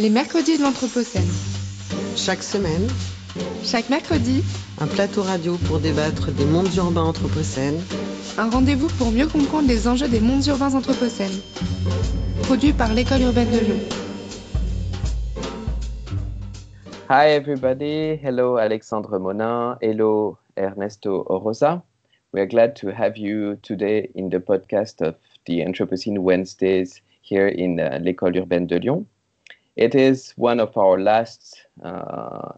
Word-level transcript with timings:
Les 0.00 0.10
mercredis 0.10 0.58
de 0.58 0.62
l'Anthropocène. 0.62 1.26
Chaque 2.14 2.44
semaine, 2.44 2.86
Chaque 3.64 3.90
mercredi, 3.90 4.44
un 4.80 4.86
plateau 4.86 5.22
radio 5.22 5.56
pour 5.66 5.80
débattre 5.80 6.30
des 6.30 6.44
mondes 6.44 6.72
urbains 6.76 7.02
anthropocènes, 7.02 7.80
un 8.38 8.48
rendez-vous 8.48 8.86
pour 8.96 9.10
mieux 9.10 9.26
comprendre 9.26 9.66
les 9.66 9.88
enjeux 9.88 10.06
des 10.06 10.20
mondes 10.20 10.46
urbains 10.46 10.76
anthropocènes. 10.76 11.40
Produit 12.44 12.72
par 12.72 12.94
l'École 12.94 13.22
urbaine 13.22 13.50
de 13.50 13.58
Lyon. 13.58 13.80
Hi, 17.10 17.32
everybody. 17.32 18.20
Hello, 18.22 18.56
Alexandre 18.56 19.18
Monin. 19.18 19.78
Hello, 19.80 20.38
Ernesto 20.56 21.24
Orosa. 21.28 21.82
We 22.32 22.40
are 22.40 22.46
glad 22.46 22.76
to 22.76 22.92
have 22.92 23.16
you 23.16 23.56
today 23.62 24.10
in 24.14 24.30
the 24.30 24.38
podcast 24.38 25.00
of 25.00 25.16
the 25.46 25.64
Anthropocene 25.64 26.18
Wednesdays 26.18 27.02
here 27.20 27.48
in 27.48 27.80
uh, 27.80 27.98
l'École 28.00 28.36
urbaine 28.36 28.68
de 28.68 28.78
Lyon. 28.78 29.04
It 29.78 29.94
is 29.94 30.32
one 30.36 30.58
of 30.58 30.76
our 30.76 30.98
last 31.00 31.62
uh, 31.84 32.52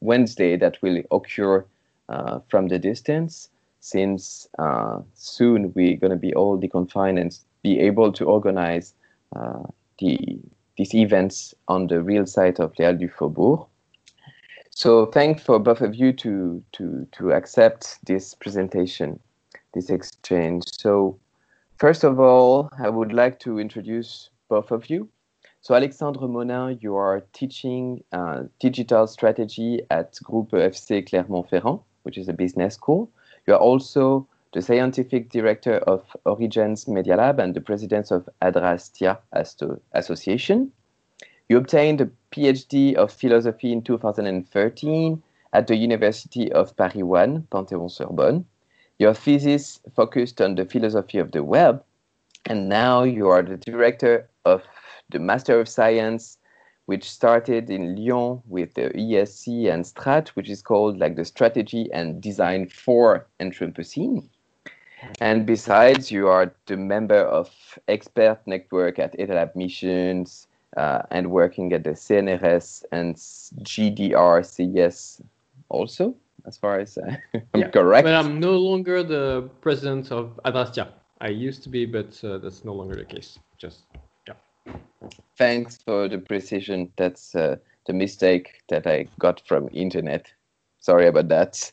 Wednesday 0.00 0.56
that 0.58 0.76
will 0.82 1.02
occur 1.10 1.64
uh, 2.10 2.40
from 2.50 2.68
the 2.68 2.78
distance, 2.78 3.48
since 3.80 4.46
uh, 4.58 5.00
soon 5.14 5.72
we're 5.74 5.96
going 5.96 6.10
to 6.10 6.16
be 6.16 6.34
all 6.34 6.60
deconfined 6.60 7.18
and 7.18 7.38
be 7.62 7.80
able 7.80 8.12
to 8.12 8.26
organize 8.26 8.94
the 9.98 10.38
these 10.76 10.94
events 10.94 11.54
on 11.68 11.86
the 11.86 12.02
real 12.02 12.26
site 12.26 12.60
of 12.60 12.74
Halles 12.76 12.98
du 12.98 13.08
Faubourg. 13.08 13.66
So 14.70 15.06
thanks 15.06 15.42
for 15.42 15.58
both 15.58 15.80
of 15.80 15.94
you 15.94 16.12
to, 16.12 16.62
to, 16.72 17.06
to 17.12 17.32
accept 17.32 17.98
this 18.04 18.34
presentation, 18.34 19.18
this 19.72 19.88
exchange. 19.88 20.64
So 20.66 21.18
first 21.78 22.04
of 22.04 22.20
all, 22.20 22.68
I 22.78 22.90
would 22.90 23.14
like 23.14 23.40
to 23.40 23.58
introduce 23.58 24.28
both 24.50 24.70
of 24.70 24.90
you. 24.90 25.08
So 25.66 25.74
Alexandre 25.74 26.28
Monnin, 26.28 26.80
you 26.80 26.94
are 26.94 27.24
teaching 27.32 28.04
uh, 28.12 28.44
digital 28.60 29.08
strategy 29.08 29.80
at 29.90 30.12
Groupe 30.22 30.52
ESC 30.52 31.08
Clermont-Ferrand, 31.08 31.80
which 32.04 32.16
is 32.16 32.28
a 32.28 32.32
business 32.32 32.74
school. 32.74 33.10
You 33.48 33.54
are 33.54 33.58
also 33.58 34.28
the 34.54 34.62
scientific 34.62 35.28
director 35.28 35.78
of 35.78 36.04
Origens 36.24 36.86
Media 36.86 37.16
Lab 37.16 37.40
and 37.40 37.52
the 37.52 37.60
president 37.60 38.12
of 38.12 38.28
Adrastia 38.40 39.18
Association. 39.92 40.70
You 41.48 41.56
obtained 41.56 42.00
a 42.00 42.10
PhD 42.30 42.94
of 42.94 43.12
philosophy 43.12 43.72
in 43.72 43.82
2013 43.82 45.20
at 45.52 45.66
the 45.66 45.74
University 45.74 46.52
of 46.52 46.76
Paris 46.76 47.02
1, 47.02 47.48
Panthéon-Sorbonne. 47.50 48.44
Your 49.00 49.14
thesis 49.14 49.80
focused 49.96 50.40
on 50.40 50.54
the 50.54 50.64
philosophy 50.64 51.18
of 51.18 51.32
the 51.32 51.42
web, 51.42 51.82
and 52.44 52.68
now 52.68 53.02
you 53.02 53.26
are 53.26 53.42
the 53.42 53.56
director 53.56 54.28
of 54.44 54.62
the 55.10 55.18
Master 55.18 55.60
of 55.60 55.68
Science, 55.68 56.38
which 56.86 57.10
started 57.10 57.70
in 57.70 57.96
Lyon 57.96 58.42
with 58.46 58.74
the 58.74 58.90
ESC 58.90 59.72
and 59.72 59.86
Strate, 59.86 60.34
which 60.36 60.48
is 60.48 60.62
called 60.62 60.98
like 60.98 61.16
the 61.16 61.24
Strategy 61.24 61.88
and 61.92 62.20
Design 62.20 62.68
for 62.68 63.26
Anthropocene. 63.40 64.28
And 65.20 65.46
besides, 65.46 66.10
you 66.10 66.28
are 66.28 66.52
the 66.66 66.76
member 66.76 67.18
of 67.18 67.50
expert 67.88 68.38
network 68.46 68.98
at 68.98 69.16
ETALAB 69.18 69.54
Missions 69.54 70.46
uh, 70.76 71.02
and 71.10 71.30
working 71.30 71.72
at 71.72 71.84
the 71.84 71.90
CNRS 71.90 72.84
and 72.92 73.16
GDRCS 73.16 75.20
also, 75.68 76.14
as 76.46 76.56
far 76.56 76.80
as 76.80 76.98
uh, 76.98 77.16
I'm 77.54 77.60
Yeah, 77.60 77.70
correct. 77.70 78.04
But 78.04 78.14
I'm 78.14 78.40
no 78.40 78.52
longer 78.52 79.02
the 79.02 79.50
president 79.60 80.12
of 80.12 80.40
Adrastia. 80.44 80.88
I 81.20 81.28
used 81.28 81.62
to 81.64 81.68
be, 81.68 81.86
but 81.86 82.22
uh, 82.24 82.38
that's 82.38 82.64
no 82.64 82.74
longer 82.74 82.94
the 82.94 83.04
case. 83.04 83.38
Just 83.58 83.84
Thanks 85.38 85.76
for 85.76 86.08
the 86.08 86.18
precision. 86.18 86.92
That's 86.96 87.34
uh, 87.34 87.56
the 87.86 87.92
mistake 87.92 88.62
that 88.68 88.86
I 88.86 89.08
got 89.18 89.42
from 89.46 89.68
internet. 89.72 90.32
Sorry 90.80 91.08
about 91.08 91.28
that. 91.28 91.72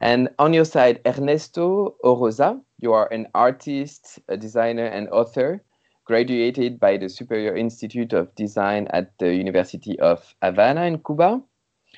And 0.00 0.28
on 0.38 0.54
your 0.54 0.64
side, 0.64 1.00
Ernesto 1.04 1.96
Oroza, 2.04 2.60
you 2.78 2.92
are 2.92 3.12
an 3.12 3.26
artist, 3.34 4.20
a 4.28 4.36
designer, 4.36 4.86
and 4.86 5.08
author, 5.08 5.62
graduated 6.04 6.78
by 6.78 6.96
the 6.96 7.08
Superior 7.08 7.56
Institute 7.56 8.12
of 8.12 8.32
Design 8.36 8.86
at 8.90 9.10
the 9.18 9.34
University 9.34 9.98
of 9.98 10.34
Havana 10.42 10.84
in 10.84 10.98
Cuba, 10.98 11.42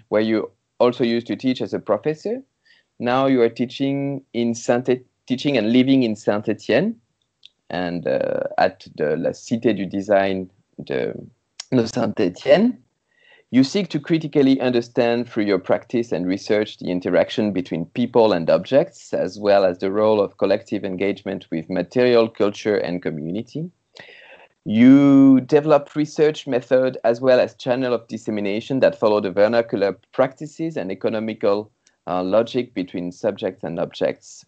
where 0.09 0.23
you 0.23 0.51
also 0.81 1.05
used 1.05 1.27
to 1.27 1.37
teach 1.37 1.61
as 1.61 1.75
a 1.75 1.79
professor. 1.79 2.43
Now 2.99 3.27
you 3.27 3.43
are 3.43 3.51
teaching 3.51 4.25
in 4.33 4.55
Saint 4.55 4.89
teaching 5.27 5.59
and 5.59 5.73
living 5.73 6.03
in 6.03 6.17
Saint 6.17 6.49
Etienne, 6.49 6.97
and 7.71 8.07
uh, 8.07 8.45
at 8.59 8.87
the 8.97 9.17
La 9.17 9.31
Cité 9.31 9.75
du 9.75 9.87
Design 9.87 10.49
de, 10.79 11.15
de 11.73 11.87
Saint 11.87 12.19
Etienne. 12.19 12.79
You 13.51 13.65
seek 13.65 13.89
to 13.89 14.01
critically 14.01 14.61
understand 14.61 15.27
through 15.27 15.45
your 15.45 15.59
practice 15.59 16.13
and 16.13 16.27
research 16.27 16.79
the 16.79 16.91
interaction 16.91 17.53
between 17.53 17.87
people 17.87 18.35
and 18.35 18.51
objects, 18.51 19.15
as 19.15 19.39
well 19.39 19.65
as 19.65 19.79
the 19.79 19.91
role 19.91 20.21
of 20.21 20.37
collective 20.37 20.85
engagement 20.85 21.47
with 21.51 21.71
material, 21.71 22.29
culture, 22.29 22.77
and 22.77 23.01
community. 23.01 23.71
You 24.67 25.41
develop 25.41 25.97
research 25.97 26.47
method 26.47 26.99
as 27.05 27.23
well 27.23 27.41
as 27.41 27.55
channel 27.55 27.95
of 27.95 28.07
dissemination 28.07 28.81
that 28.81 29.01
follow 29.01 29.19
the 29.19 29.31
vernacular 29.31 29.99
practices 30.13 30.77
and 30.77 30.93
economical 30.93 31.71
uh, 32.07 32.23
logic 32.23 32.75
between 32.75 33.11
subjects 33.13 33.65
and 33.65 33.81
objects. 33.81 34.45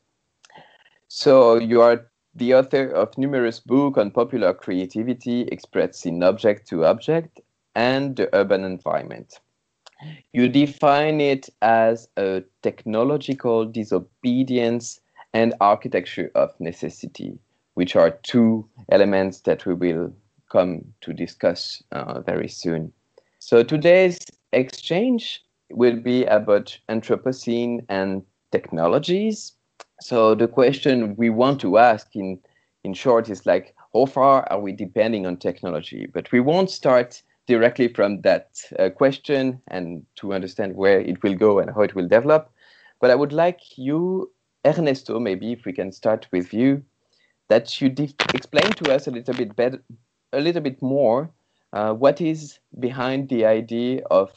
So 1.08 1.56
you 1.56 1.81
are 1.81 2.09
the 2.35 2.55
author 2.55 2.89
of 2.91 3.17
numerous 3.19 3.61
books 3.61 3.99
on 3.99 4.11
popular 4.11 4.55
creativity 4.55 5.43
expressed 5.43 6.07
in 6.07 6.23
object 6.23 6.69
to 6.69 6.85
object 6.85 7.41
and 7.75 8.17
the 8.17 8.29
urban 8.35 8.65
environment. 8.65 9.41
You 10.33 10.49
define 10.49 11.21
it 11.21 11.49
as 11.61 12.09
a 12.17 12.43
technological 12.63 13.67
disobedience 13.67 15.01
and 15.35 15.55
architecture 15.61 16.31
of 16.35 16.59
necessity, 16.59 17.39
which 17.75 17.97
are 17.97 18.11
two 18.23 18.69
elements 18.91 19.41
that 19.41 19.67
we 19.67 19.75
will 19.75 20.12
come 20.51 20.85
to 21.03 21.12
discuss 21.12 21.83
uh, 21.93 22.21
very 22.21 22.49
soon. 22.49 22.93
So 23.39 23.62
today's 23.62 24.19
exchange 24.53 25.43
will 25.71 25.97
be 25.97 26.25
about 26.25 26.77
Anthropocene 26.89 27.85
and 27.89 28.23
technologies. 28.51 29.53
So 30.00 30.34
the 30.34 30.49
question 30.49 31.15
we 31.16 31.31
want 31.31 31.61
to 31.61 31.78
ask 31.78 32.15
in, 32.15 32.38
in 32.84 32.94
short 32.94 33.28
is 33.28 33.47
like, 33.47 33.75
how 33.93 34.06
far 34.06 34.47
are 34.50 34.61
we 34.61 34.72
depending 34.72 35.27
on 35.27 35.37
technology? 35.37 36.06
But 36.12 36.33
we 36.33 36.41
won't 36.41 36.71
start 36.71 37.22
directly 37.47 37.88
from 37.88 38.21
that 38.22 38.61
uh, 38.78 38.91
question 38.91 39.61
and 39.69 40.06
to 40.16 40.33
understand 40.33 40.77
where 40.77 41.00
it 41.00 41.22
will 41.22 41.34
go 41.34 41.59
and 41.59 41.71
how 41.71 41.83
it 41.83 41.94
will 41.94 42.09
develop. 42.09 42.50
But 43.00 43.11
I 43.11 43.15
would 43.15 43.33
like 43.33 43.77
you, 43.77 44.31
Ernesto, 44.66 45.19
maybe 45.19 45.53
if 45.53 45.65
we 45.65 45.72
can 45.72 45.93
start 45.93 46.27
with 46.32 46.55
you, 46.55 46.82
that 47.49 47.81
you 47.81 47.88
explain 48.34 48.71
to 48.72 48.94
us 48.94 49.06
a 49.06 49.11
little 49.11 49.34
bit 49.34 49.56
better, 49.56 49.82
a 50.32 50.41
little 50.41 50.62
bit 50.62 50.81
more, 50.81 51.31
uh, 51.72 51.93
what 51.93 52.21
is 52.21 52.59
behind 52.78 53.28
the 53.28 53.44
idea 53.44 54.03
of 54.11 54.31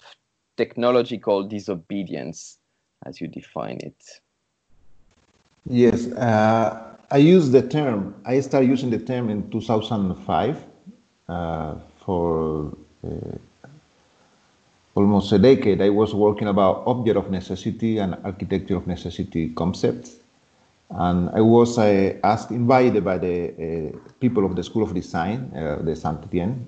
technological 0.57 1.43
disobedience, 1.43 2.57
as 3.05 3.21
you 3.21 3.27
define 3.27 3.77
it. 3.81 4.22
Yes, 5.65 6.07
uh, 6.07 6.97
I 7.09 7.17
use 7.17 7.49
the 7.49 7.61
term. 7.61 8.15
I 8.25 8.41
started 8.41 8.67
using 8.67 8.89
the 8.89 8.99
term 8.99 9.29
in 9.29 9.49
2005 9.49 10.65
uh, 11.29 11.75
for 11.99 12.75
uh, 13.05 13.37
almost 14.95 15.31
a 15.31 15.39
decade. 15.39 15.81
I 15.81 15.89
was 15.89 16.13
working 16.13 16.49
about 16.49 16.83
object 16.85 17.15
of 17.15 17.31
necessity 17.31 17.99
and 17.99 18.17
architecture 18.25 18.75
of 18.75 18.87
necessity 18.87 19.49
concepts, 19.49 20.17
and 20.89 21.29
I 21.29 21.39
was 21.39 21.77
uh, 21.77 22.19
asked, 22.25 22.51
invited 22.51 23.05
by 23.05 23.17
the 23.17 23.93
uh, 23.93 23.97
people 24.19 24.45
of 24.45 24.57
the 24.57 24.63
School 24.63 24.83
of 24.83 24.93
Design, 24.93 25.49
uh, 25.55 25.81
the 25.81 25.95
Saint 25.95 26.21
Etienne, 26.25 26.65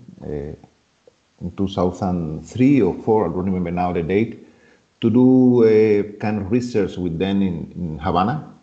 in 1.42 1.52
2003 1.58 2.82
or 2.82 2.94
four. 3.04 3.26
I 3.26 3.28
don't 3.28 3.44
remember 3.44 3.72
now 3.72 3.92
the 3.92 4.04
date, 4.04 4.48
to 5.02 5.10
do 5.10 5.66
a 5.66 6.04
kind 6.14 6.40
of 6.40 6.50
research 6.50 6.96
with 6.96 7.20
them 7.20 7.42
in, 7.42 7.74
in 7.76 8.00
Havana 8.00 8.55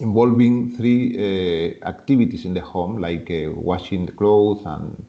involving 0.00 0.76
three 0.76 1.16
uh, 1.16 1.88
activities 1.88 2.44
in 2.44 2.54
the 2.54 2.60
home, 2.60 2.98
like 2.98 3.30
uh, 3.30 3.50
washing 3.52 4.06
the 4.06 4.12
clothes 4.12 4.64
and 4.64 5.04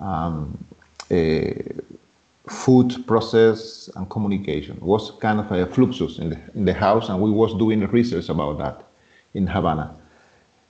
um, 0.00 0.64
uh, 1.10 1.52
food 2.48 3.06
process 3.06 3.90
and 3.96 4.08
communication. 4.10 4.78
Was 4.80 5.10
kind 5.20 5.40
of 5.40 5.50
a 5.50 5.66
fluxus 5.66 6.18
in 6.18 6.30
the, 6.30 6.38
in 6.54 6.64
the 6.64 6.74
house, 6.74 7.08
and 7.08 7.20
we 7.20 7.30
was 7.30 7.54
doing 7.54 7.80
research 7.88 8.28
about 8.28 8.58
that 8.58 8.84
in 9.34 9.46
Havana. 9.46 9.94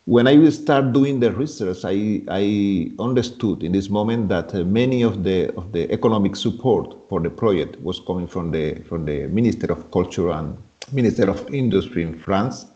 When 0.07 0.27
I 0.27 0.49
start 0.51 0.93
doing 0.93 1.21
the 1.21 1.33
research, 1.33 1.79
I, 1.83 2.21
I 2.29 2.91
understood 2.99 3.63
in 3.63 3.73
this 3.73 3.89
moment 3.89 4.29
that 4.29 4.53
many 4.67 5.01
of 5.01 5.25
the 5.25 5.55
of 5.57 5.73
the 5.73 5.91
economic 5.91 6.37
support 6.37 6.95
for 7.09 7.21
the 7.21 7.31
project 7.31 7.81
was 7.81 8.01
coming 8.01 8.27
from 8.27 8.51
the 8.51 8.75
from 8.87 9.07
the 9.07 9.27
Minister 9.29 9.73
of 9.73 9.91
Culture 9.91 10.31
and 10.31 10.59
Minister 10.93 11.31
of 11.31 11.49
Industry 11.53 12.03
in 12.03 12.19
France, 12.19 12.67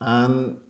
and 0.00 0.60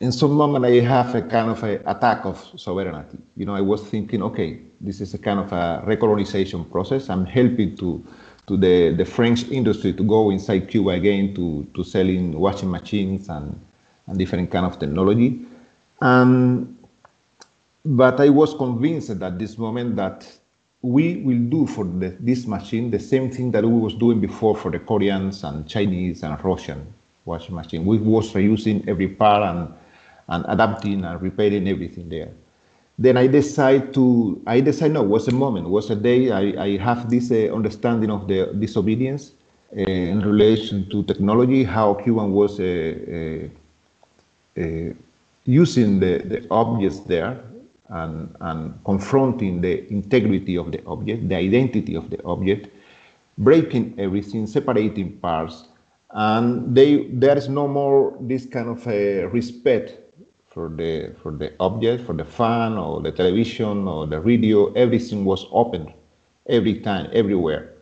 in 0.00 0.12
some 0.12 0.32
moment 0.32 0.64
I 0.64 0.80
have 0.80 1.14
a 1.14 1.22
kind 1.22 1.50
of 1.50 1.62
a 1.62 1.76
attack 1.86 2.24
of 2.24 2.38
sovereignty. 2.56 3.18
You 3.36 3.46
know, 3.46 3.54
I 3.54 3.60
was 3.60 3.82
thinking, 3.82 4.22
okay, 4.22 4.60
this 4.80 5.00
is 5.00 5.14
a 5.14 5.18
kind 5.18 5.40
of 5.40 5.52
a 5.52 5.82
recolonization 5.86 6.70
process. 6.70 7.08
I'm 7.08 7.24
helping 7.24 7.76
to 7.76 8.04
to 8.46 8.56
the, 8.56 8.94
the 8.94 9.04
French 9.04 9.48
industry 9.48 9.92
to 9.94 10.02
go 10.02 10.30
inside 10.30 10.68
Cuba 10.68 10.90
again 10.90 11.34
to, 11.34 11.66
to 11.74 11.82
selling 11.82 12.38
washing 12.38 12.70
machines 12.70 13.28
and, 13.28 13.58
and 14.06 14.18
different 14.18 14.50
kind 14.50 14.66
of 14.66 14.78
technology. 14.78 15.40
Um, 16.02 16.78
but 17.86 18.20
I 18.20 18.28
was 18.28 18.54
convinced 18.54 19.10
at 19.10 19.38
this 19.38 19.56
moment 19.56 19.96
that 19.96 20.30
we 20.82 21.16
will 21.22 21.38
do 21.38 21.66
for 21.66 21.84
the, 21.84 22.14
this 22.20 22.46
machine 22.46 22.90
the 22.90 22.98
same 22.98 23.30
thing 23.30 23.50
that 23.52 23.64
we 23.64 23.78
was 23.78 23.94
doing 23.94 24.20
before 24.20 24.54
for 24.54 24.70
the 24.70 24.78
Koreans 24.78 25.42
and 25.44 25.66
Chinese 25.66 26.22
and 26.22 26.42
Russian 26.44 26.92
washing 27.24 27.54
machine. 27.54 27.84
We 27.84 27.98
was 27.98 28.32
reusing 28.32 28.86
every 28.88 29.08
part 29.08 29.42
and, 29.42 29.72
and 30.28 30.44
adapting 30.48 31.04
and 31.04 31.20
repairing 31.20 31.68
everything 31.68 32.08
there. 32.08 32.30
Then 32.98 33.16
I 33.16 33.26
decide 33.26 33.92
to, 33.94 34.40
I 34.46 34.60
decide 34.60 34.92
no, 34.92 35.02
was 35.02 35.26
a 35.28 35.32
moment, 35.32 35.68
was 35.68 35.90
a 35.90 35.96
day 35.96 36.30
I, 36.30 36.64
I 36.64 36.76
have 36.76 37.10
this 37.10 37.30
uh, 37.30 37.52
understanding 37.52 38.10
of 38.10 38.28
the 38.28 38.52
disobedience 38.58 39.32
uh, 39.76 39.80
in 39.80 40.20
relation 40.20 40.88
to 40.90 41.02
technology, 41.02 41.64
how 41.64 41.94
Cuban 41.94 42.32
was 42.32 42.60
uh, 42.60 43.48
uh, 44.56 44.60
uh 44.60 44.92
using 45.46 46.00
the, 46.00 46.18
the 46.24 46.46
objects 46.50 47.00
there 47.00 47.38
and, 47.88 48.34
and 48.40 48.82
confronting 48.84 49.60
the 49.60 49.86
integrity 49.92 50.56
of 50.56 50.72
the 50.72 50.82
object, 50.86 51.28
the 51.28 51.34
identity 51.34 51.94
of 51.94 52.08
the 52.08 52.22
object, 52.24 52.68
breaking 53.36 53.94
everything, 53.98 54.46
separating 54.46 55.12
parts, 55.18 55.64
and 56.14 56.74
they 56.76 57.08
there 57.12 57.36
is 57.36 57.48
no 57.48 57.66
more 57.66 58.16
this 58.20 58.46
kind 58.46 58.68
of 58.68 58.86
a 58.86 59.26
respect 59.26 59.98
for 60.46 60.68
the 60.68 61.12
for 61.20 61.32
the 61.32 61.52
object, 61.58 62.04
for 62.06 62.12
the 62.12 62.24
fan 62.24 62.78
or 62.78 63.02
the 63.02 63.10
television 63.10 63.88
or 63.88 64.06
the 64.06 64.20
radio. 64.20 64.72
Everything 64.74 65.24
was 65.24 65.46
open, 65.50 65.92
every 66.48 66.80
time, 66.80 67.10
everywhere. 67.12 67.72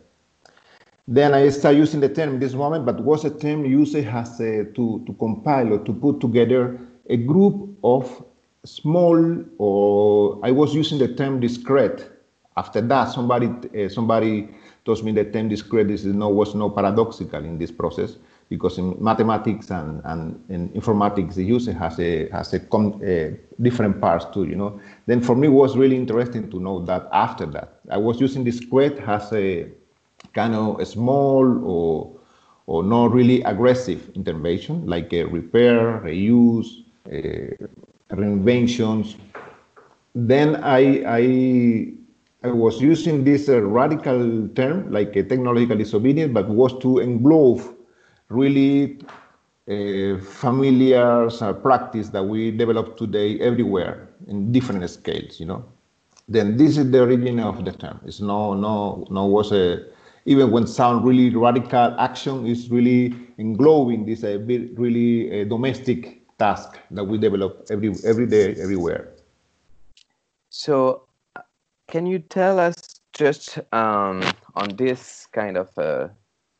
Then 1.07 1.33
I 1.33 1.49
start 1.49 1.75
using 1.75 1.99
the 1.99 2.09
term 2.09 2.39
this 2.39 2.53
moment, 2.53 2.85
but 2.85 2.99
was 3.03 3.23
a 3.25 3.29
term 3.29 3.65
used 3.65 3.95
as 3.95 4.39
a, 4.39 4.65
to 4.65 5.03
to 5.05 5.13
compile 5.19 5.73
or 5.73 5.79
to 5.85 5.93
put 5.93 6.19
together 6.19 6.79
a 7.09 7.17
group 7.17 7.69
of 7.83 8.25
small 8.65 9.43
or 9.59 10.39
I 10.43 10.51
was 10.51 10.73
using 10.73 10.97
the 10.97 11.13
term 11.13 11.39
discrete. 11.39 12.09
After 12.57 12.81
that, 12.81 13.11
somebody 13.11 13.47
uh, 13.47 13.89
somebody 13.89 14.49
told 14.85 15.03
me 15.03 15.11
the 15.11 15.23
term 15.25 15.49
discrete 15.49 15.89
is 15.91 16.05
no 16.05 16.29
was 16.29 16.55
no 16.55 16.69
paradoxical 16.69 17.43
in 17.43 17.57
this 17.57 17.71
process 17.71 18.17
because 18.49 18.77
in 18.77 18.95
mathematics 18.99 19.71
and, 19.71 20.01
and 20.05 20.43
in 20.49 20.69
informatics 20.69 21.35
the 21.35 21.43
user 21.43 21.73
has 21.73 21.99
a 21.99 22.29
has 22.29 22.53
a, 22.53 22.59
a 23.03 23.37
different 23.61 23.99
parts 24.01 24.25
too. 24.33 24.45
You 24.45 24.55
know. 24.55 24.79
Then 25.05 25.21
for 25.21 25.35
me 25.35 25.47
it 25.47 25.51
was 25.51 25.77
really 25.77 25.95
interesting 25.95 26.49
to 26.51 26.59
know 26.59 26.83
that 26.85 27.07
after 27.11 27.45
that 27.47 27.79
I 27.89 27.97
was 27.97 28.19
using 28.19 28.43
discrete 28.43 28.97
as 29.07 29.31
a 29.33 29.67
kind 30.33 30.55
of 30.55 30.79
a 30.79 30.85
small 30.85 31.43
or 31.65 32.19
or 32.65 32.83
not 32.83 33.11
really 33.11 33.41
aggressive 33.43 34.09
intervention 34.15 34.85
like 34.87 35.11
a 35.13 35.23
repair, 35.25 35.99
reuse, 35.99 36.83
uh, 37.07 37.67
reinventions. 38.15 39.15
Then 40.15 40.57
I, 40.63 41.03
I, 41.05 41.93
I 42.43 42.51
was 42.51 42.81
using 42.81 43.23
this 43.23 43.47
uh, 43.47 43.61
radical 43.61 44.49
term, 44.49 44.91
like 44.91 45.15
a 45.15 45.23
technological 45.23 45.77
disobedience, 45.77 46.33
but 46.33 46.49
was 46.49 46.73
to 46.79 46.99
englobe 46.99 47.73
really 48.27 48.99
uh, 49.69 50.17
familiar 50.19 51.27
uh, 51.27 51.53
practice 51.53 52.09
that 52.09 52.23
we 52.23 52.51
develop 52.51 52.97
today 52.97 53.39
everywhere 53.39 54.09
in 54.27 54.51
different 54.51 54.89
scales, 54.89 55.39
you 55.39 55.45
know. 55.45 55.63
Then 56.27 56.57
this 56.57 56.77
is 56.77 56.91
the 56.91 57.01
origin 57.01 57.39
of 57.39 57.63
the 57.63 57.71
term. 57.71 58.01
It's 58.05 58.19
no, 58.19 58.53
no, 58.53 59.07
no 59.09 59.25
was 59.25 59.53
a, 59.53 59.85
even 60.25 60.51
when 60.51 60.67
sound 60.67 61.05
really 61.05 61.33
radical 61.33 61.95
action 61.97 62.45
is 62.45 62.69
really 62.69 63.13
englobing 63.39 64.05
this 64.05 64.23
uh, 64.23 64.39
really 64.39 65.41
uh, 65.41 65.45
domestic 65.45 66.21
task 66.39 66.77
that 66.91 67.03
we 67.05 67.17
develop 67.17 67.65
every 67.69 67.93
every 68.03 68.25
day 68.25 68.55
everywhere. 68.55 69.11
So, 70.49 71.02
can 71.93 72.07
you 72.07 72.17
tell 72.17 72.59
us 72.59 72.73
just 73.13 73.59
um, 73.71 74.23
on 74.55 74.75
this 74.77 75.27
kind 75.31 75.57
of 75.57 75.69
uh, 75.77 76.07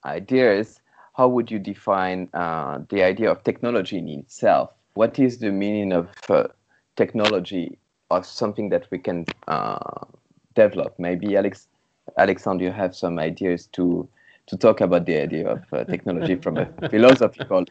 ideas? 0.06 0.80
How 1.18 1.28
would 1.28 1.50
you 1.50 1.58
define 1.58 2.30
uh, 2.36 2.82
the 2.90 3.02
idea 3.02 3.32
of 3.32 3.44
technology 3.44 3.98
in 3.98 4.08
itself? 4.10 4.70
What 4.94 5.18
is 5.18 5.40
the 5.40 5.52
meaning 5.52 5.92
of 5.92 6.10
uh, 6.30 6.50
technology 6.96 7.80
or 8.12 8.24
something 8.24 8.70
that 8.70 8.86
we 8.92 9.00
can 9.00 9.26
uh, 9.48 10.06
develop? 10.54 11.00
Maybe 11.00 11.36
Alex, 11.36 11.68
Alexandre, 12.16 12.66
you 12.66 12.72
have 12.72 12.96
some 12.96 13.18
ideas 13.18 13.66
to 13.74 14.08
to 14.46 14.58
talk 14.58 14.82
about 14.82 15.08
the 15.08 15.20
idea 15.20 15.48
of 15.48 15.64
uh, 15.74 15.84
technology 15.86 16.36
from 16.36 16.58
a 16.58 16.66
philosophical 16.92 17.66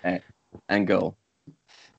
angle. 0.69 1.17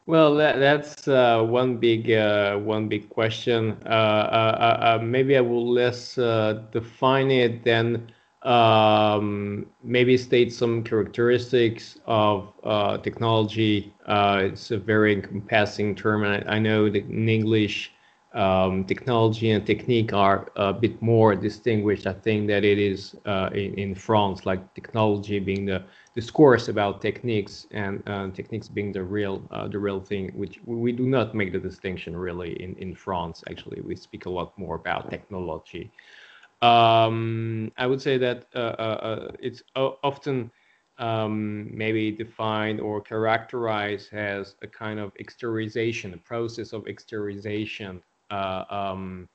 Well, 0.06 0.36
that, 0.36 0.60
that's 0.60 1.08
uh, 1.08 1.44
one 1.44 1.78
big 1.78 2.12
uh, 2.12 2.58
one 2.58 2.90
big 2.90 3.10
question. 3.10 3.78
Uh, 3.86 3.90
uh, 3.90 4.58
uh, 4.60 5.00
uh 5.00 5.02
maybe 5.02 5.38
I 5.38 5.42
will 5.42 5.70
less 5.72 6.16
define 6.16 7.32
it 7.32 7.64
than 7.64 8.12
um, 8.42 9.66
maybe 9.82 10.18
state 10.18 10.52
some 10.52 10.84
characteristics 10.84 12.00
of 12.06 12.54
technology. 13.02 13.94
it's 14.08 14.72
a 14.72 14.78
very 14.78 15.14
encompassing 15.14 15.96
term, 15.96 16.26
and 16.26 16.50
I, 16.50 16.56
I 16.56 16.60
know 16.60 16.90
that 16.90 17.06
in 17.06 17.30
English 17.30 17.94
um, 18.34 18.84
technology 18.84 19.52
and 19.52 19.66
technique 19.66 20.12
are 20.12 20.52
a 20.58 20.74
bit 20.74 21.02
more 21.02 21.34
distinguished. 21.34 22.08
I 22.08 22.14
think 22.14 22.48
that 22.48 22.66
it 22.66 22.78
is 22.78 23.16
in, 23.26 23.74
in, 23.76 23.96
France, 23.96 24.46
like 24.46 24.74
technology 24.74 25.40
being 25.40 25.66
the 25.66 25.86
discourse 26.16 26.68
about 26.68 27.02
techniques 27.02 27.68
and 27.72 28.04
uh, 28.08 28.30
techniques 28.30 28.68
being 28.68 28.92
the 28.92 29.04
real 29.04 29.42
uh, 29.52 29.68
the 29.68 29.80
real 29.80 30.00
thing, 30.00 30.32
which 30.36 30.60
we 30.66 30.92
do 30.92 31.06
not 31.08 31.34
make 31.34 31.52
the 31.52 31.60
distinction 31.60 32.16
really 32.16 32.62
in, 32.62 32.76
in 32.76 32.94
France. 32.96 33.44
Actually, 33.50 33.82
we 33.82 33.96
speak 33.96 34.26
a 34.26 34.30
lot 34.30 34.58
more 34.58 34.76
about 34.76 35.10
technology. 35.10 35.92
Um, 36.62 37.72
I 37.78 37.88
would 37.88 38.02
say 38.02 38.18
that 38.20 38.46
uh, 38.56 38.60
uh, 38.60 39.00
uh, 39.10 39.32
it's 39.40 39.64
often 39.76 40.50
um, 40.98 41.76
maybe 41.76 42.12
defined 42.12 42.80
or 42.80 43.02
characterized 43.02 44.14
as 44.14 44.56
a 44.62 44.68
kind 44.68 45.00
of 45.00 45.14
exteriorization, 45.16 46.14
a 46.14 46.18
process 46.18 46.72
of 46.72 46.86
exteriorization 46.86 48.02
uh, 48.32 48.64
um, 48.70 49.28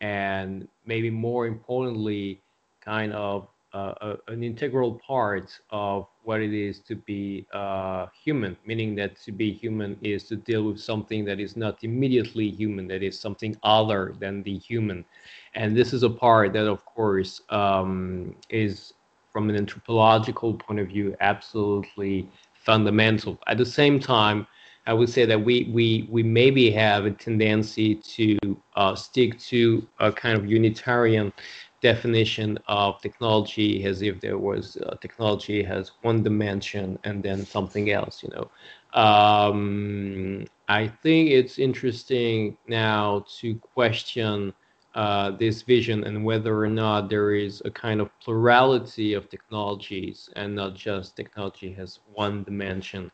and 0.00 0.66
maybe 0.84 1.10
more 1.10 1.46
importantly, 1.46 2.40
kind 2.80 3.12
of 3.12 3.46
uh, 3.72 4.16
an 4.28 4.42
integral 4.42 5.00
part 5.06 5.58
of 5.70 6.06
what 6.24 6.40
it 6.40 6.52
is 6.52 6.80
to 6.80 6.94
be 6.94 7.46
uh, 7.52 8.06
human, 8.24 8.56
meaning 8.66 8.94
that 8.96 9.16
to 9.22 9.32
be 9.32 9.52
human 9.52 9.96
is 10.02 10.24
to 10.24 10.36
deal 10.36 10.64
with 10.64 10.78
something 10.78 11.24
that 11.24 11.40
is 11.40 11.56
not 11.56 11.82
immediately 11.82 12.50
human, 12.50 12.86
that 12.88 13.02
is 13.02 13.18
something 13.18 13.56
other 13.62 14.14
than 14.18 14.42
the 14.42 14.58
human. 14.58 15.04
And 15.54 15.76
this 15.76 15.92
is 15.92 16.02
a 16.02 16.10
part 16.10 16.52
that, 16.52 16.66
of 16.66 16.84
course, 16.84 17.40
um, 17.50 18.34
is 18.50 18.94
from 19.32 19.48
an 19.48 19.56
anthropological 19.56 20.54
point 20.54 20.80
of 20.80 20.88
view, 20.88 21.16
absolutely 21.20 22.28
fundamental. 22.54 23.38
At 23.46 23.58
the 23.58 23.66
same 23.66 23.98
time, 23.98 24.46
I 24.86 24.92
would 24.92 25.08
say 25.08 25.24
that 25.26 25.40
we 25.40 25.70
we 25.72 26.08
we 26.10 26.22
maybe 26.22 26.70
have 26.72 27.06
a 27.06 27.12
tendency 27.12 27.94
to 27.94 28.38
uh, 28.74 28.94
stick 28.96 29.38
to 29.40 29.86
a 30.00 30.10
kind 30.12 30.36
of 30.36 30.46
unitarian 30.46 31.32
definition 31.82 32.58
of 32.68 33.00
technology 33.00 33.84
as 33.84 34.02
if 34.02 34.20
there 34.20 34.38
was 34.38 34.76
uh, 34.86 34.94
technology 35.00 35.62
has 35.62 35.92
one 36.02 36.22
dimension 36.22 36.98
and 37.04 37.22
then 37.22 37.44
something 37.44 37.90
else 37.90 38.22
you 38.22 38.30
know? 38.30 38.50
Um, 39.00 40.44
i 40.68 40.86
think 40.86 41.30
it's 41.30 41.58
interesting 41.58 42.56
now 42.68 43.24
to 43.40 43.56
question 43.74 44.52
uh, 44.94 45.30
this 45.32 45.62
vision 45.62 46.04
and 46.04 46.24
whether 46.24 46.58
or 46.62 46.68
not 46.68 47.08
there 47.08 47.34
is 47.34 47.62
a 47.64 47.70
kind 47.70 48.00
of 48.00 48.10
plurality 48.20 49.14
of 49.14 49.28
technologies 49.30 50.28
and 50.36 50.54
not 50.54 50.74
just 50.74 51.16
technology 51.16 51.72
has 51.72 52.00
one 52.12 52.44
dimension. 52.44 53.10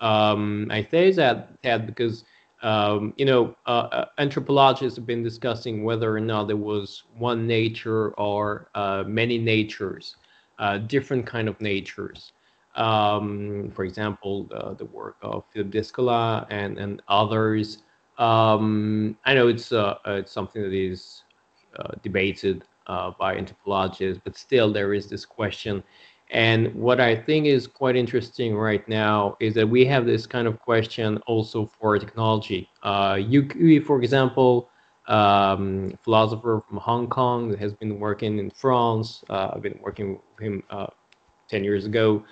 Um, 0.00 0.66
I 0.70 0.82
say 0.90 1.12
that, 1.12 1.62
that 1.62 1.86
because 1.86 2.24
um, 2.62 3.12
you 3.16 3.24
know 3.24 3.56
uh, 3.66 3.88
uh, 3.92 4.04
anthropologists 4.18 4.96
have 4.96 5.06
been 5.06 5.22
discussing 5.22 5.84
whether 5.84 6.14
or 6.14 6.20
not 6.20 6.46
there 6.46 6.56
was 6.56 7.04
one 7.16 7.46
nature 7.46 8.10
or 8.12 8.70
uh, 8.74 9.04
many 9.06 9.38
natures, 9.38 10.16
uh, 10.58 10.78
different 10.78 11.26
kind 11.26 11.48
of 11.48 11.60
natures. 11.60 12.32
Um, 12.76 13.70
for 13.74 13.84
example, 13.84 14.44
the 14.78 14.84
work 14.86 15.16
of 15.22 15.44
Philippe 15.52 15.78
Descola 15.78 16.46
and 16.50 16.78
and 16.78 17.02
others. 17.08 17.82
Um, 18.18 19.16
I 19.24 19.34
know 19.34 19.48
it's 19.48 19.72
uh, 19.72 19.96
it's 20.06 20.32
something 20.32 20.62
that 20.62 20.72
is 20.72 21.24
uh, 21.78 21.92
debated 22.02 22.64
by 23.18 23.36
anthropologists, 23.36 24.20
but 24.24 24.36
still 24.36 24.72
there 24.72 24.94
is 24.94 25.08
this 25.08 25.24
question 25.24 25.82
and 26.30 26.72
what 26.74 27.00
I 27.00 27.16
think 27.16 27.46
is 27.46 27.66
quite 27.66 27.96
interesting 27.96 28.54
right 28.54 28.86
now 28.88 29.36
is 29.40 29.54
that 29.54 29.68
we 29.68 29.84
have 29.86 30.06
this 30.06 30.26
kind 30.26 30.46
of 30.46 30.60
question 30.60 31.18
also 31.26 31.66
for 31.66 31.98
technology. 31.98 32.68
Uh, 32.82 33.18
for 33.84 34.00
example, 34.00 34.70
um, 35.08 35.92
philosopher 36.02 36.62
from 36.68 36.76
Hong 36.78 37.08
Kong 37.08 37.56
has 37.56 37.72
been 37.74 37.98
working 37.98 38.38
in 38.38 38.48
France. 38.50 39.24
Uh, 39.28 39.50
I've 39.54 39.62
been 39.62 39.78
working 39.82 40.20
with 40.36 40.44
him 40.44 40.62
uh, 40.70 40.86
10 41.48 41.64
years 41.64 41.84
ago. 41.84 42.24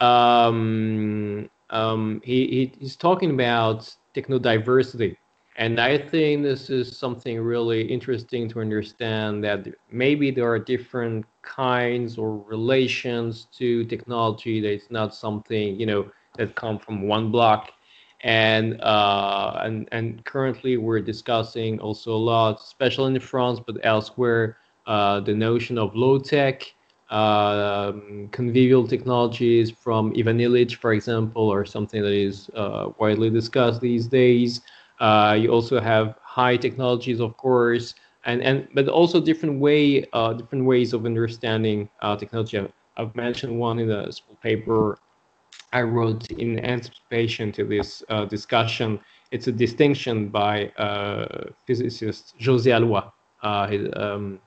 Um, 0.00 1.48
um, 1.70 2.20
he, 2.22 2.46
he, 2.46 2.72
he's 2.78 2.96
talking 2.96 3.30
about 3.30 3.90
technodiversity. 4.14 5.16
And 5.56 5.80
I 5.80 5.98
think 5.98 6.42
this 6.42 6.70
is 6.70 6.96
something 6.98 7.40
really 7.40 7.82
interesting 7.82 8.48
to 8.50 8.60
understand 8.60 9.42
that 9.44 9.66
maybe 9.90 10.30
there 10.30 10.48
are 10.50 10.58
different 10.58 11.24
kinds 11.42 12.18
or 12.18 12.38
relations 12.38 13.46
to 13.56 13.84
technology 13.84 14.60
that 14.60 14.72
it's 14.72 14.90
not 14.90 15.14
something, 15.14 15.80
you 15.80 15.86
know, 15.86 16.10
that 16.36 16.54
come 16.56 16.78
from 16.78 17.08
one 17.08 17.30
block 17.30 17.70
and 18.22 18.80
uh, 18.82 19.60
and 19.62 19.88
and 19.92 20.24
currently 20.24 20.76
we're 20.76 21.00
discussing 21.00 21.80
also 21.80 22.14
a 22.14 22.16
lot, 22.32 22.60
especially 22.60 23.14
in 23.14 23.20
France, 23.20 23.60
but 23.64 23.76
elsewhere, 23.82 24.58
uh, 24.86 25.20
the 25.20 25.34
notion 25.34 25.78
of 25.78 25.94
low 25.94 26.18
tech, 26.18 26.62
uh, 27.10 27.92
convivial 28.32 28.86
technologies 28.86 29.70
from 29.70 30.12
Ivan 30.18 30.38
Illich, 30.38 30.76
for 30.76 30.92
example, 30.92 31.48
or 31.48 31.64
something 31.64 32.02
that 32.02 32.12
is 32.12 32.50
uh, 32.54 32.90
widely 32.98 33.30
discussed 33.30 33.80
these 33.80 34.06
days. 34.06 34.60
Uh, 35.00 35.36
you 35.38 35.50
also 35.50 35.80
have 35.80 36.16
high 36.22 36.56
technologies, 36.56 37.20
of 37.20 37.36
course, 37.36 37.94
and 38.24 38.42
and 38.42 38.68
but 38.74 38.88
also 38.88 39.20
different 39.20 39.60
way, 39.60 40.04
uh, 40.12 40.32
different 40.32 40.64
ways 40.64 40.92
of 40.92 41.04
understanding 41.06 41.88
technology. 42.18 42.66
I've 42.96 43.14
mentioned 43.14 43.58
one 43.58 43.78
in 43.78 43.88
the 43.88 44.10
school 44.10 44.36
paper 44.42 44.98
I 45.72 45.82
wrote 45.82 46.30
in 46.30 46.64
anticipation 46.64 47.52
to 47.52 47.64
this 47.64 48.02
uh, 48.08 48.24
discussion. 48.24 48.98
It's 49.30 49.46
a 49.48 49.52
distinction 49.52 50.28
by 50.28 50.68
uh, 50.78 51.50
physicist 51.66 52.34
José 52.40 52.72
Halloy. 52.72 53.02
Uh, 53.42 53.66
his, 53.68 53.88
um, 53.96 54.40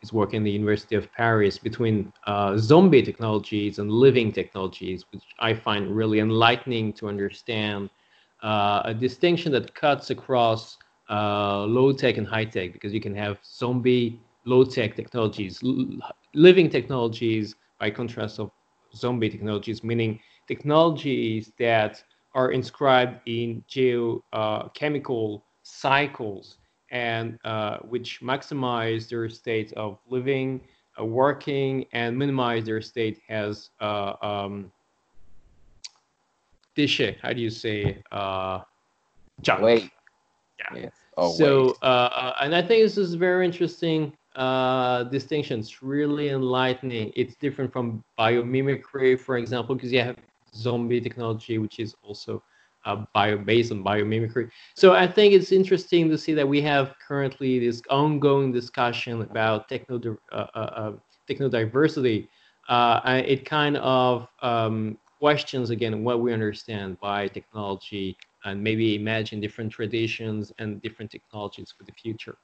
his 0.00 0.12
work 0.12 0.32
in 0.34 0.44
the 0.44 0.50
University 0.50 0.94
of 0.94 1.10
Paris 1.12 1.58
between 1.58 2.12
uh, 2.26 2.56
zombie 2.56 3.02
technologies 3.02 3.78
and 3.78 3.90
living 3.90 4.30
technologies, 4.30 5.04
which 5.10 5.24
I 5.40 5.54
find 5.54 5.94
really 5.94 6.20
enlightening 6.20 6.92
to 6.94 7.08
understand 7.08 7.90
uh, 8.42 8.82
a 8.84 8.94
distinction 8.94 9.52
that 9.52 9.74
cuts 9.74 10.10
across 10.10 10.76
uh, 11.10 11.64
low 11.64 11.92
tech 11.92 12.16
and 12.16 12.26
high 12.26 12.44
tech, 12.44 12.72
because 12.72 12.92
you 12.92 13.00
can 13.00 13.14
have 13.14 13.38
zombie 13.44 14.20
low 14.44 14.64
tech 14.64 14.94
technologies, 14.96 15.60
living 16.34 16.68
technologies, 16.70 17.54
by 17.78 17.90
contrast 17.90 18.38
of 18.38 18.50
zombie 18.94 19.28
technologies, 19.28 19.84
meaning 19.84 20.18
technologies 20.46 21.52
that 21.58 22.02
are 22.34 22.50
inscribed 22.52 23.20
in 23.26 23.62
geochemical 23.68 25.38
uh, 25.38 25.40
cycles 25.62 26.56
and 26.90 27.38
uh, 27.44 27.78
which 27.78 28.20
maximize 28.22 29.08
their 29.08 29.28
state 29.28 29.72
of 29.74 29.98
living, 30.08 30.60
uh, 30.98 31.04
working, 31.04 31.84
and 31.92 32.16
minimize 32.16 32.64
their 32.64 32.80
state 32.80 33.20
as 33.28 33.70
uh, 33.80 34.14
um, 34.22 34.72
déchet. 36.78 37.16
How 37.20 37.32
do 37.32 37.40
you 37.40 37.50
say 37.50 38.02
uh, 38.12 38.60
junk? 39.42 39.62
Wait. 39.62 39.90
Yeah. 40.60 40.80
Yes. 40.82 40.92
Oh, 41.16 41.32
so, 41.32 41.76
uh, 41.82 42.34
and 42.40 42.54
I 42.54 42.62
think 42.62 42.84
this 42.84 42.96
is 42.96 43.14
very 43.14 43.44
interesting 43.44 44.12
uh, 44.36 45.02
distinction. 45.04 45.58
It's 45.58 45.82
really 45.82 46.28
enlightening. 46.28 47.12
It's 47.16 47.34
different 47.34 47.72
from 47.72 48.04
biomimicry, 48.18 49.18
for 49.18 49.36
example, 49.36 49.74
because 49.74 49.92
you 49.92 50.00
have 50.00 50.16
zombie 50.54 51.00
technology, 51.00 51.58
which 51.58 51.80
is 51.80 51.96
also 52.02 52.42
uh, 52.84 53.04
bio 53.12 53.36
based 53.36 53.72
on 53.72 53.82
biomimicry. 53.82 54.48
So 54.76 54.94
I 54.94 55.06
think 55.06 55.34
it's 55.34 55.50
interesting 55.50 56.08
to 56.08 56.16
see 56.16 56.34
that 56.34 56.48
we 56.48 56.60
have 56.62 56.94
currently 57.06 57.58
this 57.58 57.82
ongoing 57.90 58.52
discussion 58.52 59.22
about 59.22 59.68
techno 59.68 60.00
uh, 60.32 60.46
uh, 60.54 60.58
uh 60.58 60.92
techno 61.26 61.48
diversity. 61.48 62.28
Uh, 62.68 63.22
it 63.26 63.44
kind 63.44 63.76
of 63.78 64.28
um, 64.42 64.98
questions 65.18 65.70
again 65.70 66.04
what 66.04 66.20
we 66.20 66.32
understand 66.32 66.98
by 67.00 67.28
technology 67.28 68.16
and 68.44 68.62
maybe 68.62 68.94
imagine 68.94 69.40
different 69.40 69.72
traditions 69.72 70.52
and 70.58 70.80
different 70.82 71.10
technologies 71.10 71.74
for 71.76 71.84
the 71.84 71.92
future. 71.92 72.36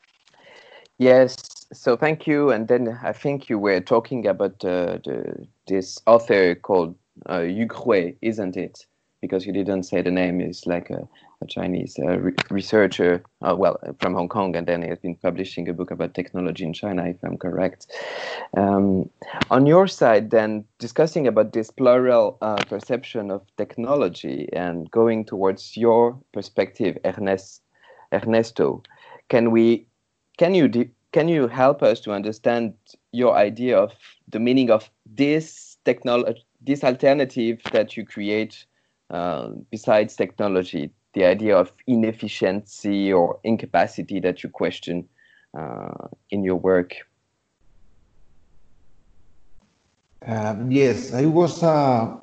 Yes, 0.99 1.37
so 1.73 1.97
thank 1.97 2.26
you. 2.26 2.50
And 2.50 2.69
then 2.69 2.99
I 3.02 3.12
think 3.12 3.49
you 3.49 3.59
were 3.59 3.81
talking 3.81 4.26
about 4.26 4.64
uh, 4.64 4.99
the, 5.04 5.47
this 5.66 5.99
author 6.07 6.54
called 6.54 6.95
uh, 7.26 7.43
Hui, 7.43 8.14
isn't 8.23 8.57
it? 8.57 8.87
Because 9.21 9.47
you 9.47 9.52
didn't 9.52 9.85
say 9.85 10.02
the 10.02 10.11
name. 10.11 10.40
Is 10.40 10.66
like 10.66 10.90
a, 10.90 11.09
a 11.45 11.47
Chinese 11.47 11.99
uh, 11.99 12.19
re 12.19 12.33
researcher, 12.51 13.23
uh, 13.43 13.55
well, 13.57 13.79
from 14.01 14.15
Hong 14.15 14.29
Kong, 14.29 14.57
and 14.57 14.67
then 14.67 14.83
he 14.83 14.89
has 14.89 14.99
been 14.99 15.15
publishing 15.15 15.69
a 15.69 15.73
book 15.73 15.91
about 15.91 16.15
technology 16.15 16.65
in 16.65 16.73
China, 16.73 17.07
if 17.07 17.17
I'm 17.23 17.39
correct. 17.39 17.87
Um, 18.57 19.11
on 19.51 19.67
your 19.67 19.87
side, 19.87 20.31
then 20.31 20.65
discussing 20.79 21.27
about 21.27 21.53
this 21.53 21.71
plural 21.71 22.39
uh, 22.43 22.57
perception 22.65 23.31
of 23.31 23.43
technology 23.57 24.49
and 24.53 24.91
going 24.91 25.25
towards 25.25 25.77
your 25.77 26.19
perspective, 26.33 26.99
Ernest, 27.05 27.63
Ernesto, 28.13 28.83
can 29.29 29.51
we, 29.51 29.87
can 30.39 30.55
you 30.55 30.69
can 31.13 31.29
you 31.29 31.47
help 31.47 31.83
us 31.83 32.01
to 32.01 32.13
understand 32.13 32.75
your 33.13 33.37
idea 33.37 33.79
of 33.79 33.93
the 34.27 34.41
meaning 34.41 34.71
of 34.71 34.91
this 35.07 35.77
technology 35.85 36.43
this 36.61 36.83
alternative 36.83 37.61
that 37.73 37.97
you 37.97 38.05
create 38.05 38.67
uh, 39.11 39.51
besides 39.71 40.17
technology, 40.17 40.91
the 41.14 41.25
idea 41.25 41.56
of 41.56 41.73
inefficiency 41.87 43.12
or 43.12 43.40
incapacity 43.44 44.21
that 44.21 44.42
you 44.42 44.50
question 44.50 45.09
uh, 45.59 46.09
in 46.30 46.44
your 46.44 46.56
work? 46.56 46.94
Um, 50.26 50.71
yes, 50.71 51.12
I 51.12 51.26
was, 51.26 51.62
uh, 51.62 52.16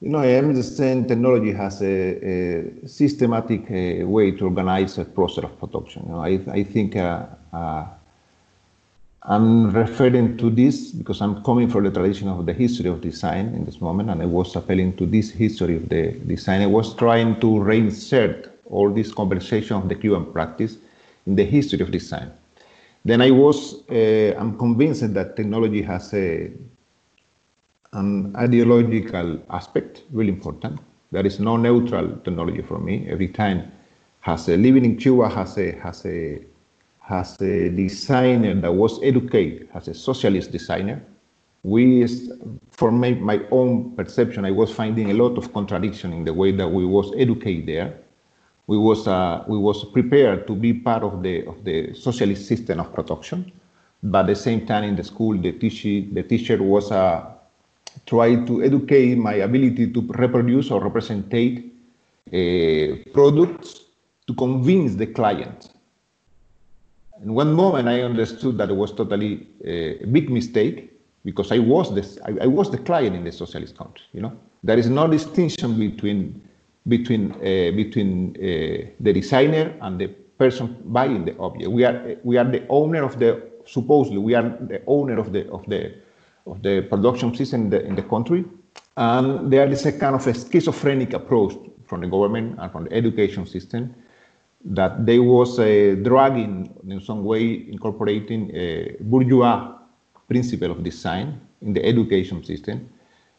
you 0.00 0.10
know, 0.10 0.18
I 0.18 0.34
understand 0.34 1.08
technology 1.08 1.52
has 1.52 1.80
a, 1.80 1.86
a 1.86 2.88
systematic 2.88 3.62
uh, 3.70 4.06
way 4.06 4.32
to 4.32 4.44
organize 4.44 4.98
a 4.98 5.04
process 5.04 5.44
of 5.44 5.58
production. 5.58 6.04
You 6.06 6.12
know, 6.12 6.20
I, 6.20 6.40
I 6.50 6.64
think 6.64 6.96
uh, 6.96 7.26
uh, 7.52 7.86
I'm 9.22 9.70
referring 9.72 10.36
to 10.38 10.48
this 10.48 10.92
because 10.92 11.20
I'm 11.20 11.42
coming 11.42 11.68
from 11.68 11.84
the 11.84 11.90
tradition 11.90 12.28
of 12.28 12.46
the 12.46 12.52
history 12.52 12.88
of 12.88 13.00
design 13.00 13.48
in 13.48 13.64
this 13.64 13.80
moment, 13.80 14.10
and 14.10 14.22
I 14.22 14.26
was 14.26 14.54
appealing 14.54 14.96
to 14.96 15.06
this 15.06 15.30
history 15.30 15.76
of 15.76 15.88
the 15.88 16.12
design. 16.26 16.62
I 16.62 16.66
was 16.66 16.94
trying 16.94 17.40
to 17.40 17.46
reinsert 17.46 18.50
all 18.66 18.90
this 18.90 19.12
conversation 19.12 19.76
of 19.76 19.88
the 19.88 19.96
Cuban 19.96 20.32
practice 20.32 20.76
in 21.26 21.34
the 21.34 21.44
history 21.44 21.80
of 21.80 21.90
design. 21.90 22.30
Then 23.04 23.20
I 23.20 23.30
was, 23.30 23.88
uh, 23.90 24.34
I'm 24.38 24.56
convinced 24.56 25.12
that 25.14 25.36
technology 25.36 25.82
has 25.82 26.14
a, 26.14 26.52
an 27.92 28.36
ideological 28.36 29.40
aspect, 29.50 30.02
really 30.12 30.30
important. 30.30 30.78
There 31.10 31.26
is 31.26 31.40
no 31.40 31.56
neutral 31.56 32.08
technology 32.24 32.62
for 32.62 32.78
me. 32.78 33.08
Every 33.08 33.28
time 33.28 33.72
has 34.20 34.48
a 34.48 34.56
living 34.56 34.84
in 34.84 34.96
Cuba 34.96 35.28
has 35.28 35.56
a 35.58 35.72
has 35.78 36.04
a 36.04 36.40
as 37.08 37.40
a 37.40 37.70
designer 37.70 38.54
that 38.54 38.72
was 38.72 39.00
educated 39.02 39.68
as 39.74 39.88
a 39.88 39.94
socialist 39.94 40.52
designer, 40.52 41.02
we, 41.62 42.06
for 42.70 42.92
my, 42.92 43.12
my 43.12 43.40
own 43.50 43.94
perception, 43.96 44.44
I 44.44 44.50
was 44.50 44.70
finding 44.72 45.10
a 45.10 45.14
lot 45.14 45.36
of 45.38 45.52
contradiction 45.52 46.12
in 46.12 46.24
the 46.24 46.32
way 46.32 46.52
that 46.52 46.68
we 46.68 46.84
was 46.84 47.12
educated 47.16 47.66
there. 47.66 47.98
We 48.66 48.76
was, 48.76 49.08
uh, 49.08 49.44
we 49.48 49.58
was 49.58 49.84
prepared 49.86 50.46
to 50.46 50.54
be 50.54 50.74
part 50.74 51.02
of 51.02 51.22
the, 51.22 51.46
of 51.46 51.64
the 51.64 51.94
socialist 51.94 52.46
system 52.46 52.80
of 52.80 52.92
production, 52.92 53.50
but 54.02 54.20
at 54.20 54.26
the 54.26 54.36
same 54.36 54.66
time 54.66 54.84
in 54.84 54.96
the 54.96 55.04
school, 55.04 55.36
the 55.38 55.52
teacher, 55.52 56.06
the 56.12 56.22
teacher 56.22 56.62
was 56.62 56.92
uh, 56.92 57.24
trying 58.06 58.46
to 58.46 58.62
educate 58.62 59.16
my 59.16 59.34
ability 59.34 59.90
to 59.92 60.00
reproduce 60.02 60.70
or 60.70 60.82
represent 60.82 61.26
uh, 61.32 63.10
products 63.12 63.80
to 64.26 64.34
convince 64.34 64.94
the 64.94 65.06
client 65.06 65.70
in 67.22 67.34
one 67.34 67.52
moment, 67.52 67.88
I 67.88 68.02
understood 68.02 68.58
that 68.58 68.70
it 68.70 68.76
was 68.76 68.92
totally 68.92 69.46
uh, 69.64 70.04
a 70.04 70.06
big 70.06 70.30
mistake 70.30 70.92
because 71.24 71.52
I 71.52 71.58
was 71.58 71.94
the 71.94 72.04
I, 72.24 72.44
I, 72.44 72.46
was 72.46 72.70
the 72.70 72.78
client 72.78 73.16
in 73.16 73.24
the 73.24 73.32
socialist 73.32 73.76
country. 73.76 74.04
You 74.12 74.22
know, 74.22 74.32
there 74.62 74.78
is 74.78 74.88
no 74.88 75.08
distinction 75.08 75.78
between 75.78 76.40
between 76.86 77.32
uh, 77.32 77.70
between 77.76 78.36
uh, 78.36 78.90
the 79.00 79.12
designer 79.12 79.74
and 79.80 80.00
the 80.00 80.08
person 80.38 80.76
buying 80.86 81.24
the 81.24 81.36
object. 81.38 81.70
We 81.70 81.84
are 81.84 82.16
we 82.22 82.36
are 82.36 82.44
the 82.44 82.66
owner 82.68 83.02
of 83.02 83.18
the 83.18 83.42
supposedly 83.66 84.18
we 84.18 84.34
are 84.34 84.42
the 84.42 84.82
owner 84.86 85.18
of 85.18 85.32
the 85.32 85.50
of 85.50 85.66
the 85.66 85.94
of 86.46 86.62
the 86.62 86.82
production 86.82 87.34
system 87.34 87.62
in 87.64 87.70
the, 87.70 87.84
in 87.84 87.94
the 87.94 88.02
country, 88.02 88.44
and 88.96 89.52
there 89.52 89.68
is 89.68 89.84
a 89.86 89.92
kind 89.92 90.14
of 90.14 90.26
a 90.26 90.32
schizophrenic 90.32 91.12
approach 91.12 91.54
from 91.84 92.00
the 92.00 92.06
government 92.06 92.58
and 92.58 92.72
from 92.72 92.84
the 92.84 92.92
education 92.92 93.46
system 93.46 93.94
that 94.64 95.06
they 95.06 95.18
was 95.18 95.58
uh, 95.58 95.96
dragging 96.02 96.68
in 96.88 97.00
some 97.00 97.24
way 97.24 97.66
incorporating 97.68 98.50
a 98.54 98.96
bourgeois 99.00 99.72
principle 100.28 100.70
of 100.70 100.82
design 100.82 101.40
in 101.62 101.72
the 101.72 101.84
education 101.84 102.42
system 102.44 102.88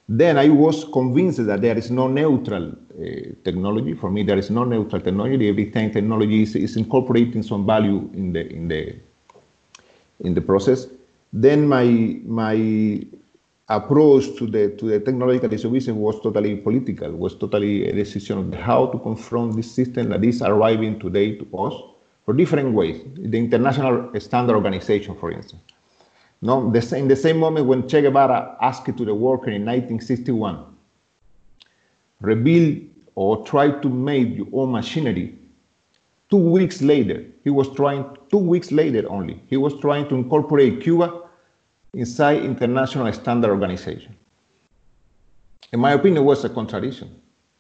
Then 0.10 0.40
I 0.40 0.50
was 0.50 0.86
convinced 0.86 1.46
that 1.46 1.62
there 1.62 1.78
is 1.78 1.92
no 1.92 2.08
neutral 2.08 2.72
uh, 2.72 3.06
technology. 3.44 3.94
For 3.94 4.10
me, 4.10 4.24
there 4.24 4.40
is 4.40 4.50
no 4.50 4.64
neutral 4.64 5.02
technology. 5.02 5.48
Every 5.48 5.70
time 5.70 5.92
technology 5.92 6.42
is, 6.42 6.56
is 6.56 6.78
incorporating 6.78 7.44
some 7.44 7.64
value 7.64 8.10
in 8.16 8.34
the 8.34 8.44
in 8.52 8.68
the 8.68 8.96
in 10.22 10.34
the 10.34 10.42
process. 10.42 10.88
Then 11.32 11.68
my 11.68 11.86
my 12.26 12.56
approach 13.70 14.36
to 14.38 14.48
the 14.48 14.70
to 14.78 14.86
the 14.90 15.00
technological 15.00 15.48
distribution 15.48 15.96
was 15.98 16.20
totally 16.22 16.56
political. 16.56 17.12
Was 17.12 17.36
totally 17.36 17.88
a 17.88 17.94
decision 17.94 18.40
of 18.40 18.54
how 18.60 18.88
to 18.88 18.98
confront 19.00 19.56
this 19.56 19.72
system 19.72 20.10
that 20.10 20.24
is 20.24 20.42
arriving 20.42 21.00
today 21.00 21.38
to 21.38 21.58
us 21.58 21.74
for 22.26 22.34
different 22.34 22.74
ways. 22.74 23.02
The 23.16 23.38
International 23.38 24.10
Standard 24.20 24.56
Organization, 24.56 25.16
for 25.16 25.32
instance. 25.32 25.62
No, 26.42 26.72
the, 26.72 26.96
in 26.96 27.08
the 27.08 27.16
same 27.16 27.38
moment 27.38 27.66
when 27.66 27.88
Che 27.88 28.02
Guevara 28.02 28.58
asked 28.62 28.86
to 28.86 29.06
the 29.06 29.14
worker 29.14 29.52
in 29.52 29.66
1961, 29.66 30.64
rebuild 32.22 32.82
or 33.16 33.46
try 33.46 33.70
to 33.70 33.90
make 33.90 34.38
your 34.38 34.48
own 34.54 34.72
machinery. 34.72 35.36
Two 36.30 36.38
weeks 36.38 36.82
later, 36.82 37.26
he 37.44 37.50
was 37.50 37.68
trying, 37.76 38.06
two 38.30 38.38
weeks 38.38 38.72
later 38.72 39.04
only, 39.10 39.44
he 39.48 39.58
was 39.58 39.78
trying 39.82 40.08
to 40.08 40.16
incorporate 40.16 40.82
Cuba 40.82 41.24
inside 41.94 42.44
International 42.44 43.12
Standard 43.14 43.50
Organization. 43.50 44.16
In 45.72 45.80
my 45.80 45.92
opinion, 45.94 46.24
it 46.24 46.26
was 46.26 46.44
a 46.46 46.50
contradiction, 46.50 47.16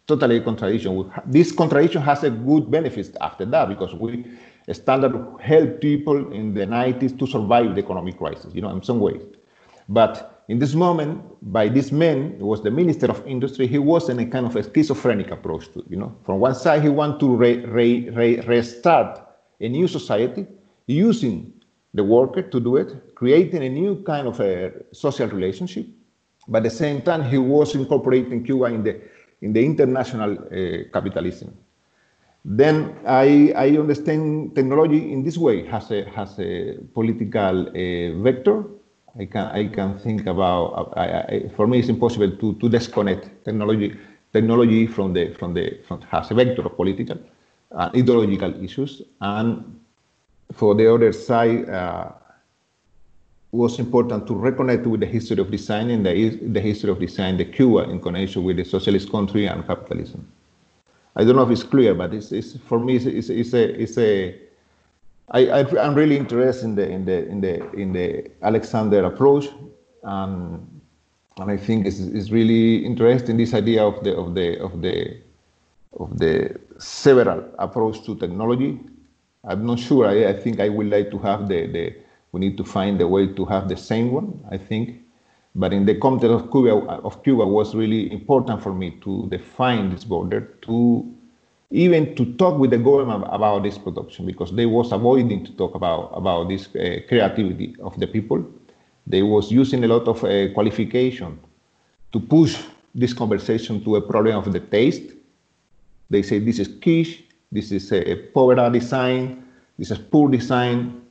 totally 0.07 0.37
a 0.37 0.41
contradiction. 0.41 1.11
This 1.25 1.51
contradiction 1.51 2.01
has 2.01 2.23
a 2.23 2.29
good 2.29 2.69
benefit 2.71 3.15
after 3.21 3.45
that 3.45 3.69
because 3.69 3.93
we 3.93 4.25
standard 4.71 5.13
help 5.39 5.81
people 5.81 6.31
in 6.31 6.53
the 6.53 6.65
90s 6.65 7.17
to 7.17 7.25
survive 7.25 7.75
the 7.75 7.81
economic 7.81 8.17
crisis, 8.17 8.53
you 8.53 8.61
know, 8.61 8.69
in 8.69 8.83
some 8.83 8.99
ways. 8.99 9.21
But 9.87 10.43
in 10.47 10.59
this 10.59 10.75
moment, 10.75 11.23
by 11.51 11.69
this 11.69 11.91
man, 11.91 12.35
he 12.37 12.43
was 12.43 12.61
the 12.61 12.71
Minister 12.71 13.07
of 13.07 13.25
Industry, 13.25 13.67
he 13.67 13.79
was 13.79 14.09
in 14.09 14.19
a 14.19 14.25
kind 14.25 14.45
of 14.45 14.55
a 14.55 14.63
schizophrenic 14.63 15.31
approach 15.31 15.71
to, 15.73 15.83
you 15.89 15.97
know. 15.97 16.15
From 16.23 16.39
one 16.39 16.55
side, 16.55 16.83
he 16.83 16.89
wanted 16.89 17.19
to 17.21 17.35
re, 17.35 17.65
re, 17.65 18.09
re, 18.09 18.39
restart 18.41 19.21
a 19.59 19.69
new 19.69 19.87
society 19.87 20.45
using 20.87 21.53
the 21.93 22.03
worker 22.03 22.41
to 22.41 22.59
do 22.59 22.77
it, 22.77 23.15
creating 23.15 23.63
a 23.63 23.69
new 23.69 24.03
kind 24.03 24.27
of 24.27 24.39
a 24.39 24.71
social 24.91 25.27
relationship. 25.27 25.87
But 26.47 26.59
at 26.59 26.63
the 26.63 26.77
same 26.77 27.01
time, 27.01 27.23
he 27.23 27.37
was 27.37 27.75
incorporating 27.75 28.43
Cuba 28.43 28.65
in 28.65 28.83
the, 28.83 29.01
in 29.41 29.53
the 29.53 29.63
international 29.63 30.31
uh, 30.33 30.91
capitalism 30.93 31.57
then 32.45 32.95
I, 33.05 33.53
I 33.55 33.77
understand 33.77 34.55
technology 34.55 35.11
in 35.11 35.23
this 35.23 35.37
way 35.37 35.65
has 35.67 35.91
a 35.91 36.09
has 36.09 36.39
a 36.39 36.77
political 36.93 37.67
uh, 37.67 38.23
vector. 38.23 38.63
I 39.19 39.25
can 39.25 39.47
I 39.47 39.67
can 39.67 39.99
think 39.99 40.27
about 40.27 40.93
I, 40.95 41.03
I, 41.03 41.49
for 41.55 41.67
me 41.67 41.79
it's 41.79 41.89
impossible 41.89 42.31
to, 42.37 42.53
to 42.55 42.69
disconnect 42.69 43.43
technology 43.43 43.97
technology 44.31 44.87
from 44.87 45.13
the 45.13 45.33
from 45.33 45.53
the 45.53 45.79
from 45.87 46.01
has 46.01 46.31
a 46.31 46.33
vector 46.33 46.61
of 46.61 46.75
political 46.75 47.17
uh, 47.75 47.89
ideological 47.95 48.63
issues 48.63 49.01
and 49.19 49.79
for 50.53 50.75
the 50.75 50.91
other 50.93 51.11
side 51.11 51.69
uh, 51.69 52.11
was 53.51 53.79
important 53.79 54.27
to 54.27 54.33
reconnect 54.33 54.85
with 54.85 54.99
the 54.99 55.05
history 55.05 55.39
of 55.39 55.49
design 55.49 55.89
and 55.89 56.05
the, 56.05 56.29
the 56.29 56.61
history 56.61 56.91
of 56.91 56.99
design 56.99 57.37
the 57.37 57.45
Cuba 57.45 57.89
in 57.89 57.99
connection 57.99 58.43
with 58.43 58.57
the 58.57 58.63
socialist 58.63 59.11
country 59.11 59.47
and 59.47 59.65
capitalism. 59.65 60.27
I 61.15 61.23
don't 61.23 61.35
know 61.35 61.43
if 61.43 61.51
it's 61.51 61.63
clear, 61.63 61.93
but 61.95 62.13
it's, 62.13 62.31
it's 62.31 62.57
for 62.57 62.79
me, 62.79 62.95
it's, 62.95 63.29
it's, 63.29 63.53
a, 63.53 63.81
it's 63.81 63.97
a 63.97 64.39
I, 65.31 65.47
I, 65.47 65.85
I'm 65.85 65.93
really 65.93 66.17
interested 66.17 66.65
in 66.65 66.75
the 66.75 66.89
in 66.89 67.05
the 67.05 67.27
in 67.27 67.41
the 67.41 67.71
in 67.73 67.93
the 67.93 68.31
Alexander 68.41 69.05
approach, 69.05 69.47
um, 70.03 70.67
and 71.37 71.51
I 71.51 71.57
think 71.57 71.85
it's, 71.85 71.99
it's 71.99 72.31
really 72.31 72.83
interesting 72.83 73.37
this 73.37 73.53
idea 73.53 73.83
of 73.83 74.03
the 74.03 74.17
of 74.17 74.33
the 74.33 74.59
of 74.59 74.81
the 74.81 75.17
of 75.99 76.17
the 76.17 76.59
several 76.79 77.45
approach 77.59 78.03
to 78.05 78.15
technology. 78.15 78.79
I'm 79.43 79.65
not 79.65 79.79
sure. 79.79 80.07
I, 80.07 80.29
I 80.29 80.33
think 80.33 80.59
I 80.59 80.69
would 80.69 80.89
like 80.89 81.11
to 81.11 81.17
have 81.19 81.47
the 81.47 81.67
the 81.67 81.95
we 82.31 82.39
need 82.39 82.57
to 82.57 82.63
find 82.63 83.01
a 83.01 83.07
way 83.07 83.27
to 83.27 83.45
have 83.45 83.69
the 83.69 83.77
same 83.77 84.11
one. 84.11 84.45
I 84.51 84.57
think 84.57 85.01
but 85.55 85.73
in 85.73 85.85
the 85.85 85.95
context 85.95 86.31
of 86.31 86.51
Cuba, 86.51 86.75
of 87.03 87.23
Cuba 87.23 87.45
was 87.45 87.75
really 87.75 88.11
important 88.11 88.61
for 88.61 88.73
me 88.73 88.91
to 89.01 89.27
define 89.29 89.89
this 89.89 90.03
border, 90.03 90.41
to 90.61 91.11
even 91.71 92.15
to 92.15 92.33
talk 92.35 92.57
with 92.57 92.71
the 92.71 92.77
government 92.77 93.25
about 93.27 93.63
this 93.63 93.77
production, 93.77 94.25
because 94.25 94.51
they 94.51 94.65
was 94.65 94.91
avoiding 94.91 95.45
to 95.45 95.51
talk 95.53 95.75
about, 95.75 96.11
about 96.13 96.49
this 96.49 96.67
uh, 96.75 96.99
creativity 97.07 97.75
of 97.81 97.99
the 97.99 98.07
people. 98.07 98.43
They 99.07 99.23
was 99.23 99.51
using 99.51 99.83
a 99.83 99.87
lot 99.87 100.07
of 100.07 100.23
uh, 100.23 100.53
qualification 100.53 101.39
to 102.11 102.19
push 102.19 102.61
this 102.93 103.13
conversation 103.13 103.83
to 103.83 103.95
a 103.95 104.01
problem 104.01 104.35
of 104.35 104.51
the 104.51 104.59
taste. 104.59 105.13
They 106.09 106.21
say 106.21 106.39
this 106.39 106.59
is 106.59 106.67
kitsch, 106.67 107.21
this 107.51 107.71
is 107.71 107.91
a 107.91 108.15
poverty 108.33 108.79
design, 108.79 109.43
this 109.77 109.91
is 109.91 109.97
poor 109.97 110.29
design. 110.29 111.01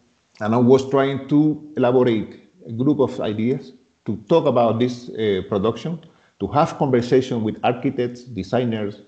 And 0.41 0.55
I 0.55 0.59
was 0.59 0.89
trying 0.89 1.29
to 1.29 1.73
elaborate 1.77 2.49
a 2.67 2.73
group 2.73 3.01
of 3.01 3.21
ideas 3.21 3.73
to 4.07 4.17
talk 4.29 4.47
about 4.47 4.79
this 4.79 5.09
uh, 5.11 5.43
production, 5.49 6.01
to 6.41 6.47
have 6.49 6.79
conversation 6.79 7.43
with 7.43 7.59
architects, 7.65 8.23
designers, 8.23 9.01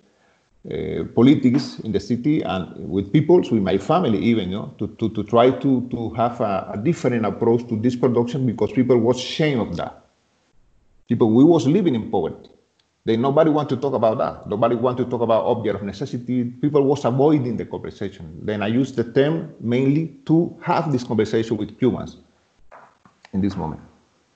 uh, 0.71 1.05
politics 1.15 1.79
in 1.85 1.93
the 1.93 2.01
city, 2.01 2.43
and 2.43 2.67
with 2.77 3.13
people, 3.13 3.37
with 3.37 3.63
my 3.63 3.79
family 3.79 4.19
even, 4.19 4.51
you 4.51 4.57
know, 4.57 4.75
to, 4.79 4.89
to, 4.99 5.09
to 5.11 5.23
try 5.23 5.51
to, 5.51 5.89
to 5.89 6.11
have 6.11 6.41
a, 6.41 6.73
a 6.75 6.79
different 6.79 7.25
approach 7.25 7.67
to 7.69 7.77
this 7.77 7.97
production 7.97 8.45
because 8.45 8.73
people 8.73 8.99
was 8.99 9.17
ashamed 9.17 9.61
of 9.61 9.77
that. 9.77 10.05
People, 11.09 11.31
we 11.31 11.45
was 11.45 11.67
living 11.67 11.95
in 11.95 12.11
poverty. 12.11 12.51
They, 13.05 13.17
nobody 13.17 13.51
want 13.51 13.69
to 13.71 13.77
talk 13.77 13.95
about 13.95 14.19
that. 14.19 14.47
Nobody 14.47 14.77
want 14.77 14.99
to 14.99 15.05
talk 15.07 15.23
about 15.23 15.45
object 15.47 15.77
of 15.77 15.83
necessity. 15.83 16.45
People 16.45 16.83
was 16.83 17.05
avoiding 17.05 17.57
the 17.57 17.65
conversation. 17.65 18.39
Then 18.43 18.63
I 18.63 18.67
used 18.67 18.97
the 18.97 19.05
term 19.05 19.55
mainly 19.61 20.09
to 20.27 20.57
have 20.63 20.93
this 20.93 21.05
conversation 21.05 21.57
with 21.57 21.79
humans 21.81 22.19
in 23.33 23.41
this 23.41 23.57
moment 23.57 23.81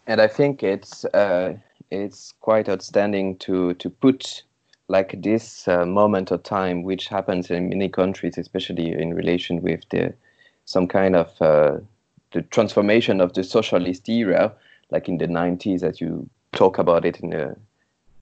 and 0.06 0.20
I 0.20 0.26
think 0.26 0.62
it's 0.62 1.04
uh, 1.06 1.54
it's 1.90 2.32
quite 2.40 2.68
outstanding 2.68 3.36
to 3.38 3.74
to 3.74 3.90
put 3.90 4.42
like 4.88 5.22
this 5.22 5.66
uh, 5.66 5.86
moment 5.86 6.30
of 6.30 6.42
time, 6.42 6.82
which 6.82 7.08
happens 7.08 7.50
in 7.50 7.70
many 7.70 7.88
countries, 7.88 8.36
especially 8.36 8.92
in 8.92 9.14
relation 9.14 9.62
with 9.62 9.80
the 9.90 10.12
some 10.66 10.86
kind 10.86 11.16
of 11.16 11.30
uh, 11.40 11.78
the 12.32 12.42
transformation 12.42 13.20
of 13.20 13.32
the 13.34 13.44
socialist 13.44 14.08
era, 14.08 14.52
like 14.90 15.08
in 15.08 15.18
the 15.18 15.26
90s, 15.26 15.82
as 15.82 16.00
you 16.00 16.28
talk 16.52 16.78
about 16.78 17.04
it 17.04 17.20
in 17.20 17.32
a 17.32 17.56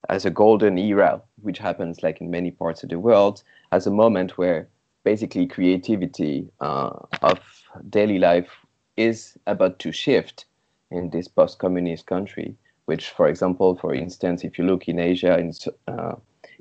as 0.08 0.24
a 0.24 0.30
golden 0.30 0.78
era, 0.78 1.20
which 1.42 1.58
happens 1.58 2.02
like 2.02 2.20
in 2.20 2.30
many 2.30 2.50
parts 2.50 2.82
of 2.82 2.88
the 2.88 2.98
world, 2.98 3.42
as 3.70 3.86
a 3.86 3.90
moment 3.90 4.36
where 4.38 4.68
basically 5.04 5.46
creativity 5.46 6.48
uh, 6.60 6.90
of 7.22 7.40
daily 7.90 8.18
life 8.18 8.48
is 8.96 9.36
about 9.46 9.78
to 9.78 9.92
shift 9.92 10.46
in 10.90 11.10
this 11.10 11.28
post-communist 11.28 12.06
country, 12.06 12.54
which, 12.84 13.10
for 13.10 13.28
example, 13.28 13.76
for 13.76 13.94
instance, 13.94 14.44
if 14.44 14.58
you 14.58 14.64
look 14.64 14.88
in 14.88 14.98
Asia, 14.98 15.38
in, 15.38 15.52
uh, 15.88 16.14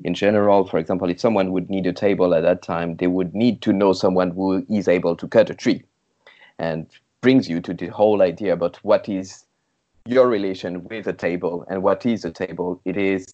in 0.03 0.13
general, 0.13 0.65
for 0.65 0.77
example, 0.77 1.09
if 1.09 1.19
someone 1.19 1.51
would 1.51 1.69
need 1.69 1.85
a 1.85 1.93
table 1.93 2.33
at 2.33 2.43
that 2.43 2.61
time, 2.61 2.95
they 2.95 3.07
would 3.07 3.35
need 3.35 3.61
to 3.61 3.73
know 3.73 3.93
someone 3.93 4.31
who 4.31 4.65
is 4.69 4.87
able 4.87 5.15
to 5.15 5.27
cut 5.27 5.49
a 5.49 5.55
tree 5.55 5.83
and 6.57 6.87
brings 7.21 7.49
you 7.49 7.59
to 7.61 7.73
the 7.73 7.87
whole 7.87 8.21
idea 8.21 8.53
about 8.53 8.77
what 8.77 9.09
is 9.09 9.45
your 10.05 10.27
relation 10.27 10.83
with 10.85 11.07
a 11.07 11.13
table 11.13 11.65
and 11.69 11.83
what 11.83 12.05
is 12.05 12.25
a 12.25 12.31
table. 12.31 12.81
It 12.85 12.97
is 12.97 13.27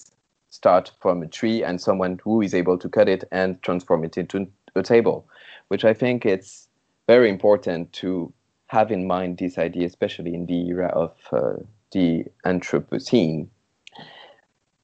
start 0.49 0.91
from 1.01 1.21
a 1.21 1.27
tree 1.27 1.63
and 1.63 1.80
someone 1.80 2.19
who 2.23 2.41
is 2.41 2.53
able 2.53 2.77
to 2.77 2.89
cut 2.89 3.10
it 3.10 3.23
and 3.32 3.62
transform 3.62 4.03
it 4.03 4.17
into 4.17 4.47
a 4.75 4.84
table, 4.84 5.27
which 5.67 5.86
I 5.86 5.93
think 5.93 6.25
it's 6.25 6.67
very 7.08 7.30
important 7.30 7.93
to 7.93 8.34
have 8.67 8.91
in 8.91 9.08
mind 9.08 9.38
this 9.38 9.58
idea, 9.58 9.88
especially 9.88 10.34
in 10.34 10.45
the 10.45 10.67
era 10.67 10.88
of 10.88 11.15
uh, 11.32 11.53
the 11.91 12.25
Anthropocene, 12.45 13.47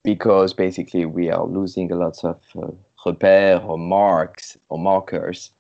because 0.04 0.54
basically 0.54 1.06
we 1.06 1.30
are 1.30 1.46
losing 1.46 1.92
a 1.92 1.96
lot 1.96 2.24
of 2.24 2.40
uh, 2.58 2.68
repères 3.06 3.66
or 3.66 3.78
marks 3.78 4.58
or 4.70 4.78
markers 4.78 5.52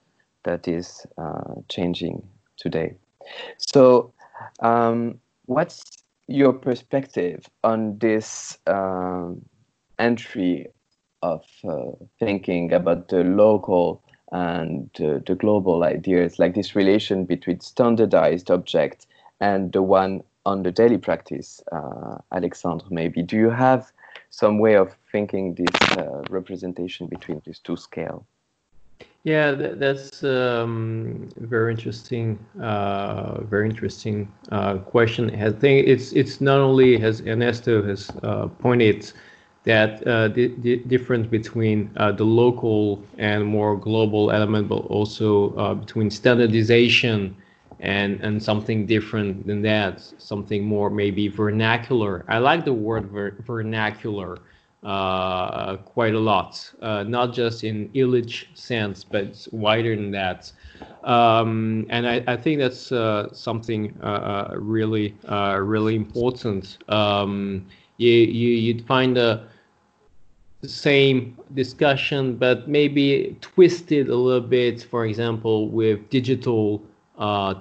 that 0.43 0.67
is 0.67 1.05
uh, 1.17 1.55
changing 1.69 2.21
today. 2.57 2.95
So, 3.57 4.13
um, 4.59 5.19
what's 5.45 6.02
your 6.27 6.53
perspective 6.53 7.45
on 7.63 7.97
this 7.99 8.57
um, 8.67 9.41
entry 9.99 10.67
of 11.21 11.43
uh, 11.67 11.91
thinking 12.19 12.73
about 12.73 13.07
the 13.09 13.23
local 13.23 14.03
and 14.31 14.89
uh, 14.99 15.19
the 15.25 15.35
global 15.35 15.83
ideas, 15.83 16.39
like 16.39 16.55
this 16.55 16.75
relation 16.75 17.25
between 17.25 17.59
standardized 17.59 18.49
object 18.49 19.05
and 19.39 19.71
the 19.73 19.81
one 19.81 20.23
on 20.45 20.63
the 20.63 20.71
daily 20.71 20.97
practice, 20.97 21.61
uh, 21.71 22.17
Alexandre, 22.31 22.85
maybe. 22.89 23.21
Do 23.21 23.37
you 23.37 23.49
have 23.49 23.91
some 24.29 24.59
way 24.59 24.75
of 24.75 24.95
thinking 25.11 25.55
this 25.55 25.97
uh, 25.97 26.23
representation 26.29 27.07
between 27.07 27.41
these 27.45 27.59
two 27.59 27.77
scales? 27.77 28.23
Yeah, 29.23 29.51
that, 29.51 29.79
that's 29.79 30.21
um, 30.23 31.29
very 31.37 31.71
interesting. 31.71 32.45
Uh, 32.61 33.41
very 33.45 33.69
interesting 33.69 34.33
uh, 34.51 34.79
question. 34.79 35.29
I 35.41 35.51
think 35.51 35.87
it's 35.87 36.11
it's 36.11 36.41
not 36.41 36.59
only 36.59 37.01
as 37.01 37.21
Ernesto 37.21 37.81
has 37.83 38.11
uh, 38.23 38.47
pointed 38.47 39.09
that 39.63 40.05
uh, 40.05 40.27
the, 40.27 40.53
the, 40.59 40.77
difference 40.87 41.27
between 41.27 41.93
uh, 41.95 42.11
the 42.11 42.25
local 42.25 43.07
and 43.17 43.45
more 43.45 43.77
global 43.77 44.29
element, 44.31 44.67
but 44.67 44.79
also 44.91 45.55
uh, 45.55 45.73
between 45.73 46.09
standardization 46.09 47.37
and 47.79 48.19
and 48.21 48.43
something 48.43 48.85
different 48.85 49.47
than 49.47 49.61
that, 49.61 50.01
something 50.17 50.65
more 50.65 50.89
maybe 50.89 51.29
vernacular. 51.29 52.25
I 52.27 52.39
like 52.39 52.65
the 52.65 52.73
word 52.73 53.05
ver- 53.05 53.37
vernacular 53.39 54.41
uh, 54.83 55.77
quite 55.77 56.13
a 56.13 56.19
lot, 56.19 56.69
uh, 56.81 57.03
not 57.03 57.33
just 57.33 57.63
in 57.63 57.87
Illich 57.89 58.45
sense, 58.53 59.01
but 59.03 59.47
wider 59.53 59.95
than 59.95 60.11
that. 60.11 60.51
Um, 61.05 61.85
and 61.89 62.05
I, 62.05 62.21
I, 62.27 62.35
think 62.35 62.59
that's 62.59 62.91
uh, 62.91 63.33
something 63.33 63.97
uh, 64.03 64.05
uh, 64.05 64.55
really, 64.57 65.15
really 65.29 65.95
important. 65.95 66.79
Um, 66.89 67.65
you, 67.95 68.11
you, 68.11 68.73
would 68.73 68.85
find 68.85 69.15
the 69.15 69.43
same 70.65 71.37
discussion, 71.53 72.35
but 72.35 72.67
maybe 72.67 73.37
twisted 73.39 74.09
a 74.09 74.15
little 74.15 74.41
bit, 74.45 74.83
for 74.83 75.05
example, 75.05 75.69
with 75.69 76.09
digital 76.09 76.81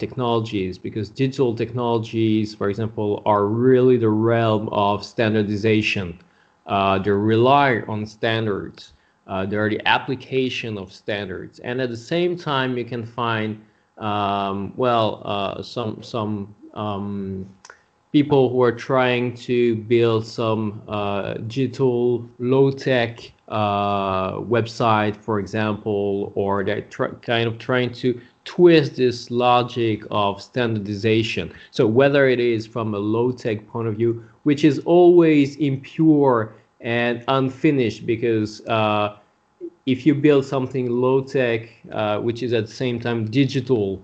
technologies, 0.00 0.76
because 0.76 1.08
digital 1.08 1.54
technologies, 1.54 2.52
for 2.52 2.68
example, 2.68 3.22
are 3.26 3.46
really 3.46 3.96
the 3.96 4.08
realm 4.08 4.68
of 4.72 5.04
standardization. 5.04 6.18
Uh, 6.66 6.98
they 6.98 7.10
rely 7.10 7.80
on 7.88 8.06
standards. 8.06 8.92
Uh, 9.26 9.46
they 9.46 9.56
are 9.56 9.68
the 9.68 9.80
application 9.86 10.76
of 10.78 10.92
standards, 10.92 11.58
and 11.60 11.80
at 11.80 11.90
the 11.90 11.96
same 11.96 12.36
time, 12.36 12.76
you 12.76 12.84
can 12.84 13.04
find 13.04 13.60
um, 13.98 14.72
well 14.76 15.22
uh, 15.24 15.62
some 15.62 16.02
some 16.02 16.54
um, 16.74 17.48
people 18.12 18.50
who 18.50 18.62
are 18.62 18.72
trying 18.72 19.34
to 19.34 19.76
build 19.76 20.26
some 20.26 20.82
uh, 20.88 21.34
digital 21.34 22.28
low 22.38 22.70
tech 22.70 23.32
uh, 23.48 24.32
website, 24.38 25.16
for 25.16 25.38
example, 25.38 26.32
or 26.34 26.62
they're 26.62 26.82
kind 27.22 27.48
of 27.48 27.58
trying 27.58 27.92
to 27.92 28.20
twist 28.44 28.96
this 28.96 29.30
logic 29.30 30.02
of 30.10 30.42
standardization. 30.42 31.52
So 31.70 31.86
whether 31.86 32.28
it 32.28 32.40
is 32.40 32.66
from 32.66 32.94
a 32.94 32.98
low 32.98 33.32
tech 33.32 33.66
point 33.68 33.88
of 33.88 33.96
view, 33.96 34.24
which 34.42 34.64
is 34.64 34.80
always 34.80 35.56
impure 35.56 36.54
and 36.80 37.24
unfinished, 37.28 38.06
because 38.06 38.66
uh, 38.66 39.16
if 39.86 40.04
you 40.06 40.14
build 40.14 40.44
something 40.44 40.90
low 40.90 41.20
tech, 41.22 41.68
uh, 41.90 42.18
which 42.18 42.42
is 42.42 42.52
at 42.52 42.66
the 42.66 42.72
same 42.72 42.98
time 42.98 43.24
digital, 43.30 44.02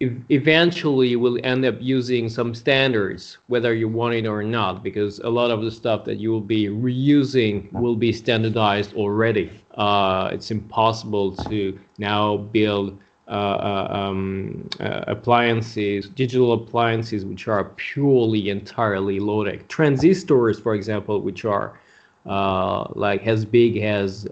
eventually 0.00 1.08
you 1.08 1.18
will 1.18 1.38
end 1.42 1.64
up 1.64 1.76
using 1.80 2.28
some 2.28 2.54
standards, 2.54 3.38
whether 3.46 3.74
you 3.74 3.88
want 3.88 4.14
it 4.14 4.26
or 4.26 4.42
not, 4.42 4.82
because 4.82 5.18
a 5.20 5.28
lot 5.28 5.50
of 5.50 5.62
the 5.62 5.70
stuff 5.70 6.04
that 6.04 6.16
you 6.18 6.30
will 6.30 6.40
be 6.40 6.66
reusing 6.66 7.72
will 7.72 7.96
be 7.96 8.12
standardized 8.12 8.94
already. 8.94 9.50
Uh, 9.74 10.30
it's 10.32 10.50
impossible 10.50 11.34
to 11.34 11.78
now 11.98 12.36
build 12.36 12.98
um, 13.28 14.68
uh, 14.80 15.04
appliances, 15.06 16.08
digital 16.08 16.52
appliances, 16.52 17.24
which 17.24 17.48
are 17.48 17.64
purely 17.76 18.50
entirely 18.50 19.18
low-tech. 19.18 19.68
Transistors, 19.68 20.60
for 20.60 20.74
example, 20.74 21.20
which 21.20 21.44
are 21.44 21.78
like 22.24 23.26
as 23.26 23.44
big 23.44 23.78
as 23.78 24.26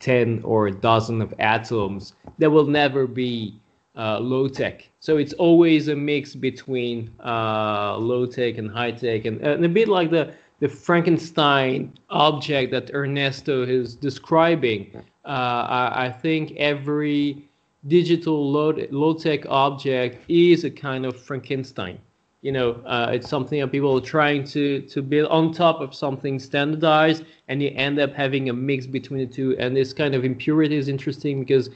10 0.00 0.40
or 0.44 0.68
a 0.68 0.72
dozen 0.72 1.20
of 1.20 1.34
atoms, 1.38 2.14
that 2.38 2.50
will 2.50 2.66
never 2.66 3.06
be 3.06 3.60
uh, 3.98 4.18
low 4.20 4.48
tech. 4.48 4.88
So 5.00 5.16
it's 5.16 5.32
always 5.34 5.88
a 5.88 5.96
mix 5.96 6.34
between 6.34 7.10
uh, 7.24 7.96
low 7.96 8.26
tech 8.26 8.58
and 8.58 8.70
high 8.70 8.92
tech, 8.92 9.24
and, 9.24 9.40
and, 9.40 9.64
a 9.64 9.68
bit 9.68 9.88
like 9.88 10.10
the 10.10 10.32
the 10.60 10.68
Frankenstein 10.68 11.92
object 12.10 12.72
that 12.72 12.90
Ernesto 12.92 13.62
is 13.64 13.94
describing. 13.94 14.90
Uh, 15.24 15.28
I, 15.28 16.06
I, 16.06 16.10
think 16.10 16.52
every 16.56 17.47
digital 17.88 18.50
low, 18.50 19.14
tech 19.14 19.46
object 19.48 20.24
is 20.28 20.64
a 20.64 20.70
kind 20.70 21.04
of 21.06 21.20
Frankenstein. 21.20 21.98
You 22.42 22.52
know, 22.52 22.72
uh, 22.86 23.10
it's 23.12 23.28
something 23.28 23.60
that 23.60 23.72
people 23.72 23.96
are 23.98 24.00
trying 24.00 24.44
to 24.44 24.80
to 24.82 25.02
build 25.02 25.28
on 25.28 25.52
top 25.52 25.80
of 25.80 25.94
something 25.94 26.38
standardized, 26.38 27.24
and 27.48 27.60
you 27.60 27.70
end 27.74 27.98
up 27.98 28.12
having 28.14 28.48
a 28.48 28.52
mix 28.52 28.86
between 28.86 29.20
the 29.20 29.26
two. 29.26 29.56
And 29.58 29.76
this 29.76 29.92
kind 29.92 30.14
of 30.14 30.24
impurity 30.24 30.76
is 30.76 30.88
interesting 30.88 31.40
because 31.40 31.68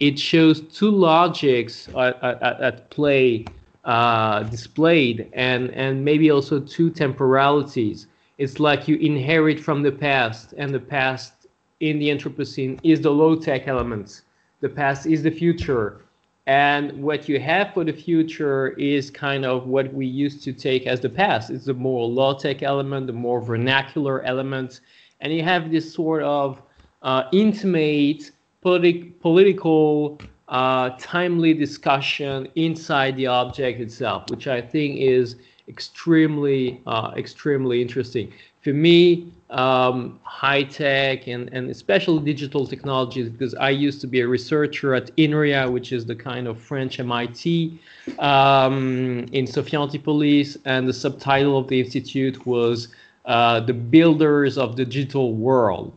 it 0.00 0.18
shows 0.18 0.60
two 0.60 0.90
logics 0.90 1.88
at, 1.96 2.22
at, 2.22 2.60
at 2.60 2.90
play 2.90 3.46
uh, 3.84 4.42
displayed, 4.44 5.30
and 5.32 5.70
and 5.70 6.04
maybe 6.04 6.30
also 6.30 6.60
two 6.60 6.90
temporalities. 6.90 8.06
It's 8.36 8.60
like 8.60 8.88
you 8.88 8.96
inherit 8.96 9.58
from 9.60 9.82
the 9.82 9.92
past, 9.92 10.52
and 10.58 10.74
the 10.74 10.80
past 10.80 11.46
in 11.80 11.98
the 11.98 12.08
Anthropocene 12.10 12.78
is 12.82 13.00
the 13.00 13.10
low 13.10 13.34
tech 13.34 13.66
elements 13.66 14.22
the 14.62 14.68
past 14.70 15.06
is 15.06 15.22
the 15.22 15.30
future. 15.30 16.00
And 16.46 17.02
what 17.02 17.28
you 17.28 17.38
have 17.38 17.74
for 17.74 17.84
the 17.84 17.92
future 17.92 18.70
is 18.70 19.10
kind 19.10 19.44
of 19.44 19.66
what 19.66 19.92
we 19.92 20.06
used 20.06 20.42
to 20.44 20.52
take 20.52 20.86
as 20.86 21.00
the 21.00 21.08
past. 21.08 21.50
It's 21.50 21.66
the 21.66 21.74
more 21.74 22.06
low-tech 22.08 22.62
element 22.62 23.06
the 23.06 23.12
more 23.12 23.40
vernacular 23.40 24.22
element. 24.22 24.80
And 25.20 25.32
you 25.32 25.42
have 25.42 25.70
this 25.70 25.92
sort 25.92 26.22
of 26.22 26.60
uh, 27.02 27.24
intimate 27.32 28.30
politi- 28.64 29.12
political 29.20 30.18
uh, 30.52 30.90
timely 30.98 31.52
discussion 31.52 32.46
inside 32.54 33.16
the 33.16 33.26
object 33.26 33.80
itself 33.80 34.28
which 34.30 34.46
i 34.46 34.60
think 34.60 34.98
is 34.98 35.36
extremely 35.68 36.80
uh, 36.86 37.12
extremely 37.16 37.80
interesting 37.80 38.32
for 38.62 38.72
me 38.72 39.32
um, 39.52 40.18
high 40.22 40.62
tech 40.62 41.26
and, 41.26 41.52
and 41.52 41.70
especially 41.70 42.24
digital 42.24 42.66
technologies 42.66 43.28
because 43.28 43.54
I 43.54 43.70
used 43.70 44.00
to 44.00 44.06
be 44.06 44.20
a 44.20 44.28
researcher 44.28 44.94
at 44.94 45.14
INRIA, 45.16 45.70
which 45.70 45.92
is 45.92 46.06
the 46.06 46.16
kind 46.16 46.46
of 46.48 46.60
French 46.60 46.98
MIT 46.98 47.78
um, 48.18 49.26
in 49.32 49.46
Sophia 49.46 49.80
Antipolis, 49.80 50.56
and 50.64 50.88
the 50.88 50.92
subtitle 50.92 51.58
of 51.58 51.68
the 51.68 51.80
institute 51.80 52.46
was 52.46 52.88
uh, 53.26 53.60
"The 53.60 53.74
Builders 53.74 54.56
of 54.56 54.76
the 54.76 54.84
Digital 54.84 55.34
World." 55.34 55.94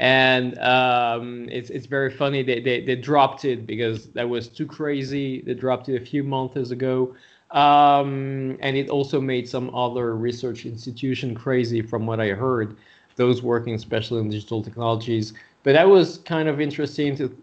And 0.00 0.58
um, 0.60 1.46
it's 1.50 1.68
it's 1.68 1.84
very 1.84 2.10
funny 2.10 2.42
they, 2.42 2.58
they 2.58 2.80
they 2.80 2.96
dropped 2.96 3.44
it 3.44 3.66
because 3.66 4.06
that 4.12 4.26
was 4.26 4.48
too 4.48 4.64
crazy. 4.64 5.42
They 5.42 5.52
dropped 5.52 5.90
it 5.90 6.00
a 6.00 6.04
few 6.04 6.24
months 6.24 6.70
ago. 6.70 7.14
Um, 7.50 8.56
and 8.60 8.76
it 8.78 8.88
also 8.88 9.20
made 9.20 9.46
some 9.46 9.74
other 9.74 10.16
research 10.16 10.64
institution 10.64 11.34
crazy 11.34 11.82
from 11.82 12.06
what 12.06 12.18
I 12.18 12.28
heard 12.28 12.78
those 13.16 13.42
working 13.42 13.74
especially 13.74 14.20
in 14.20 14.30
digital 14.30 14.62
technologies. 14.62 15.34
But 15.64 15.74
that 15.74 15.86
was 15.86 16.18
kind 16.18 16.48
of 16.48 16.62
interesting 16.62 17.14
to 17.16 17.36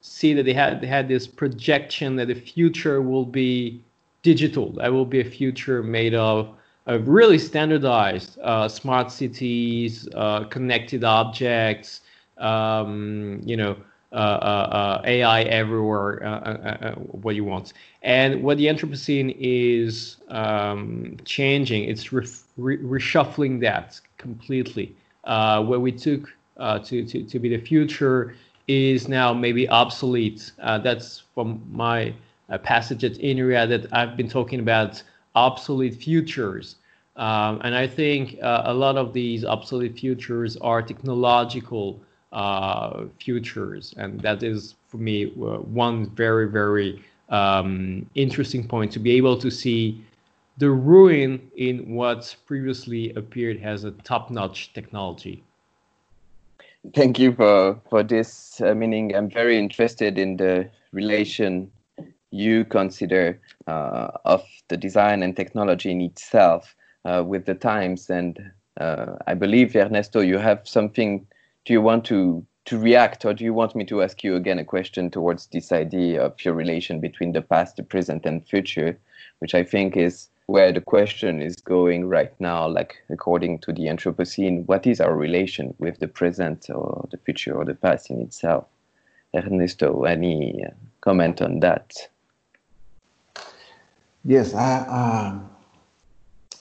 see 0.00 0.32
that 0.34 0.44
they 0.44 0.52
had 0.52 0.80
they 0.80 0.86
had 0.86 1.08
this 1.08 1.26
projection 1.26 2.14
that 2.16 2.28
the 2.28 2.34
future 2.36 3.02
will 3.02 3.24
be 3.24 3.82
digital. 4.22 4.70
That 4.74 4.92
will 4.92 5.06
be 5.06 5.20
a 5.20 5.24
future 5.24 5.82
made 5.82 6.14
of, 6.14 6.50
of 6.50 6.54
really 6.94 7.38
standardized 7.38 8.38
uh, 8.42 8.68
smart 8.68 9.10
cities, 9.10 10.08
uh, 10.14 10.44
connected 10.44 11.04
objects, 11.04 12.02
um, 12.38 13.40
you 13.44 13.56
know, 13.56 13.76
uh, 14.12 15.02
AI 15.04 15.42
everywhere, 15.42 16.94
what 17.10 17.34
you 17.34 17.44
want. 17.44 17.72
And 18.02 18.42
what 18.42 18.56
the 18.56 18.66
Anthropocene 18.66 19.36
is 19.38 20.16
um, 20.28 21.16
changing, 21.24 21.84
it's 21.84 22.12
re- 22.12 22.26
re- 22.56 22.78
reshuffling 22.78 23.60
that 23.60 24.00
completely 24.16 24.94
where 25.24 25.80
we 25.80 25.92
took 25.92 26.32
to, 26.58 27.04
to, 27.04 27.24
to 27.24 27.38
be 27.38 27.48
the 27.48 27.58
future 27.58 28.34
is 28.68 29.08
now 29.08 29.32
maybe 29.32 29.68
obsolete. 29.68 30.52
Uh, 30.60 30.78
that's 30.78 31.22
from 31.34 31.62
my 31.70 32.14
uh, 32.48 32.58
passage 32.58 33.04
at 33.04 33.12
INRIA 33.12 33.68
that 33.68 33.92
I've 33.92 34.16
been 34.16 34.28
talking 34.28 34.60
about 34.60 35.02
obsolete 35.36 35.94
futures. 35.94 36.76
Um, 37.16 37.60
and 37.64 37.74
I 37.74 37.86
think 37.86 38.38
uh, 38.42 38.62
a 38.66 38.74
lot 38.74 38.96
of 38.96 39.12
these 39.12 39.44
obsolete 39.44 39.98
futures 39.98 40.56
are 40.58 40.82
technological 40.82 42.00
uh, 42.32 43.04
futures. 43.20 43.94
And 43.96 44.20
that 44.20 44.42
is, 44.42 44.74
for 44.88 44.98
me, 44.98 45.26
one 45.26 46.10
very, 46.10 46.48
very 46.48 47.02
um, 47.28 48.08
interesting 48.14 48.66
point 48.66 48.92
to 48.92 48.98
be 48.98 49.12
able 49.12 49.38
to 49.38 49.50
see 49.50 50.04
the 50.58 50.70
ruin 50.70 51.50
in 51.56 51.94
what 51.94 52.34
previously 52.46 53.12
appeared 53.14 53.62
as 53.62 53.84
a 53.84 53.90
top-notch 53.90 54.72
technology. 54.72 55.42
Thank 56.94 57.18
you 57.18 57.32
for 57.32 57.80
for 57.90 58.02
this. 58.02 58.60
Uh, 58.60 58.74
meaning, 58.74 59.14
I'm 59.16 59.28
very 59.28 59.58
interested 59.58 60.18
in 60.18 60.36
the 60.36 60.70
relation 60.92 61.70
you 62.30 62.64
consider 62.64 63.24
uh, 63.28 63.45
of 63.66 64.44
the 64.68 64.76
design 64.76 65.22
and 65.22 65.36
technology 65.36 65.90
in 65.90 66.00
itself 66.00 66.74
uh, 67.04 67.22
with 67.26 67.46
the 67.46 67.54
times. 67.54 68.10
And 68.10 68.52
uh, 68.80 69.16
I 69.26 69.34
believe, 69.34 69.74
Ernesto, 69.74 70.20
you 70.20 70.38
have 70.38 70.66
something. 70.68 71.26
Do 71.64 71.72
you 71.72 71.80
want 71.80 72.04
to 72.06 72.46
to 72.66 72.78
react, 72.78 73.24
or 73.24 73.32
do 73.32 73.44
you 73.44 73.54
want 73.54 73.76
me 73.76 73.84
to 73.84 74.02
ask 74.02 74.24
you 74.24 74.34
again 74.34 74.58
a 74.58 74.64
question 74.64 75.08
towards 75.08 75.46
this 75.46 75.70
idea 75.70 76.20
of 76.20 76.44
your 76.44 76.52
relation 76.52 76.98
between 76.98 77.32
the 77.32 77.40
past, 77.40 77.76
the 77.76 77.82
present, 77.84 78.26
and 78.26 78.44
future, 78.44 78.98
which 79.38 79.54
I 79.54 79.62
think 79.62 79.96
is 79.96 80.28
where 80.46 80.72
the 80.72 80.80
question 80.80 81.42
is 81.42 81.56
going 81.56 82.08
right 82.08 82.32
now, 82.40 82.68
like 82.68 82.96
according 83.08 83.60
to 83.60 83.72
the 83.72 83.86
Anthropocene, 83.86 84.66
what 84.66 84.86
is 84.86 85.00
our 85.00 85.16
relation 85.16 85.74
with 85.78 85.98
the 85.98 86.08
present 86.08 86.68
or 86.70 87.08
the 87.10 87.18
future 87.18 87.56
or 87.56 87.64
the 87.64 87.74
past 87.74 88.10
in 88.10 88.20
itself? 88.20 88.66
Ernesto, 89.34 90.04
any 90.04 90.64
uh, 90.64 90.70
comment 91.00 91.42
on 91.42 91.60
that? 91.60 92.08
Yes, 94.26 94.54
I, 94.54 94.78
uh, 94.90 95.38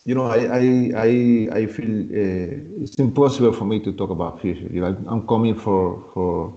you 0.06 0.14
know, 0.14 0.26
I, 0.26 0.38
I, 0.38 0.92
I, 0.96 1.60
I 1.62 1.66
feel 1.66 2.02
uh, 2.12 2.84
it's 2.84 2.94
impossible 2.98 3.54
for 3.54 3.66
me 3.66 3.80
to 3.80 3.92
talk 3.92 4.12
about 4.12 4.40
future. 4.40 4.70
You 4.72 4.82
know, 4.82 4.96
I'm 5.08 5.28
coming 5.28 5.56
for 5.56 6.04
for 6.14 6.54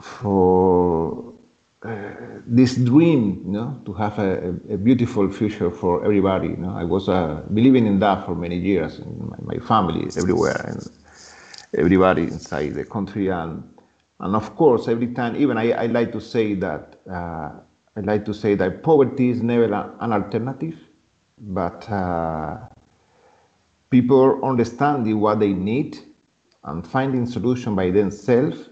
for 0.00 1.32
uh, 1.82 2.10
this 2.46 2.76
dream, 2.76 3.42
you 3.44 3.52
know, 3.52 3.80
to 3.86 3.92
have 3.94 4.20
a, 4.20 4.50
a, 4.70 4.76
beautiful 4.76 5.28
future 5.28 5.70
for 5.70 6.04
everybody. 6.04 6.48
You 6.48 6.56
know, 6.58 6.76
I 6.76 6.84
was 6.84 7.08
uh, 7.08 7.42
believing 7.52 7.86
in 7.86 7.98
that 7.98 8.24
for 8.26 8.36
many 8.36 8.56
years, 8.56 9.00
in 9.00 9.28
my, 9.30 9.56
my 9.56 9.66
family, 9.66 10.08
everywhere, 10.16 10.64
and 10.68 10.88
everybody 11.76 12.22
inside 12.22 12.74
the 12.74 12.84
country, 12.84 13.28
and 13.28 13.64
and 14.20 14.36
of 14.36 14.54
course, 14.54 14.86
every 14.86 15.08
time, 15.08 15.34
even 15.34 15.58
I, 15.58 15.72
I 15.72 15.86
like 15.86 16.12
to 16.12 16.20
say 16.20 16.54
that 16.54 17.00
uh, 17.10 17.50
I 17.96 18.00
like 18.00 18.24
to 18.26 18.34
say 18.34 18.54
that 18.54 18.82
poverty 18.82 19.30
is 19.30 19.42
never 19.42 19.64
an 19.64 20.12
alternative 20.12 20.76
but 21.40 21.88
uh, 21.90 22.58
people 23.90 24.44
understanding 24.44 25.20
what 25.20 25.40
they 25.40 25.52
need 25.52 25.98
and 26.64 26.86
finding 26.86 27.26
solution 27.26 27.74
by 27.74 27.90
themselves 27.90 28.68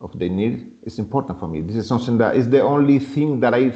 of 0.00 0.16
their 0.18 0.28
need 0.28 0.72
is 0.84 0.98
important 0.98 1.38
for 1.38 1.48
me. 1.48 1.60
This 1.60 1.76
is 1.76 1.86
something 1.86 2.18
that 2.18 2.36
is 2.36 2.48
the 2.48 2.62
only 2.62 2.98
thing 2.98 3.40
that 3.40 3.54
I 3.54 3.72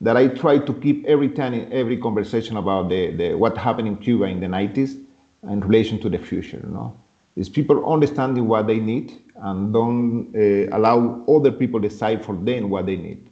that 0.00 0.16
I 0.16 0.28
try 0.28 0.58
to 0.58 0.72
keep 0.74 1.04
every 1.06 1.28
time 1.28 1.54
in 1.54 1.72
every 1.72 1.96
conversation 1.96 2.56
about 2.56 2.88
the, 2.88 3.10
the 3.16 3.34
what 3.34 3.56
happened 3.56 3.88
in 3.88 3.96
Cuba 3.96 4.24
in 4.24 4.38
the 4.40 4.46
90s 4.46 5.04
in 5.44 5.60
relation 5.60 5.98
to 6.00 6.08
the 6.08 6.18
future. 6.18 6.60
You 6.62 6.70
know, 6.70 6.96
is 7.34 7.48
people 7.48 7.90
understanding 7.90 8.46
what 8.46 8.66
they 8.68 8.78
need 8.78 9.20
and 9.36 9.72
don't 9.72 10.32
uh, 10.36 10.76
allow 10.76 11.24
other 11.28 11.50
people 11.50 11.80
decide 11.80 12.24
for 12.24 12.36
them 12.36 12.70
what 12.70 12.86
they 12.86 12.96
need 12.96 13.28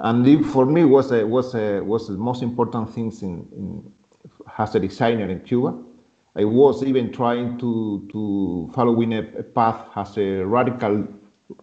and 0.00 0.26
it, 0.26 0.44
for 0.44 0.66
me 0.66 0.84
was 0.84 1.12
a, 1.12 1.26
was 1.26 1.54
a, 1.54 1.80
was 1.80 2.08
the 2.08 2.14
most 2.14 2.42
important 2.42 2.92
things 2.94 3.22
in, 3.22 3.46
in 3.52 3.92
as 4.58 4.74
a 4.74 4.80
designer 4.80 5.28
in 5.28 5.40
Cuba. 5.40 5.76
I 6.36 6.44
was 6.44 6.82
even 6.82 7.12
trying 7.12 7.58
to 7.58 8.08
to 8.10 8.70
following 8.74 9.14
a, 9.14 9.20
a 9.38 9.42
path 9.42 9.86
as 9.94 10.16
a 10.18 10.42
radical 10.44 11.06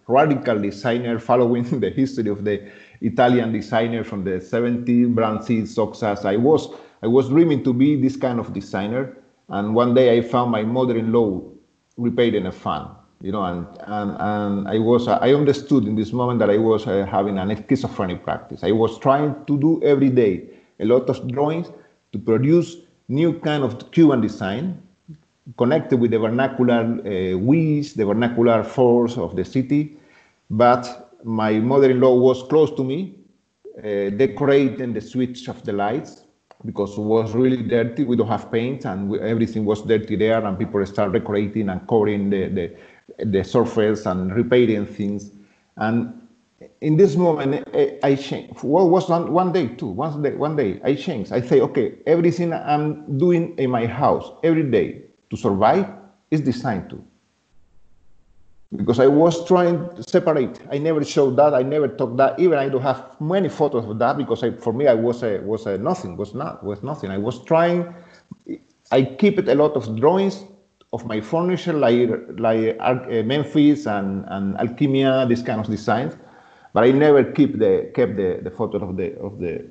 radical 0.08 0.60
designer, 0.60 1.20
following 1.20 1.64
the 1.80 1.90
history 1.90 2.30
of 2.30 2.46
the 2.46 2.72
Italian 3.02 3.52
designer 3.52 4.04
from 4.04 4.24
the 4.24 4.40
70s, 4.40 5.14
Branzi, 5.14 5.64
Sottsass. 5.64 6.24
I 6.26 6.38
was 6.38 6.70
I 7.04 7.08
was 7.08 7.30
dreaming 7.30 7.64
to 7.64 7.74
be 7.74 8.02
this 8.02 8.16
kind 8.16 8.40
of 8.40 8.54
designer, 8.54 9.18
and 9.50 9.76
one 9.76 9.94
day 9.94 10.18
I 10.18 10.22
found 10.22 10.52
my 10.52 10.64
mother-in-law 10.64 11.42
repairing 11.98 12.46
a 12.46 12.52
fan 12.52 12.88
you 13.22 13.32
know, 13.32 13.44
and, 13.44 13.68
and, 13.88 14.18
and 14.20 14.68
I 14.68 14.80
was, 14.80 15.08
uh, 15.08 15.20
I 15.22 15.34
understood 15.34 15.86
in 15.86 15.96
this 15.96 16.12
moment 16.12 16.40
that 16.40 16.50
I 16.50 16.58
was 16.58 16.88
uh, 16.88 17.06
having 17.06 17.38
an 17.38 17.50
schizophrenic 17.68 18.24
practice. 18.24 18.64
I 18.64 18.72
was 18.72 18.98
trying 19.00 19.36
to 19.46 19.58
do 19.58 19.82
every 19.84 20.10
day 20.10 20.44
a 20.80 20.86
lot 20.86 21.10
of 21.10 21.28
drawings 21.28 21.68
to 22.14 22.20
produce 22.20 22.78
new 23.08 23.40
kind 23.40 23.64
of 23.64 23.92
Cuban 23.92 24.22
design 24.22 24.82
connected 25.58 26.00
with 26.00 26.12
the 26.12 26.20
vernacular 26.20 26.82
uh, 26.82 27.38
ways, 27.38 27.94
the 27.94 28.06
vernacular 28.06 28.64
force 28.64 29.18
of 29.18 29.36
the 29.36 29.46
city. 29.46 29.98
But 30.50 31.12
my 31.24 31.54
mother-in-law 31.60 32.16
was 32.16 32.44
close 32.44 32.72
to 32.72 32.84
me, 32.84 33.16
uh, 33.78 34.10
decorating 34.12 34.94
the 34.94 35.02
switch 35.02 35.48
of 35.48 35.64
the 35.64 35.74
lights 35.74 36.24
because 36.66 36.98
it 36.98 37.02
was 37.02 37.34
really 37.34 37.64
dirty. 37.64 38.04
We 38.04 38.16
don't 38.16 38.28
have 38.28 38.52
paint, 38.52 38.86
and 38.86 39.10
we, 39.10 39.20
everything 39.20 39.66
was 39.66 39.82
dirty 39.82 40.16
there. 40.16 40.44
And 40.46 40.58
people 40.58 40.86
start 40.86 41.12
decorating 41.12 41.70
and 41.70 41.88
covering 41.88 42.30
the, 42.30 42.48
the 42.50 42.76
the 43.20 43.44
surface 43.44 44.06
and 44.06 44.34
repairing 44.36 44.86
things. 44.86 45.32
And 45.78 46.22
in 46.82 46.98
this 46.98 47.16
moment, 47.16 47.68
I 48.04 48.16
changed. 48.16 48.64
What 48.64 48.90
was 48.90 49.10
one, 49.10 49.32
one 49.32 49.52
day 49.52 49.68
too? 49.68 49.88
One 49.88 50.22
day, 50.22 50.36
one 50.36 50.56
day 50.56 50.80
I 50.84 50.96
changed. 50.96 51.32
I 51.32 51.42
say, 51.42 51.62
okay, 51.62 51.96
everything 52.06 52.54
I'm 52.54 53.18
doing 53.18 53.58
in 53.58 53.70
my 53.70 53.86
house 53.86 54.32
every 54.44 54.64
day 54.64 55.04
to 55.30 55.38
survive 55.38 55.88
is 56.30 56.42
designed 56.42 56.90
to. 56.90 57.04
Because 58.74 59.00
I 59.00 59.08
was 59.08 59.46
trying 59.48 59.94
to 59.96 60.04
separate. 60.04 60.62
I 60.72 60.78
never 60.78 61.04
showed 61.04 61.36
that. 61.36 61.54
I 61.54 61.62
never 61.62 61.90
talked 61.90 62.16
that. 62.18 62.40
Even 62.40 62.58
I 62.58 62.70
don't 62.70 62.82
have 62.82 63.20
many 63.20 63.50
photos 63.50 63.84
of 63.86 64.00
that 64.00 64.18
because 64.18 64.44
I, 64.44 64.52
for 64.52 64.72
me, 64.72 64.88
I 64.88 64.94
was 64.94 65.24
a, 65.24 65.40
was 65.40 65.66
a 65.66 65.78
nothing. 65.78 66.16
Was 66.16 66.34
not 66.34 66.64
was 66.64 66.82
nothing. 66.82 67.12
I 67.12 67.18
was 67.18 67.44
trying. 67.44 67.94
I 68.92 69.04
keep 69.04 69.40
it 69.40 69.50
a 69.50 69.56
lot 69.56 69.74
of 69.74 70.00
drawings 70.00 70.46
of 70.94 71.06
my 71.06 71.22
furniture, 71.22 71.74
like 71.74 72.10
like 72.38 72.78
uh, 72.80 73.24
Memphis 73.24 73.86
and, 73.86 74.26
and 74.28 74.56
Alchimia, 74.58 75.28
this 75.28 75.42
kind 75.42 75.60
of 75.60 75.68
designs. 75.68 76.16
But 76.74 76.84
I 76.84 76.92
never 76.92 77.24
keep 77.24 77.60
the 77.60 77.92
kept 77.96 78.18
the, 78.18 78.40
the 78.44 78.52
photo 78.52 78.78
of 78.78 78.98
the 78.98 79.18
of 79.20 79.40
the 79.40 79.66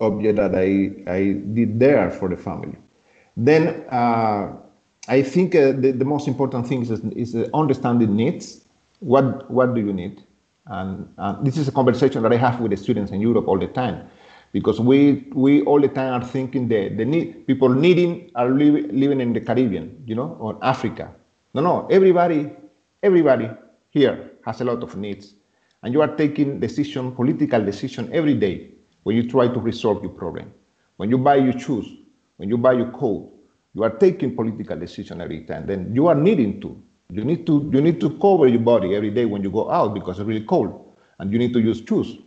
object 0.00 0.36
that 0.36 0.54
I 0.54 0.92
I 1.10 1.32
did 1.52 1.78
there 1.80 2.10
for 2.10 2.28
the 2.28 2.36
family. 2.36 2.76
Then 3.36 3.84
uh, 3.90 4.52
I 5.08 5.22
think 5.22 5.54
uh, 5.54 5.72
the, 5.72 5.92
the 5.92 6.04
most 6.04 6.28
important 6.28 6.66
thing 6.66 6.82
is, 6.82 6.90
is 6.90 7.34
understanding 7.54 8.14
needs. 8.14 8.64
What 9.00 9.50
what 9.50 9.74
do 9.74 9.80
you 9.80 9.92
need? 9.92 10.22
And 10.66 11.08
this 11.42 11.56
is 11.56 11.66
a 11.66 11.72
conversation 11.72 12.22
that 12.22 12.32
I 12.32 12.36
have 12.36 12.60
with 12.60 12.70
the 12.70 12.76
students 12.76 13.10
in 13.10 13.20
Europe 13.20 13.48
all 13.48 13.58
the 13.58 13.66
time 13.66 14.08
because 14.52 14.80
we 14.80 15.28
we 15.32 15.62
all 15.62 15.80
the 15.80 15.88
time 15.88 16.12
are 16.20 16.24
thinking 16.24 16.68
the 16.68 16.88
the 16.88 17.04
need 17.04 17.46
people 17.46 17.68
needing 17.68 18.30
are 18.34 18.50
li- 18.50 18.88
living 18.90 19.20
in 19.20 19.32
the 19.32 19.40
Caribbean, 19.40 20.02
you 20.06 20.14
know, 20.14 20.36
or 20.40 20.58
Africa. 20.62 21.14
No, 21.54 21.62
no, 21.62 21.86
everybody, 21.90 22.50
everybody 23.02 23.50
here 23.90 24.32
has 24.44 24.60
a 24.60 24.64
lot 24.64 24.82
of 24.82 24.96
needs, 24.96 25.34
and 25.82 25.92
you 25.92 26.00
are 26.00 26.16
taking 26.16 26.60
decision, 26.60 27.12
political 27.12 27.64
decision 27.64 28.10
every 28.12 28.34
day 28.34 28.70
when 29.04 29.16
you 29.16 29.28
try 29.28 29.48
to 29.48 29.60
resolve 29.60 30.02
your 30.02 30.12
problem. 30.12 30.52
When 30.96 31.10
you 31.10 31.18
buy 31.18 31.36
your 31.36 31.58
shoes, 31.58 31.86
when 32.36 32.48
you 32.48 32.58
buy 32.58 32.72
your 32.74 32.90
coat, 32.90 33.32
you 33.74 33.82
are 33.84 33.90
taking 33.90 34.36
political 34.36 34.78
decision 34.78 35.20
every 35.20 35.44
time. 35.44 35.66
Then 35.66 35.94
you 35.94 36.06
are 36.08 36.14
needing 36.14 36.60
to. 36.60 36.80
You 37.10 37.24
need 37.24 37.46
to 37.46 37.70
you 37.72 37.80
need 37.80 38.00
to 38.00 38.10
cover 38.18 38.46
your 38.46 38.60
body 38.60 38.94
every 38.94 39.10
day 39.10 39.24
when 39.24 39.42
you 39.42 39.50
go 39.50 39.70
out 39.70 39.94
because 39.94 40.18
it's 40.18 40.26
really 40.26 40.44
cold, 40.44 40.94
and 41.18 41.32
you 41.32 41.38
need 41.38 41.52
to 41.52 41.60
use 41.60 41.82
shoes 41.86 42.18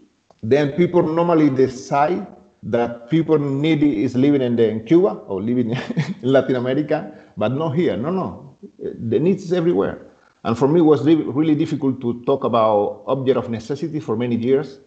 then 0.44 0.74
people 0.74 1.02
normally 1.02 1.50
decide 1.50 2.28
that 2.64 3.10
people 3.10 3.40
need 3.40 3.82
is 3.82 4.16
living 4.16 4.42
in, 4.42 4.56
the, 4.56 4.70
in 4.70 4.86
Cuba 4.86 5.16
or 5.28 5.42
living 5.42 5.72
in 6.22 6.32
Latin 6.32 6.58
America, 6.58 7.12
but 7.38 7.54
not 7.54 7.72
here. 7.72 7.98
No, 7.98 8.12
no. 8.12 8.58
The 8.80 9.20
needs 9.20 9.44
is 9.44 9.54
everywhere. 9.54 10.06
And 10.44 10.58
for 10.58 10.68
me, 10.68 10.80
it 10.80 10.84
was 10.84 11.06
really 11.06 11.56
difficult 11.56 12.02
to 12.02 12.22
talk 12.26 12.44
about 12.44 13.04
object 13.08 13.38
of 13.38 13.50
necessity 13.50 14.00
for 14.02 14.18
many 14.18 14.36
years 14.36 14.80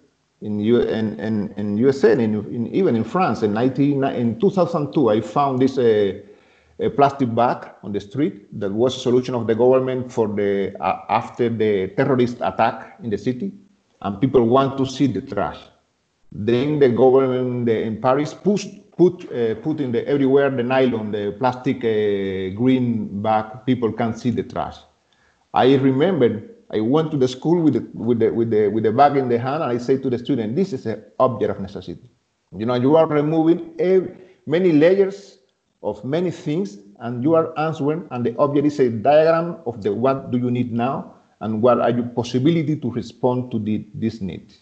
in, 0.42 0.60
U- 0.60 0.82
in, 0.82 1.18
in, 1.18 1.54
in 1.56 1.78
USA 1.78 2.12
and 2.12 2.20
in, 2.20 2.34
in, 2.54 2.66
even 2.68 2.94
in 2.94 3.04
France. 3.04 3.42
In, 3.42 3.54
19, 3.54 4.04
in 4.04 4.38
2002, 4.38 5.08
I 5.08 5.20
found 5.22 5.58
this 5.60 5.78
uh, 5.78 6.20
a 6.78 6.90
plastic 6.90 7.34
bag 7.34 7.70
on 7.82 7.92
the 7.92 8.00
street 8.00 8.60
that 8.60 8.70
was 8.70 8.94
a 8.96 9.00
solution 9.00 9.34
of 9.34 9.46
the 9.46 9.54
government 9.54 10.12
for 10.12 10.28
the 10.28 10.76
uh, 10.80 11.00
after 11.08 11.48
the 11.48 11.88
terrorist 11.96 12.36
attack 12.42 12.98
in 13.02 13.08
the 13.08 13.16
city 13.16 13.52
and 14.02 14.20
people 14.20 14.44
want 14.44 14.76
to 14.78 14.86
see 14.86 15.06
the 15.06 15.20
trash. 15.20 15.58
Then 16.32 16.78
the 16.78 16.88
government 16.88 17.68
in 17.68 18.00
Paris 18.00 18.34
push, 18.34 18.66
put 18.96 19.30
uh, 19.32 19.54
put 19.56 19.80
in 19.80 19.92
the 19.92 20.06
everywhere 20.06 20.50
the 20.50 20.62
nylon, 20.62 21.12
the 21.12 21.34
plastic 21.38 21.78
uh, 21.78 22.54
green 22.56 23.22
bag. 23.22 23.64
People 23.64 23.92
can 23.92 24.14
see 24.14 24.30
the 24.30 24.42
trash. 24.42 24.76
I 25.54 25.74
remember 25.76 26.42
I 26.70 26.80
went 26.80 27.10
to 27.12 27.16
the 27.16 27.28
school 27.28 27.62
with 27.62 27.74
the, 27.74 27.88
with 27.94 28.18
the, 28.18 28.30
with 28.30 28.50
the, 28.50 28.68
with 28.68 28.84
the 28.84 28.92
bag 28.92 29.16
in 29.16 29.28
the 29.28 29.38
hand, 29.38 29.62
and 29.62 29.72
I 29.72 29.78
say 29.78 29.98
to 29.98 30.10
the 30.10 30.18
student, 30.18 30.56
"This 30.56 30.72
is 30.72 30.84
an 30.86 31.02
object 31.18 31.50
of 31.50 31.60
necessity. 31.60 32.10
You 32.56 32.66
know, 32.66 32.74
you 32.74 32.96
are 32.96 33.06
removing 33.06 33.74
every, 33.78 34.16
many 34.46 34.72
layers 34.72 35.38
of 35.82 36.04
many 36.04 36.30
things, 36.30 36.78
and 36.98 37.22
you 37.22 37.34
are 37.34 37.56
answering, 37.58 38.08
and 38.10 38.26
the 38.26 38.36
object 38.38 38.66
is 38.66 38.80
a 38.80 38.90
diagram 38.90 39.58
of 39.66 39.82
the 39.82 39.92
what 39.94 40.30
do 40.30 40.38
you 40.38 40.50
need 40.50 40.72
now, 40.72 41.14
and 41.40 41.62
what 41.62 41.80
are 41.80 41.90
your 41.90 42.06
possibility 42.06 42.76
to 42.76 42.90
respond 42.90 43.50
to 43.50 43.58
the, 43.58 43.84
this 43.94 44.20
need. 44.20 44.54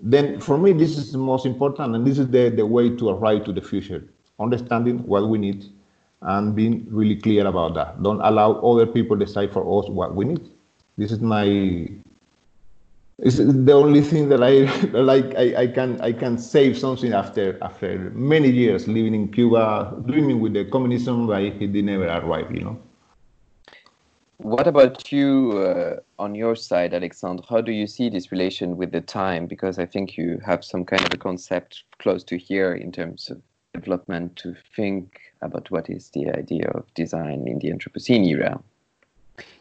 Then 0.00 0.40
for 0.40 0.58
me, 0.58 0.72
this 0.72 0.98
is 0.98 1.12
the 1.12 1.18
most 1.18 1.46
important, 1.46 1.94
and 1.94 2.06
this 2.06 2.18
is 2.18 2.28
the, 2.28 2.50
the 2.50 2.66
way 2.66 2.90
to 2.96 3.08
arrive 3.08 3.44
to 3.44 3.52
the 3.52 3.62
future, 3.62 4.04
understanding 4.38 4.98
what 5.06 5.28
we 5.28 5.38
need 5.38 5.66
and 6.22 6.54
being 6.54 6.86
really 6.90 7.16
clear 7.16 7.46
about 7.46 7.74
that. 7.74 8.02
Don't 8.02 8.20
allow 8.20 8.54
other 8.60 8.86
people 8.86 9.16
decide 9.16 9.52
for 9.52 9.62
us 9.78 9.88
what 9.88 10.14
we 10.14 10.24
need. 10.24 10.50
This 10.96 11.12
is 11.12 11.20
my 11.20 11.88
it's 13.18 13.38
the 13.38 13.72
only 13.72 14.02
thing 14.02 14.28
that 14.28 14.42
I 14.42 14.64
like 14.92 15.34
I, 15.36 15.62
I 15.62 15.66
can 15.68 16.00
I 16.00 16.12
can 16.12 16.36
save 16.36 16.78
something 16.78 17.12
after 17.12 17.58
after 17.62 18.10
many 18.14 18.50
years 18.50 18.86
living 18.86 19.14
in 19.14 19.28
Cuba, 19.32 19.94
dreaming 20.06 20.40
with 20.40 20.52
the 20.52 20.64
communism, 20.66 21.26
but 21.26 21.42
it 21.42 21.70
never 21.70 22.06
arrive, 22.06 22.50
you 22.54 22.62
know. 22.62 22.78
What 24.38 24.66
about 24.66 25.10
you 25.10 25.52
uh, 25.58 26.00
on 26.18 26.34
your 26.34 26.56
side, 26.56 26.92
Alexandre? 26.92 27.42
How 27.48 27.60
do 27.60 27.72
you 27.72 27.86
see 27.86 28.10
this 28.10 28.30
relation 28.30 28.76
with 28.76 28.92
the 28.92 29.00
time? 29.00 29.46
Because 29.46 29.78
I 29.78 29.86
think 29.86 30.16
you 30.16 30.38
have 30.44 30.62
some 30.64 30.84
kind 30.84 31.02
of 31.02 31.12
a 31.12 31.16
concept 31.16 31.84
close 31.98 32.22
to 32.24 32.36
here 32.36 32.74
in 32.74 32.92
terms 32.92 33.30
of 33.30 33.40
development 33.72 34.36
to 34.36 34.54
think 34.74 35.20
about 35.40 35.70
what 35.70 35.88
is 35.88 36.10
the 36.10 36.30
idea 36.30 36.68
of 36.74 36.92
design 36.94 37.48
in 37.48 37.58
the 37.58 37.70
Anthropocene 37.70 38.26
era. 38.26 38.60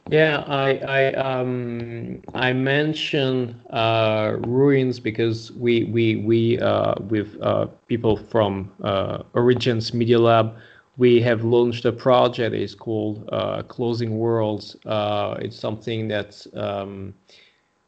Yeah, 0.09 0.43
I 0.47 0.77
I 0.77 1.13
um 1.13 2.21
I 2.35 2.53
mention 2.53 3.59
uh, 3.71 4.37
ruins 4.41 4.99
because 4.99 5.51
we 5.53 5.85
we 5.85 6.17
we 6.17 6.59
uh, 6.59 6.95
with 7.09 7.35
uh, 7.41 7.65
people 7.87 8.15
from 8.17 8.71
uh, 8.83 9.23
Origens 9.33 9.93
Media 9.93 10.19
Lab 10.19 10.55
we 10.97 11.21
have 11.21 11.43
launched 11.43 11.85
a 11.85 11.91
project. 11.91 12.55
It's 12.55 12.75
called 12.75 13.27
uh, 13.31 13.63
Closing 13.63 14.17
Worlds. 14.17 14.75
Uh, 14.85 15.35
it's 15.39 15.59
something 15.59 16.07
that 16.07 16.45
um, 16.53 17.13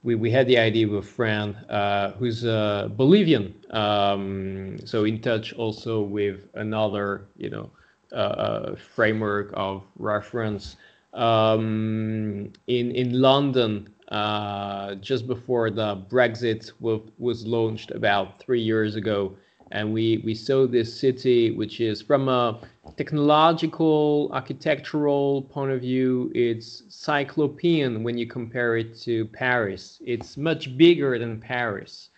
we, 0.04 0.16
we 0.16 0.32
had 0.32 0.48
the 0.48 0.58
idea 0.58 0.88
with 0.88 1.06
a 1.06 1.08
friend 1.08 1.56
uh, 1.70 2.12
who's 2.12 2.44
a 2.44 2.92
Bolivian. 2.96 3.54
Um, 3.72 4.78
so 4.86 5.06
in 5.06 5.22
touch 5.22 5.54
also 5.54 6.02
with 6.02 6.48
another, 6.56 7.28
you 7.38 7.50
know, 7.50 7.72
uh, 8.12 8.16
uh, 8.16 8.76
framework 8.76 9.52
of 9.54 9.84
reference. 9.98 10.78
Um, 11.14 12.54
in 12.68 12.92
in 12.92 13.20
London, 13.20 13.90
uh, 14.10 14.96
just 14.96 15.28
before 15.28 15.70
the 15.70 15.98
Brexit 16.10 16.72
was, 16.80 17.02
was 17.18 17.46
launched 17.46 17.92
about 17.92 18.40
three 18.40 18.62
years 18.62 18.96
ago, 18.96 19.36
and 19.72 19.94
we 19.94 20.22
we 20.24 20.36
saw 20.36 20.68
this 20.68 20.98
city 20.98 21.52
which 21.52 21.82
is 21.82 22.02
from 22.02 22.30
a 22.30 22.62
technological 22.96 24.30
architectural 24.34 25.44
point 25.44 25.72
of 25.72 25.82
view 25.82 26.32
it's 26.34 26.84
cyclopean 26.90 28.04
when 28.04 28.18
you 28.18 28.26
compare 28.28 28.78
it 28.78 28.98
to 29.00 29.26
paris. 29.26 30.02
It's 30.06 30.38
much 30.38 30.78
bigger 30.78 31.20
than 31.20 31.40
paris. 31.40 32.10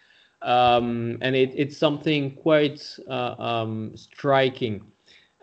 Um, 0.42 1.18
and 1.22 1.36
it, 1.36 1.52
it's 1.56 1.78
something 1.78 2.32
quite 2.36 2.82
uh, 3.10 3.36
um, 3.40 3.92
striking. 3.96 4.82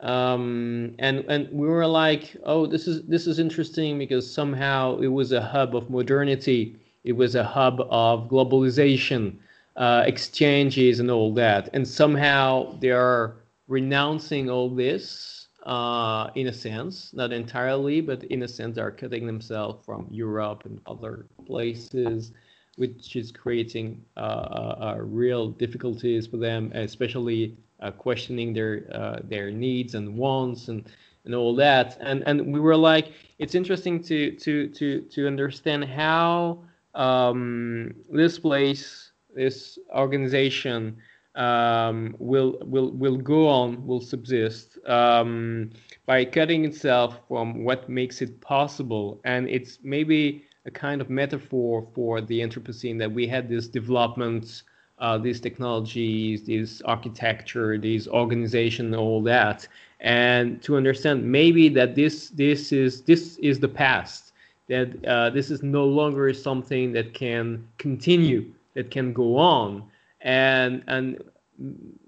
Um, 0.00 0.94
and 0.98 1.24
and 1.28 1.48
we 1.50 1.66
were 1.66 1.86
like 1.86 2.36
oh 2.44 2.66
this 2.66 2.86
is 2.86 3.02
this 3.06 3.26
is 3.26 3.38
interesting 3.38 3.98
because 3.98 4.30
somehow 4.30 4.98
it 4.98 5.08
was 5.08 5.32
a 5.32 5.40
hub 5.40 5.74
of 5.74 5.90
modernity. 5.90 6.76
It 7.04 7.12
was 7.12 7.34
a 7.34 7.44
hub 7.44 7.80
of 7.90 8.28
globalization 8.28 9.36
uh, 9.76 10.02
exchanges 10.06 11.00
and 11.00 11.10
all 11.10 11.32
that. 11.34 11.68
And 11.72 11.86
somehow 11.86 12.76
there 12.80 13.00
are 13.00 13.36
renouncing 13.68 14.48
all 14.50 14.68
this 14.68 15.48
uh, 15.64 16.30
in 16.36 16.46
a 16.46 16.52
sense, 16.52 17.12
not 17.12 17.32
entirely, 17.32 18.00
but 18.00 18.22
in 18.24 18.44
a 18.44 18.48
sense, 18.48 18.78
are 18.78 18.92
cutting 18.92 19.26
themselves 19.26 19.84
from 19.84 20.06
Europe 20.10 20.62
and 20.64 20.80
other 20.86 21.26
places, 21.44 22.32
which 22.76 23.16
is 23.16 23.32
creating 23.32 24.04
uh, 24.16 24.20
uh, 24.20 24.78
uh 24.80 24.96
real 25.00 25.48
difficulties 25.48 26.26
for 26.26 26.36
them, 26.36 26.70
especially 26.74 27.56
uh, 27.80 27.90
questioning 27.90 28.52
their 28.52 29.20
their 29.24 29.50
needs 29.50 29.94
and 29.94 30.16
wants 30.16 30.68
and 30.68 30.88
and 31.24 31.34
all 31.34 31.54
that. 31.56 31.96
And 32.00 32.22
and 32.26 32.52
we 32.52 32.60
were 32.60 32.76
like, 32.76 33.12
it's 33.38 33.56
interesting 33.56 34.00
to 34.04 34.30
to 34.36 34.68
to 34.68 35.00
to 35.00 35.26
understand 35.26 35.84
how 35.84 36.60
um, 36.94 37.92
this 38.08 38.38
place 38.38 39.12
this 39.34 39.78
organization 39.94 40.96
um, 41.36 42.16
will 42.18 42.58
will 42.62 42.90
will 42.92 43.16
go 43.16 43.46
on, 43.48 43.86
will 43.86 44.00
subsist 44.00 44.78
um, 44.86 45.70
by 46.06 46.24
cutting 46.24 46.64
itself 46.64 47.20
from 47.28 47.62
what 47.62 47.88
makes 47.88 48.22
it 48.22 48.40
possible, 48.40 49.20
and 49.24 49.48
it's 49.48 49.78
maybe 49.82 50.44
a 50.64 50.70
kind 50.70 51.00
of 51.00 51.10
metaphor 51.10 51.86
for 51.94 52.20
the 52.20 52.40
Anthropocene 52.40 52.98
that 52.98 53.12
we 53.12 53.26
had 53.26 53.48
these 53.48 53.68
developments, 53.68 54.64
uh, 54.98 55.18
these 55.18 55.40
technologies, 55.40 56.44
this 56.44 56.80
architecture, 56.82 57.78
these 57.78 58.08
organization, 58.08 58.94
all 58.94 59.22
that, 59.22 59.68
and 60.00 60.62
to 60.62 60.76
understand 60.76 61.22
maybe 61.22 61.68
that 61.68 61.94
this 61.94 62.30
this 62.30 62.72
is 62.72 63.02
this 63.02 63.36
is 63.38 63.60
the 63.60 63.68
past, 63.68 64.32
that 64.68 65.04
uh, 65.04 65.28
this 65.28 65.50
is 65.50 65.62
no 65.62 65.84
longer 65.84 66.32
something 66.32 66.92
that 66.92 67.12
can 67.12 67.68
continue 67.76 68.50
that 68.74 68.90
can 68.90 69.12
go 69.12 69.36
on 69.36 69.82
and 70.20 70.82
and 70.88 71.22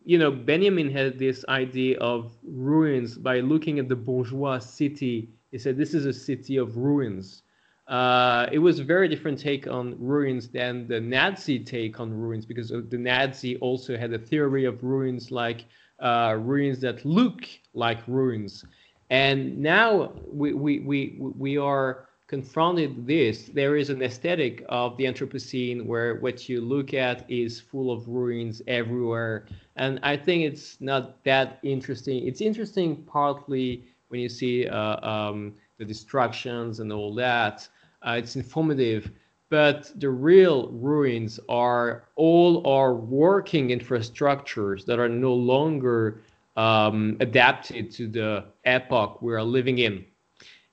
you 0.04 0.18
know 0.18 0.30
benjamin 0.30 0.90
had 0.90 1.18
this 1.18 1.44
idea 1.48 1.98
of 1.98 2.36
ruins 2.44 3.16
by 3.18 3.40
looking 3.40 3.78
at 3.78 3.88
the 3.88 3.96
bourgeois 3.96 4.58
city. 4.58 5.30
He 5.50 5.58
said 5.58 5.76
this 5.76 5.94
is 5.94 6.06
a 6.06 6.12
city 6.12 6.56
of 6.56 6.76
ruins. 6.76 7.42
Uh, 7.86 8.46
it 8.52 8.58
was 8.58 8.78
a 8.78 8.84
very 8.84 9.08
different 9.08 9.38
take 9.38 9.66
on 9.66 9.96
ruins 9.98 10.48
than 10.48 10.86
the 10.86 11.00
nazi 11.00 11.58
take 11.58 11.98
on 12.00 12.12
ruins 12.12 12.44
because 12.44 12.68
the 12.68 12.98
nazi 12.98 13.56
also 13.56 13.96
had 13.96 14.12
a 14.12 14.18
theory 14.18 14.66
of 14.66 14.82
ruins 14.84 15.30
like 15.30 15.64
uh, 16.00 16.36
ruins 16.38 16.80
that 16.80 17.04
look 17.04 17.48
like 17.72 18.00
ruins. 18.06 18.64
And 19.10 19.58
now 19.58 20.12
we 20.30 20.52
we 20.52 20.80
we, 20.80 21.16
we 21.18 21.56
are 21.56 22.07
confronted 22.28 23.06
this, 23.06 23.50
there 23.54 23.76
is 23.76 23.88
an 23.88 24.02
aesthetic 24.02 24.62
of 24.68 24.96
the 24.98 25.04
Anthropocene 25.04 25.86
where 25.86 26.16
what 26.16 26.46
you 26.46 26.60
look 26.60 26.92
at 26.92 27.28
is 27.30 27.58
full 27.58 27.90
of 27.90 28.06
ruins 28.06 28.60
everywhere. 28.66 29.46
And 29.76 29.98
I 30.02 30.16
think 30.18 30.44
it's 30.44 30.78
not 30.80 31.24
that 31.24 31.58
interesting. 31.62 32.28
It's 32.28 32.42
interesting 32.42 33.02
partly 33.04 33.84
when 34.08 34.20
you 34.20 34.28
see 34.28 34.68
uh, 34.68 35.00
um, 35.08 35.54
the 35.78 35.86
destructions 35.86 36.80
and 36.80 36.92
all 36.92 37.14
that. 37.14 37.66
Uh, 38.06 38.16
it's 38.18 38.36
informative. 38.36 39.10
But 39.48 39.90
the 39.98 40.10
real 40.10 40.68
ruins 40.68 41.40
are 41.48 42.04
all 42.16 42.66
our 42.66 42.94
working 42.94 43.68
infrastructures 43.68 44.84
that 44.84 44.98
are 44.98 45.08
no 45.08 45.32
longer 45.32 46.20
um, 46.58 47.16
adapted 47.20 47.90
to 47.92 48.06
the 48.06 48.44
epoch 48.66 49.22
we 49.22 49.32
are 49.32 49.42
living 49.42 49.78
in. 49.78 50.04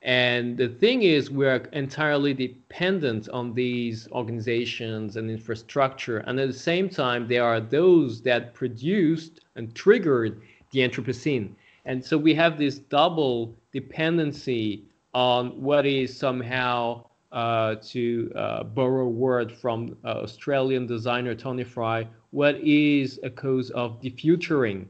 And 0.01 0.55
the 0.57 0.69
thing 0.69 1.01
is, 1.01 1.31
we're 1.31 1.67
entirely 1.73 2.33
dependent 2.33 3.27
on 3.29 3.53
these 3.53 4.07
organizations 4.11 5.17
and 5.17 5.31
infrastructure. 5.31 6.19
And 6.19 6.39
at 6.39 6.47
the 6.47 6.53
same 6.53 6.89
time, 6.89 7.27
there 7.27 7.43
are 7.43 7.59
those 7.59 8.21
that 8.21 8.53
produced 8.53 9.39
and 9.55 9.73
triggered 9.73 10.41
the 10.71 10.79
Anthropocene. 10.81 11.55
And 11.85 12.03
so 12.03 12.17
we 12.17 12.35
have 12.35 12.57
this 12.57 12.77
double 12.79 13.55
dependency 13.71 14.83
on 15.13 15.61
what 15.61 15.85
is 15.85 16.15
somehow, 16.15 17.05
uh, 17.31 17.75
to 17.83 18.31
uh, 18.35 18.63
borrow 18.63 19.05
a 19.05 19.09
word 19.09 19.51
from 19.51 19.97
uh, 20.03 20.21
Australian 20.23 20.85
designer 20.87 21.35
Tony 21.35 21.63
Fry, 21.63 22.07
what 22.31 22.55
is 22.57 23.19
a 23.23 23.29
cause 23.29 23.71
of 23.71 24.01
defuturing. 24.01 24.85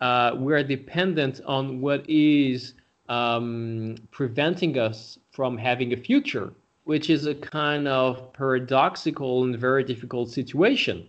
Uh, 0.00 0.32
we're 0.36 0.62
dependent 0.62 1.40
on 1.44 1.80
what 1.80 2.08
is 2.08 2.74
um, 3.10 3.96
preventing 4.12 4.78
us 4.78 5.18
from 5.32 5.58
having 5.58 5.92
a 5.92 5.96
future, 5.96 6.52
which 6.84 7.10
is 7.10 7.26
a 7.26 7.34
kind 7.34 7.88
of 7.88 8.32
paradoxical 8.32 9.44
and 9.44 9.58
very 9.58 9.84
difficult 9.84 10.30
situation. 10.30 11.06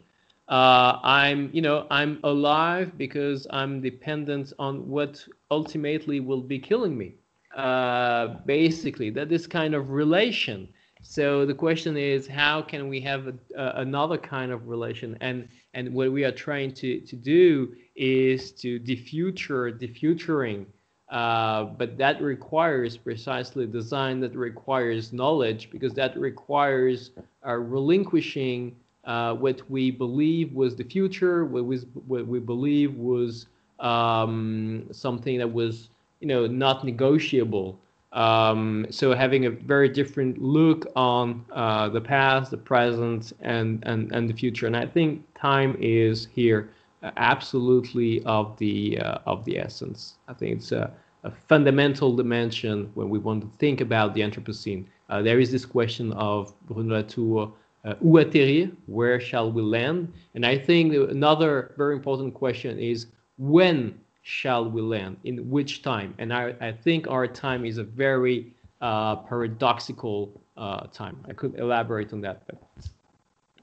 Uh, 0.50 1.00
I'm, 1.04 1.50
you 1.54 1.62
know, 1.62 1.88
I'm 1.92 2.20
alive 2.24 2.98
because 2.98 3.48
I'm 3.52 3.82
dependent 3.82 4.52
on 4.60 4.90
what 4.90 5.26
ultimately 5.52 6.20
will 6.20 6.42
be 6.42 6.60
killing 6.60 6.98
me. 6.98 7.14
Uh, 7.56 8.40
basically, 8.46 9.12
that 9.12 9.32
is 9.32 9.46
kind 9.46 9.76
of 9.76 9.92
relation. 9.92 10.68
So 11.04 11.46
the 11.46 11.54
question 11.54 11.98
is, 11.98 12.28
how 12.28 12.62
can 12.62 12.90
we 12.90 13.00
have 13.02 13.28
a, 13.28 13.34
another 13.76 14.18
kind 14.18 14.52
of 14.52 14.68
relation? 14.68 15.18
And 15.22 15.48
and 15.74 15.94
what 15.94 16.12
we 16.12 16.24
are 16.26 16.32
trying 16.32 16.74
to 16.76 17.00
to 17.02 17.16
do 17.16 17.76
is 17.96 18.52
to 18.54 18.80
defuture, 18.80 19.78
defuturing 19.80 20.66
uh, 21.12 21.66
but 21.66 21.98
that 21.98 22.22
requires 22.22 22.96
precisely 22.96 23.68
design 23.68 24.22
that 24.22 24.34
requires 24.34 25.12
knowledge 25.12 25.70
because 25.70 25.94
that 25.94 26.18
requires 26.18 27.12
uh, 27.46 27.54
relinquishing 27.54 28.74
uh, 29.04 29.34
what 29.34 29.62
we 29.70 29.92
believe 29.92 30.54
was 30.54 30.76
the 30.76 30.86
future, 30.86 31.44
what, 31.44 31.66
what 32.08 32.26
we 32.26 32.40
believe 32.40 32.96
was 32.96 33.48
um, 33.82 34.88
something 34.92 35.38
that 35.38 35.52
was, 35.52 35.90
you 36.22 36.28
know, 36.28 36.48
not 36.48 36.86
negotiable. 36.86 37.78
Um, 38.14 38.86
so 38.90 39.14
having 39.14 39.48
a 39.48 39.50
very 39.50 39.90
different 39.90 40.42
look 40.42 40.86
on 40.96 41.44
uh, 41.52 41.90
the 41.90 42.02
past, 42.02 42.52
the 42.52 42.58
present, 42.58 43.34
and, 43.42 43.84
and, 43.86 44.14
and 44.14 44.30
the 44.30 44.34
future. 44.34 44.66
And 44.68 44.78
I 44.78 44.86
think 44.86 45.24
time 45.34 45.76
is 45.80 46.30
here 46.34 46.70
absolutely 47.18 48.24
of 48.26 48.58
the 48.58 49.00
uh, 49.00 49.18
of 49.26 49.44
the 49.46 49.58
essence. 49.58 50.16
I 50.28 50.34
think 50.34 50.58
it's 50.58 50.72
a, 50.72 50.92
a, 51.24 51.32
fundamental 51.32 52.16
dimension 52.16 52.92
when 52.94 53.10
we 53.10 53.20
want 53.20 53.42
to 53.42 53.58
think 53.58 53.82
about 53.82 54.14
the 54.14 54.22
Anthropocene. 54.22 54.86
Uh, 55.10 55.22
there 55.22 55.40
is 55.40 55.52
this 55.52 55.66
question 55.66 56.14
of 56.14 56.54
Bruno 56.68 56.96
Latour, 56.96 57.52
uh, 57.86 57.96
où 58.04 58.24
atterrir? 58.24 58.72
Where 58.86 59.20
shall 59.20 59.52
we 59.52 59.62
land? 59.62 60.14
And 60.36 60.46
I 60.46 60.58
think 60.58 60.94
another 60.94 61.74
very 61.78 61.96
important 61.96 62.34
question 62.34 62.80
is 62.80 63.08
when 63.38 64.00
shall 64.22 64.70
we 64.70 64.82
land? 64.82 65.18
In 65.24 65.50
which 65.50 65.82
time? 65.82 66.14
And 66.20 66.34
I, 66.34 66.54
I 66.62 66.72
think 66.72 67.08
our 67.08 67.28
time 67.28 67.66
is 67.66 67.78
a 67.78 67.84
very 67.84 68.54
uh, 68.82 69.16
paradoxical 69.16 70.42
uh, 70.58 70.88
time. 70.88 71.18
I 71.28 71.34
could 71.34 71.58
elaborate 71.58 72.14
on 72.14 72.22
that, 72.22 72.44
but 72.46 72.62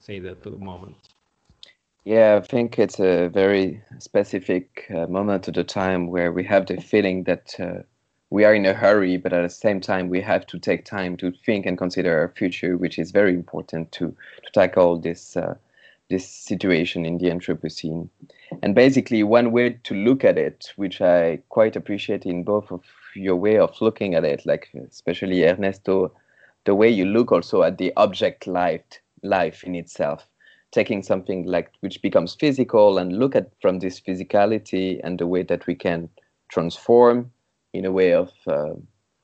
say 0.00 0.18
that 0.20 0.42
for 0.42 0.50
the 0.50 0.56
moment. 0.56 0.96
Yeah, 2.04 2.40
I 2.42 2.46
think 2.46 2.78
it's 2.78 2.98
a 2.98 3.28
very 3.28 3.82
specific 3.98 4.86
uh, 4.90 5.06
moment 5.06 5.46
of 5.48 5.54
the 5.54 5.64
time 5.64 6.08
where 6.08 6.32
we 6.32 6.42
have 6.44 6.66
the 6.66 6.80
feeling 6.80 7.24
that 7.24 7.54
uh, 7.60 7.82
we 8.30 8.44
are 8.44 8.54
in 8.54 8.66
a 8.66 8.72
hurry, 8.72 9.16
but 9.18 9.32
at 9.32 9.42
the 9.42 9.48
same 9.48 9.80
time 9.80 10.08
we 10.08 10.20
have 10.22 10.46
to 10.46 10.58
take 10.58 10.84
time 10.84 11.16
to 11.18 11.32
think 11.44 11.66
and 11.66 11.76
consider 11.78 12.18
our 12.18 12.28
future, 12.28 12.76
which 12.76 12.98
is 12.98 13.10
very 13.10 13.34
important 13.34 13.92
to 13.92 14.16
to 14.42 14.50
tackle 14.52 14.98
this 14.98 15.36
uh, 15.36 15.54
this 16.08 16.26
situation 16.28 17.04
in 17.04 17.18
the 17.18 17.26
Anthropocene. 17.28 18.08
And 18.62 18.74
basically, 18.74 19.22
one 19.22 19.52
way 19.52 19.78
to 19.84 19.94
look 19.94 20.24
at 20.24 20.38
it, 20.38 20.72
which 20.76 21.00
I 21.02 21.40
quite 21.50 21.76
appreciate 21.76 22.24
in 22.24 22.42
both 22.42 22.72
of 22.72 22.82
your 23.14 23.36
way 23.36 23.58
of 23.58 23.80
looking 23.82 24.14
at 24.14 24.24
it, 24.24 24.46
like 24.46 24.70
especially 24.88 25.44
Ernesto, 25.44 26.12
the 26.64 26.74
way 26.74 26.88
you 26.88 27.04
look 27.04 27.32
also 27.32 27.62
at 27.62 27.78
the 27.78 27.92
object 27.96 28.46
life 28.46 29.02
life 29.22 29.62
in 29.64 29.74
itself 29.74 30.26
taking 30.72 31.02
something 31.02 31.44
like 31.44 31.70
which 31.80 32.02
becomes 32.02 32.34
physical 32.34 32.98
and 32.98 33.18
look 33.18 33.34
at 33.34 33.50
from 33.60 33.78
this 33.78 34.00
physicality 34.00 35.00
and 35.02 35.18
the 35.18 35.26
way 35.26 35.42
that 35.42 35.66
we 35.66 35.74
can 35.74 36.08
transform 36.48 37.30
in 37.72 37.84
a 37.84 37.92
way 37.92 38.12
of 38.12 38.30
uh, 38.46 38.74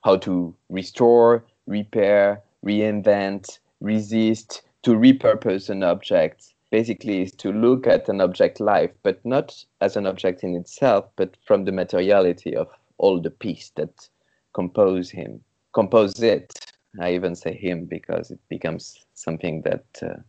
how 0.05 0.17
to 0.17 0.55
restore, 0.69 1.45
repair, 1.67 2.43
reinvent, 2.65 3.59
resist, 3.81 4.63
to 4.83 4.93
repurpose 4.93 5.71
an 5.71 5.83
object. 5.83 6.55
Basically, 6.71 7.23
is 7.23 7.33
to 7.33 7.53
look 7.53 7.87
at 7.87 8.09
an 8.09 8.21
object 8.21 8.61
life, 8.61 8.91
but 9.03 9.25
not 9.25 9.65
as 9.81 9.97
an 9.97 10.07
object 10.07 10.43
in 10.43 10.57
itself, 10.57 11.07
but 11.17 11.37
from 11.47 11.65
the 11.65 11.73
materiality 11.73 12.57
of 12.57 12.69
all 12.99 13.21
the 13.21 13.31
piece 13.31 13.71
that 13.77 14.09
compose 14.55 15.11
him, 15.11 15.41
compose 15.73 16.21
it. 16.23 16.53
I 17.01 17.15
even 17.15 17.35
say 17.35 17.55
him 17.55 17.87
because 17.87 18.31
it 18.31 18.41
becomes 18.49 19.07
something 19.15 19.63
that 19.63 19.85
uh, 20.03 20.21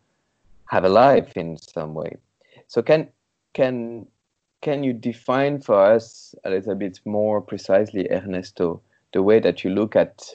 have 0.70 0.84
a 0.84 0.89
life 0.89 1.36
in 1.36 1.57
some 1.57 1.93
way. 1.93 2.18
So 2.68 2.82
can 2.82 3.09
can 3.53 4.07
can 4.61 4.84
you 4.84 4.93
define 4.93 5.61
for 5.61 5.76
us 5.76 6.34
a 6.43 6.49
little 6.49 6.76
bit 6.76 6.99
more 7.05 7.39
precisely, 7.39 8.11
Ernesto, 8.11 8.82
the 9.13 9.22
way 9.22 9.39
that 9.39 9.63
you 9.63 9.70
look 9.70 9.95
at 9.95 10.28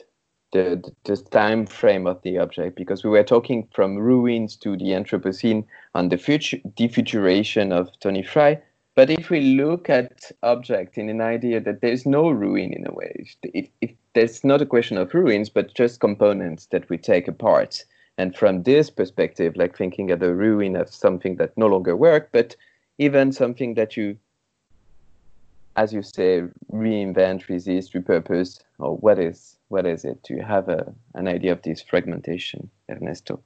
the, 0.53 0.81
the, 1.03 1.17
time 1.17 1.65
frame 1.65 2.07
of 2.07 2.21
the 2.21 2.37
object? 2.37 2.77
Because 2.77 3.03
we 3.03 3.09
were 3.09 3.23
talking 3.23 3.67
from 3.73 3.97
ruins 3.97 4.55
to 4.57 4.77
the 4.77 4.91
Anthropocene 4.91 5.65
and 5.95 6.09
the 6.09 6.17
future 6.17 6.59
defuturation 6.77 7.73
of 7.73 7.89
Tony 7.99 8.23
Fry. 8.23 8.61
But 8.95 9.09
if 9.09 9.29
we 9.29 9.41
look 9.41 9.89
at 9.89 10.31
object 10.43 10.97
in 10.97 11.09
an 11.09 11.19
idea 11.19 11.59
that 11.59 11.81
there's 11.81 12.05
no 12.05 12.29
ruin 12.29 12.71
in 12.71 12.87
a 12.87 12.93
way, 12.93 13.25
if, 13.43 13.67
if 13.81 13.91
there's 14.13 14.45
not 14.45 14.61
a 14.61 14.65
question 14.65 14.97
of 14.97 15.13
ruins, 15.13 15.49
but 15.49 15.73
just 15.73 15.99
components 15.99 16.67
that 16.67 16.89
we 16.89 16.97
take 16.97 17.27
apart, 17.27 17.83
and 18.21 18.35
from 18.35 18.61
this 18.61 18.91
perspective, 18.91 19.55
like 19.55 19.75
thinking 19.75 20.11
of 20.11 20.19
the 20.19 20.35
ruin 20.35 20.75
of 20.75 20.93
something 20.93 21.37
that 21.37 21.57
no 21.57 21.65
longer 21.65 21.95
work, 21.97 22.29
but 22.31 22.55
even 22.99 23.31
something 23.31 23.73
that 23.73 23.97
you, 23.97 24.15
as 25.75 25.91
you 25.91 26.03
say, 26.03 26.43
reinvent, 26.71 27.47
resist, 27.49 27.95
repurpose, 27.95 28.59
or 28.77 28.95
what 28.97 29.17
is 29.17 29.57
what 29.69 29.87
is 29.87 30.05
it? 30.05 30.21
Do 30.21 30.35
you 30.35 30.43
have 30.43 30.69
a, 30.69 30.93
an 31.15 31.27
idea 31.27 31.51
of 31.51 31.63
this 31.63 31.81
fragmentation, 31.81 32.69
Ernesto? 32.91 33.41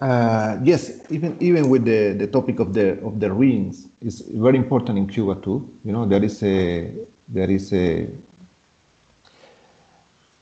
Uh, 0.00 0.60
yes, 0.62 0.82
even 1.10 1.36
even 1.40 1.68
with 1.68 1.84
the, 1.84 2.12
the 2.12 2.28
topic 2.28 2.60
of 2.60 2.74
the 2.74 3.02
of 3.02 3.18
the 3.18 3.32
ruins 3.32 3.88
is 4.00 4.20
very 4.48 4.58
important 4.58 4.96
in 4.96 5.08
Cuba 5.08 5.34
too. 5.42 5.58
You 5.84 5.92
know, 5.92 6.06
there 6.06 6.22
is 6.22 6.40
a 6.44 6.92
there 7.28 7.50
is 7.50 7.72
a 7.72 8.06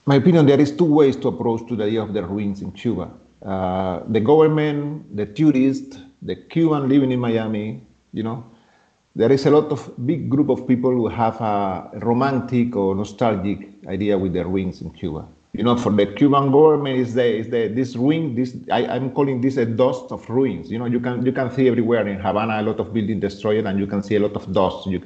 my 0.04 0.16
opinion, 0.16 0.44
there 0.44 0.60
is 0.60 0.72
two 0.72 0.92
ways 0.92 1.16
to 1.16 1.28
approach 1.28 1.66
to 1.68 1.76
the 1.76 1.84
idea 1.84 2.02
of 2.02 2.12
the 2.12 2.22
ruins 2.22 2.60
in 2.60 2.72
Cuba. 2.72 3.08
Uh, 3.44 4.00
the 4.08 4.20
government, 4.20 5.16
the 5.16 5.26
tourists, 5.26 5.98
the 6.22 6.36
Cuban 6.36 6.88
living 6.88 7.10
in 7.10 7.20
Miami, 7.20 7.80
you 8.12 8.22
know, 8.22 8.44
there 9.16 9.32
is 9.32 9.46
a 9.46 9.50
lot 9.50 9.72
of 9.72 9.90
big 10.06 10.28
group 10.28 10.50
of 10.50 10.68
people 10.68 10.90
who 10.90 11.08
have 11.08 11.40
a 11.40 11.90
romantic 12.02 12.76
or 12.76 12.94
nostalgic 12.94 13.68
idea 13.88 14.16
with 14.16 14.34
the 14.34 14.44
ruins 14.44 14.82
in 14.82 14.90
Cuba. 14.90 15.26
You 15.52 15.64
know, 15.64 15.76
for 15.76 15.90
the 15.90 16.06
Cuban 16.06 16.52
government, 16.52 16.98
is 16.98 17.14
the 17.14 17.24
is 17.24 17.48
the 17.48 17.68
this 17.68 17.96
ruin. 17.96 18.36
This 18.36 18.54
I, 18.70 18.86
I'm 18.86 19.10
calling 19.10 19.40
this 19.40 19.56
a 19.56 19.66
dust 19.66 20.12
of 20.12 20.28
ruins. 20.30 20.70
You 20.70 20.78
know, 20.78 20.84
you 20.84 21.00
can 21.00 21.26
you 21.26 21.32
can 21.32 21.50
see 21.50 21.66
everywhere 21.66 22.06
in 22.06 22.20
Havana 22.20 22.60
a 22.60 22.62
lot 22.62 22.78
of 22.78 22.94
buildings 22.94 23.20
destroyed, 23.20 23.66
and 23.66 23.78
you 23.78 23.86
can 23.86 24.02
see 24.02 24.14
a 24.14 24.20
lot 24.20 24.34
of 24.34 24.52
dust. 24.52 24.86
You 24.86 25.02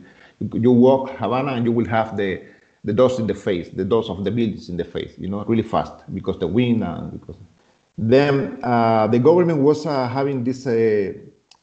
you 0.52 0.70
walk 0.70 1.10
Havana 1.10 1.52
and 1.52 1.64
you 1.64 1.72
will 1.72 1.86
have 1.86 2.16
the 2.16 2.42
the 2.84 2.92
dust 2.92 3.20
in 3.20 3.26
the 3.26 3.34
face, 3.34 3.70
the 3.70 3.84
dust 3.84 4.10
of 4.10 4.22
the 4.24 4.30
buildings 4.30 4.68
in 4.68 4.76
the 4.76 4.84
face. 4.84 5.14
You 5.16 5.28
know, 5.28 5.44
really 5.44 5.62
fast 5.62 5.94
because 6.12 6.38
the 6.38 6.48
wind 6.48 6.82
and 6.84 7.12
because. 7.12 7.36
Then 7.96 8.58
uh, 8.62 9.06
the 9.06 9.18
government 9.18 9.60
was 9.60 9.86
uh, 9.86 10.08
having 10.08 10.42
this 10.44 10.66
uh, 10.66 11.12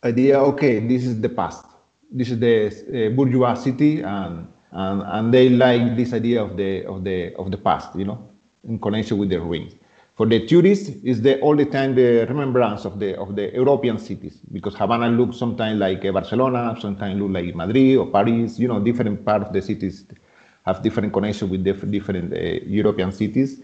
idea. 0.04 0.40
Okay, 0.40 0.80
this 0.80 1.04
is 1.06 1.20
the 1.20 1.30
past. 1.30 1.66
This 2.12 2.32
is 2.32 2.40
the 2.40 2.68
uh, 2.68 3.10
bourgeois 3.16 3.54
city, 3.56 4.02
and, 4.02 4.48
and 4.72 5.02
and 5.02 5.34
they 5.34 5.50
like 5.50 5.96
this 5.98 6.14
idea 6.14 6.42
of 6.44 6.56
the 6.56 6.86
of 6.86 7.04
the 7.04 7.36
of 7.36 7.52
the 7.52 7.58
past. 7.58 7.96
You 7.96 8.06
know, 8.06 8.30
in 8.68 8.80
connection 8.80 9.18
with 9.18 9.30
the 9.30 9.40
ruins. 9.40 9.74
For 10.16 10.26
the 10.26 10.46
tourists, 10.46 10.90
is 11.04 11.22
the 11.22 11.40
all 11.42 11.56
the 11.56 11.66
time 11.66 11.96
the 11.96 12.26
remembrance 12.30 12.86
of 12.86 13.00
the 13.00 13.18
of 13.18 13.36
the 13.36 13.52
European 13.54 13.98
cities 13.98 14.40
because 14.52 14.76
Havana 14.76 15.10
looks 15.10 15.38
sometimes 15.38 15.80
like 15.80 16.06
uh, 16.06 16.12
Barcelona, 16.12 16.78
sometimes 16.80 17.20
look 17.20 17.32
like 17.32 17.56
Madrid 17.56 17.98
or 17.98 18.08
Paris. 18.08 18.60
You 18.60 18.68
know, 18.68 18.80
different 18.80 19.26
part 19.26 19.42
of 19.42 19.52
the 19.52 19.62
cities 19.62 20.06
have 20.66 20.82
different 20.84 21.12
connection 21.12 21.50
with 21.50 21.64
different, 21.64 21.92
different 21.92 22.34
uh, 22.34 22.38
European 22.66 23.12
cities. 23.12 23.62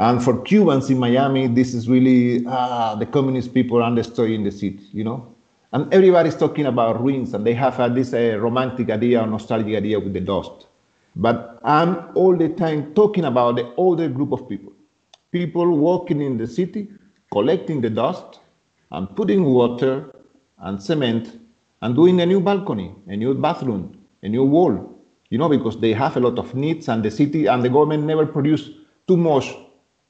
And 0.00 0.24
for 0.24 0.40
Cubans 0.40 0.88
in 0.88 0.98
Miami, 0.98 1.46
this 1.46 1.74
is 1.74 1.86
really 1.86 2.42
uh, 2.46 2.94
the 2.94 3.04
communist 3.04 3.52
people 3.52 3.82
are 3.82 3.94
destroying 3.94 4.42
the 4.44 4.50
city, 4.50 4.80
you 4.94 5.04
know. 5.04 5.34
And 5.74 5.92
everybody's 5.92 6.34
talking 6.34 6.64
about 6.64 7.02
ruins, 7.02 7.34
and 7.34 7.46
they 7.46 7.52
have 7.52 7.78
uh, 7.78 7.86
this 7.90 8.14
uh, 8.14 8.38
romantic 8.40 8.88
idea 8.88 9.20
or 9.20 9.26
nostalgic 9.26 9.76
idea 9.76 10.00
with 10.00 10.14
the 10.14 10.20
dust. 10.20 10.68
But 11.16 11.60
I'm 11.64 12.12
all 12.14 12.34
the 12.34 12.48
time 12.48 12.94
talking 12.94 13.26
about 13.26 13.56
the 13.56 13.74
older 13.74 14.08
group 14.08 14.32
of 14.32 14.48
people, 14.48 14.72
people 15.32 15.76
walking 15.76 16.22
in 16.22 16.38
the 16.38 16.46
city, 16.46 16.88
collecting 17.30 17.82
the 17.82 17.90
dust, 17.90 18.40
and 18.92 19.14
putting 19.14 19.44
water 19.44 20.14
and 20.60 20.82
cement, 20.82 21.38
and 21.82 21.94
doing 21.94 22.22
a 22.22 22.26
new 22.26 22.40
balcony, 22.40 22.94
a 23.08 23.16
new 23.16 23.34
bathroom, 23.34 23.98
a 24.22 24.30
new 24.30 24.44
wall, 24.44 24.98
you 25.28 25.36
know, 25.36 25.50
because 25.50 25.78
they 25.78 25.92
have 25.92 26.16
a 26.16 26.20
lot 26.20 26.38
of 26.38 26.54
needs, 26.54 26.88
and 26.88 27.02
the 27.02 27.10
city 27.10 27.44
and 27.48 27.62
the 27.62 27.68
government 27.68 28.04
never 28.04 28.24
produce 28.24 28.70
too 29.06 29.18
much 29.18 29.54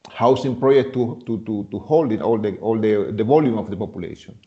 housing 0.08 0.58
project 0.58 0.94
to, 0.94 1.22
to, 1.26 1.38
to, 1.44 1.68
to 1.70 1.78
hold 1.78 2.12
it 2.12 2.20
all 2.22 2.38
the 2.38 2.56
all 2.58 2.78
the, 2.78 3.12
the 3.14 3.24
volume 3.24 3.58
of 3.58 3.70
the 3.70 3.76
population. 3.76 4.38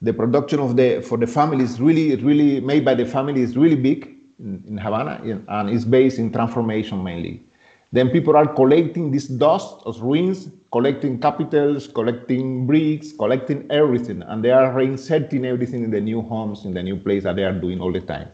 The 0.00 0.12
production 0.12 0.60
of 0.60 0.76
the 0.76 1.02
for 1.02 1.18
the 1.18 1.26
family 1.26 1.64
is 1.64 1.80
really 1.80 2.16
really 2.16 2.60
made 2.60 2.84
by 2.84 2.94
the 2.94 3.04
family 3.04 3.42
is 3.42 3.56
really 3.56 3.76
big 3.76 4.16
in, 4.38 4.62
in 4.66 4.78
Havana 4.78 5.20
and 5.48 5.70
is 5.70 5.84
based 5.84 6.18
in 6.18 6.32
transformation 6.32 7.02
mainly. 7.02 7.42
Then 7.90 8.10
people 8.10 8.36
are 8.36 8.46
collecting 8.46 9.10
this 9.10 9.26
dust 9.26 9.76
of 9.86 10.00
ruins, 10.02 10.50
collecting 10.72 11.18
capitals, 11.20 11.88
collecting 11.88 12.66
bricks, 12.66 13.12
collecting 13.12 13.66
everything, 13.70 14.22
and 14.22 14.44
they 14.44 14.50
are 14.50 14.70
reinserting 14.74 15.46
everything 15.46 15.84
in 15.84 15.90
the 15.90 16.00
new 16.00 16.20
homes, 16.20 16.66
in 16.66 16.74
the 16.74 16.82
new 16.82 16.96
place 16.96 17.22
that 17.22 17.36
they 17.36 17.44
are 17.44 17.52
doing 17.52 17.80
all 17.80 17.90
the 17.90 18.02
time. 18.02 18.28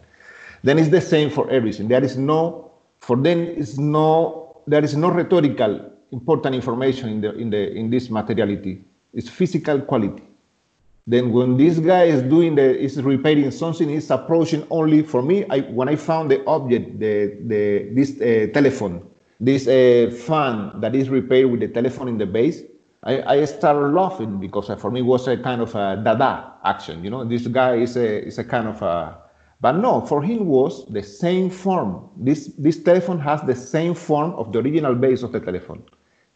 Then 0.65 0.79
it's 0.79 0.89
the 0.89 1.01
same 1.01 1.31
for 1.31 1.49
everything. 1.51 1.87
There 1.87 2.03
is 2.03 2.17
no, 2.17 2.73
for 2.99 3.17
them, 3.17 3.47
is 3.47 3.79
no, 3.79 4.61
there 4.67 4.83
is 4.83 4.97
no 4.97 5.11
rhetorical 5.11 5.94
important 6.15 6.55
information 6.55 7.09
in 7.09 7.21
the 7.21 7.35
in 7.35 7.51
the 7.51 7.73
in 7.73 7.91
this 7.91 8.09
materiality. 8.09 8.85
is 9.15 9.29
physical 9.29 9.81
quality. 9.81 10.23
Then 11.07 11.33
when 11.33 11.57
this 11.57 11.79
guy 11.79 12.05
is 12.05 12.23
doing 12.23 12.55
the 12.55 12.79
is 12.79 13.01
repairing 13.03 13.51
something, 13.51 13.89
he's 13.89 14.11
approaching 14.11 14.67
only 14.71 15.03
for 15.03 15.23
me. 15.23 15.45
I 15.51 15.61
when 15.79 15.89
I 15.89 15.97
found 15.97 16.31
the 16.31 16.45
object, 16.47 16.99
the 16.99 17.37
the 17.47 17.91
this 17.93 18.21
uh, 18.21 18.53
telephone, 18.53 19.03
this 19.39 19.69
uh, 19.69 20.11
fan 20.27 20.81
that 20.81 20.95
is 20.95 21.09
repaired 21.09 21.51
with 21.51 21.61
the 21.61 21.69
telephone 21.69 22.09
in 22.09 22.19
the 22.19 22.27
base, 22.27 22.63
I, 23.03 23.23
I 23.23 23.45
started 23.45 23.93
laughing 23.93 24.41
because 24.41 24.71
uh, 24.71 24.77
for 24.77 24.91
me 24.91 25.01
it 25.01 25.09
was 25.15 25.29
a 25.29 25.37
kind 25.37 25.61
of 25.61 25.75
a 25.75 26.01
dada 26.03 26.53
action. 26.65 27.05
You 27.05 27.11
know, 27.11 27.25
this 27.25 27.47
guy 27.47 27.77
is 27.77 27.97
a 27.97 28.27
is 28.27 28.39
a 28.39 28.45
kind 28.45 28.67
of 28.67 28.81
a 28.81 29.19
but 29.61 29.77
no, 29.77 30.03
for 30.03 30.23
him 30.23 30.47
was 30.47 30.85
the 30.89 31.03
same 31.03 31.49
form. 31.49 32.11
This, 32.19 32.53
this 32.59 32.83
telephone 32.83 33.19
has 33.21 33.41
the 33.43 33.55
same 33.55 33.95
form 33.95 34.33
of 34.33 34.53
the 34.53 34.59
original 34.59 34.95
base 34.95 35.23
of 35.23 35.33
the 35.33 35.41
telephone. 35.41 35.83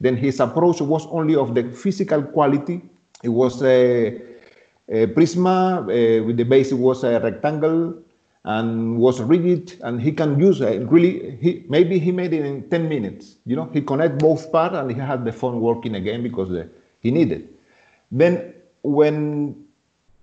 Then 0.01 0.16
his 0.16 0.40
approach 0.40 0.80
was 0.80 1.07
only 1.11 1.34
of 1.34 1.55
the 1.55 1.64
physical 1.70 2.22
quality. 2.22 2.82
It 3.22 3.30
was 3.30 3.62
a, 3.62 4.20
a 4.88 5.07
prisma, 5.09 5.80
uh, 5.80 6.24
with 6.24 6.36
the 6.36 6.44
base 6.44 6.72
was 6.72 7.05
a 7.05 7.20
rectangle 7.20 7.94
and 8.44 8.99
was 8.99 9.20
rigid 9.20 9.74
and 9.82 10.01
he 10.01 10.12
can 10.12 10.38
use 10.38 10.61
it 10.61 10.88
really 10.88 11.36
he 11.40 11.64
maybe 11.68 11.99
he 11.99 12.12
made 12.12 12.32
it 12.32 12.46
in 12.46 12.70
10 12.70 12.88
minutes 12.88 13.34
you 13.44 13.57
know 13.57 13.68
he 13.72 13.82
connect 13.82 14.20
both 14.20 14.51
parts 14.53 14.76
and 14.76 14.92
he 14.92 14.99
had 14.99 15.24
the 15.24 15.32
phone 15.32 15.61
working 15.61 15.96
again 15.96 16.22
because 16.22 16.49
the, 16.49 16.66
he 17.01 17.11
needed 17.11 17.49
then 18.12 18.55
when 18.82 19.57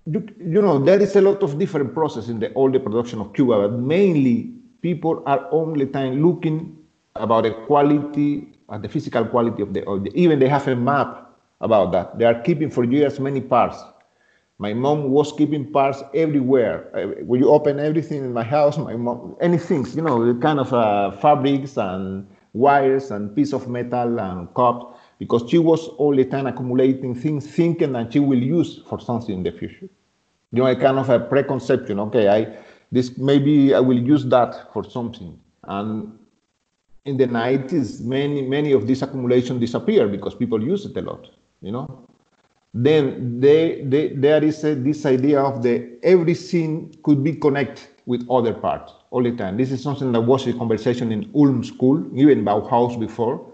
you, 0.05 0.27
you 0.39 0.61
know, 0.61 0.79
there 0.79 1.01
is 1.01 1.15
a 1.15 1.21
lot 1.21 1.41
of 1.41 1.57
different 1.57 1.93
process 1.93 2.27
in 2.27 2.39
the 2.39 2.51
all 2.53 2.69
the 2.69 2.79
production 2.79 3.19
of 3.19 3.33
Cuba, 3.33 3.67
but 3.67 3.79
mainly 3.79 4.51
people 4.81 5.23
are 5.25 5.47
only 5.51 5.87
time 5.87 6.23
looking 6.23 6.77
about 7.15 7.43
the 7.43 7.51
quality 7.65 8.47
at 8.71 8.81
the 8.81 8.89
physical 8.89 9.25
quality 9.25 9.61
of 9.61 9.73
the. 9.73 10.11
Even 10.13 10.39
they 10.39 10.47
have 10.47 10.67
a 10.67 10.75
map 10.75 11.29
about 11.61 11.91
that. 11.91 12.17
They 12.17 12.25
are 12.25 12.41
keeping 12.41 12.69
for 12.69 12.83
years 12.83 13.19
many 13.19 13.41
parts. 13.41 13.77
My 14.57 14.73
mom 14.73 15.09
was 15.09 15.33
keeping 15.33 15.71
parts 15.71 16.01
everywhere. 16.13 16.89
When 17.25 17.41
you 17.41 17.49
open 17.49 17.79
everything 17.79 18.23
in 18.23 18.33
my 18.33 18.43
house, 18.43 18.77
my 18.77 18.95
mom, 18.95 19.35
anything, 19.41 19.85
you 19.93 20.01
know, 20.01 20.25
the 20.25 20.39
kind 20.39 20.59
of 20.59 20.73
uh, 20.73 21.11
fabrics 21.11 21.75
and 21.75 22.25
wires 22.53 23.11
and 23.11 23.35
piece 23.35 23.51
of 23.51 23.67
metal 23.67 24.17
and 24.17 24.53
cups, 24.53 24.97
because 25.19 25.49
she 25.49 25.57
was 25.57 25.89
all 25.97 26.15
the 26.15 26.23
time 26.23 26.47
accumulating 26.47 27.13
things, 27.15 27.45
thinking 27.47 27.91
that 27.93 28.13
she 28.13 28.19
will 28.19 28.41
use 28.41 28.81
for 28.87 28.99
something 28.99 29.35
in 29.35 29.43
the 29.43 29.51
future. 29.51 29.89
You 30.51 30.59
know, 30.59 30.67
a 30.67 30.75
kind 30.75 30.99
of 30.99 31.09
a 31.09 31.19
preconception. 31.19 31.99
Okay, 31.99 32.29
I 32.29 32.57
this 32.93 33.17
maybe 33.17 33.73
I 33.73 33.81
will 33.81 33.99
use 33.99 34.25
that 34.27 34.71
for 34.71 34.85
something. 34.89 35.37
And 35.63 36.17
in 37.05 37.17
the 37.17 37.27
90s, 37.27 38.01
many 38.01 38.41
many 38.41 38.71
of 38.71 38.87
this 38.87 39.01
accumulation 39.01 39.59
disappeared 39.59 40.11
because 40.11 40.35
people 40.35 40.61
use 40.61 40.85
it 40.85 40.97
a 40.97 41.01
lot. 41.01 41.29
You 41.61 41.71
know, 41.71 42.07
then 42.73 43.39
they, 43.39 43.83
they, 43.85 44.09
there 44.09 44.43
is 44.43 44.63
a, 44.63 44.75
this 44.75 45.05
idea 45.05 45.39
of 45.41 45.63
the 45.63 45.97
everything 46.03 46.95
could 47.03 47.23
be 47.23 47.33
connected 47.33 47.87
with 48.05 48.27
other 48.29 48.53
parts 48.53 48.91
all 49.11 49.23
the 49.23 49.31
time. 49.31 49.57
This 49.57 49.71
is 49.71 49.81
something 49.81 50.11
that 50.11 50.21
was 50.21 50.45
a 50.47 50.53
conversation 50.53 51.11
in 51.11 51.31
Ulm 51.33 51.63
school, 51.63 52.05
even 52.19 52.43
Bauhaus 52.43 52.99
before. 52.99 53.53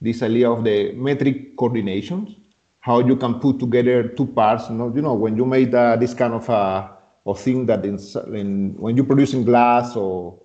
This 0.00 0.22
idea 0.22 0.50
of 0.50 0.64
the 0.64 0.92
metric 0.92 1.56
coordinations, 1.56 2.36
how 2.80 3.00
you 3.00 3.16
can 3.16 3.34
put 3.40 3.58
together 3.58 4.08
two 4.08 4.26
parts. 4.26 4.70
You 4.70 4.76
know, 4.76 4.92
you 4.94 5.02
know 5.02 5.14
when 5.14 5.36
you 5.36 5.44
made 5.44 5.74
uh, 5.74 5.96
this 5.96 6.14
kind 6.14 6.32
of 6.32 6.48
uh, 6.48 6.88
thing 7.36 7.66
that 7.66 7.84
in, 7.84 7.98
in 8.34 8.74
when 8.78 8.96
you're 8.96 9.04
producing 9.04 9.44
glass 9.44 9.96
or 9.96 10.38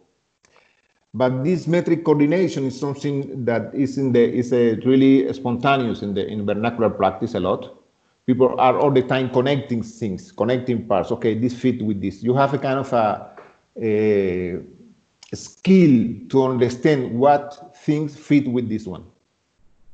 but 1.16 1.44
this 1.44 1.66
metric 1.68 2.04
coordination 2.04 2.66
is 2.66 2.80
something 2.80 3.46
that 3.46 3.74
is 3.74 3.98
in 3.98 4.12
the 4.12 4.24
is 4.42 4.54
a 4.54 4.76
really 4.86 5.32
spontaneous 5.34 6.02
in 6.02 6.14
the 6.14 6.26
in 6.28 6.46
vernacular 6.46 6.90
practice 6.90 7.34
a 7.36 7.40
lot 7.40 7.76
people 8.26 8.60
are 8.60 8.78
all 8.78 8.92
the 8.92 9.04
time 9.04 9.30
connecting 9.30 9.84
things, 9.84 10.32
connecting 10.32 10.86
parts. 10.88 11.12
Okay, 11.12 11.38
this 11.38 11.54
fit 11.54 11.82
with 11.82 12.02
this. 12.02 12.24
You 12.24 12.34
have 12.36 12.54
a 12.54 12.58
kind 12.58 12.80
of 12.80 12.92
a, 12.94 13.36
a 13.82 15.36
skill 15.36 16.14
to 16.30 16.44
understand 16.46 17.18
what 17.18 17.76
things 17.78 18.16
fit 18.16 18.48
with 18.48 18.70
this 18.70 18.88
one. 18.88 19.06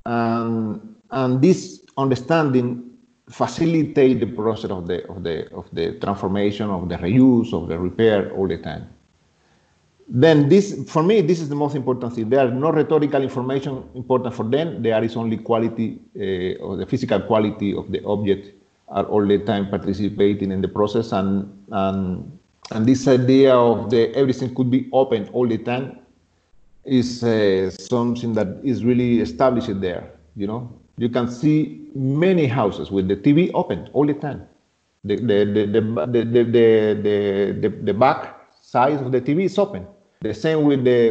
Um, 0.06 0.96
and 1.12 1.42
this 1.42 1.86
understanding 1.98 2.90
facilitate 3.30 4.20
the 4.20 4.26
process 4.26 4.72
of 4.72 4.88
the 4.88 5.08
of 5.08 5.24
the 5.24 5.50
of 5.54 5.70
the 5.72 5.98
transformation 6.00 6.70
of 6.70 6.90
the 6.90 6.96
reuse 6.96 7.54
of 7.54 7.70
the 7.70 7.80
repair 7.80 8.30
all 8.34 8.48
the 8.48 8.58
time 8.58 8.90
then 10.14 10.50
this, 10.50 10.76
for 10.90 11.02
me, 11.04 11.22
this 11.22 11.40
is 11.40 11.48
the 11.48 11.56
most 11.56 11.74
important 11.74 12.14
thing. 12.14 12.30
There 12.30 12.46
are 12.46 12.52
no 12.52 12.70
rhetorical 12.70 13.24
information 13.24 13.82
important 13.96 14.36
for 14.36 14.44
them. 14.44 14.84
There 14.84 15.02
is 15.02 15.16
only 15.16 15.38
quality 15.38 16.00
uh, 16.18 16.62
or 16.62 16.76
the 16.76 16.86
physical 16.86 17.22
quality 17.22 17.74
of 17.74 17.90
the 17.90 18.04
object 18.04 18.54
are 18.90 19.06
all 19.06 19.26
the 19.26 19.38
time 19.40 19.70
participating 19.70 20.52
in 20.52 20.62
the 20.62 20.68
process 20.68 21.14
and 21.14 21.50
and 21.72 22.40
and 22.72 22.86
this 22.86 23.08
idea 23.08 23.56
of 23.56 23.90
the 23.90 24.14
everything 24.14 24.54
could 24.54 24.70
be 24.70 24.90
open 24.92 25.30
all 25.32 25.48
the 25.48 25.58
time 25.58 25.98
is 26.84 27.24
uh, 27.24 27.72
something 27.72 28.34
that 28.34 28.60
is 28.66 28.84
really 28.84 29.22
established 29.22 29.80
there. 29.80 30.12
You 30.36 30.48
know, 30.48 30.78
you 30.98 31.08
can 31.08 31.32
see 31.32 31.88
many 31.96 32.48
houses 32.48 32.92
with 32.92 33.08
the 33.08 33.16
TV 33.16 33.50
open 33.54 33.90
all 33.94 34.06
the 34.06 34.16
time. 34.16 34.46
The 35.06 35.16
the 35.16 35.46
the 35.46 35.66
the 35.68 35.82
the 35.82 36.26
the, 36.26 36.44
the, 36.44 37.60
the, 37.62 37.70
the 37.70 37.94
back 37.94 38.36
side 38.62 39.00
of 39.00 39.14
the 39.14 39.22
TV 39.22 39.46
is 39.46 39.58
open 39.58 39.88
the 40.22 40.34
same 40.34 40.64
with 40.64 40.84
the 40.84 41.10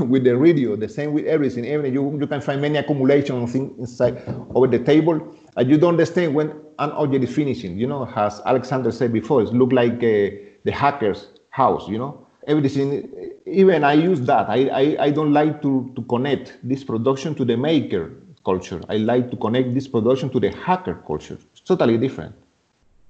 with 0.00 0.24
the 0.24 0.36
radio. 0.36 0.76
The 0.76 0.88
same 0.88 1.12
with 1.12 1.26
everything. 1.26 1.64
Even 1.64 1.92
you 1.92 2.18
you 2.20 2.26
can 2.26 2.40
find 2.40 2.60
many 2.60 2.78
accumulation 2.78 3.46
things 3.46 3.78
inside 3.78 4.22
over 4.54 4.66
the 4.66 4.78
table, 4.78 5.16
and 5.56 5.70
you 5.70 5.78
don't 5.78 5.94
understand 5.94 6.34
when 6.34 6.50
an 6.78 6.90
object 6.92 7.24
is 7.24 7.34
finishing. 7.34 7.78
You 7.78 7.86
know, 7.86 8.08
as 8.16 8.40
Alexander 8.44 8.90
said 8.90 9.12
before, 9.12 9.42
it 9.42 9.52
look 9.52 9.72
like 9.72 9.94
uh, 9.94 10.34
the 10.64 10.72
hacker's 10.72 11.28
house. 11.50 11.88
You 11.88 11.98
know, 11.98 12.26
everything. 12.46 13.08
Even 13.46 13.84
I 13.84 13.94
use 13.94 14.20
that. 14.22 14.48
I, 14.48 14.60
I 14.82 15.04
I 15.06 15.10
don't 15.10 15.32
like 15.32 15.62
to 15.62 15.92
to 15.94 16.02
connect 16.02 16.58
this 16.62 16.82
production 16.84 17.34
to 17.36 17.44
the 17.44 17.56
maker 17.56 18.10
culture. 18.44 18.80
I 18.88 18.96
like 18.96 19.30
to 19.30 19.36
connect 19.36 19.74
this 19.74 19.86
production 19.86 20.28
to 20.30 20.40
the 20.40 20.50
hacker 20.50 20.94
culture. 21.06 21.38
It's 21.52 21.60
totally 21.60 21.98
different. 21.98 22.34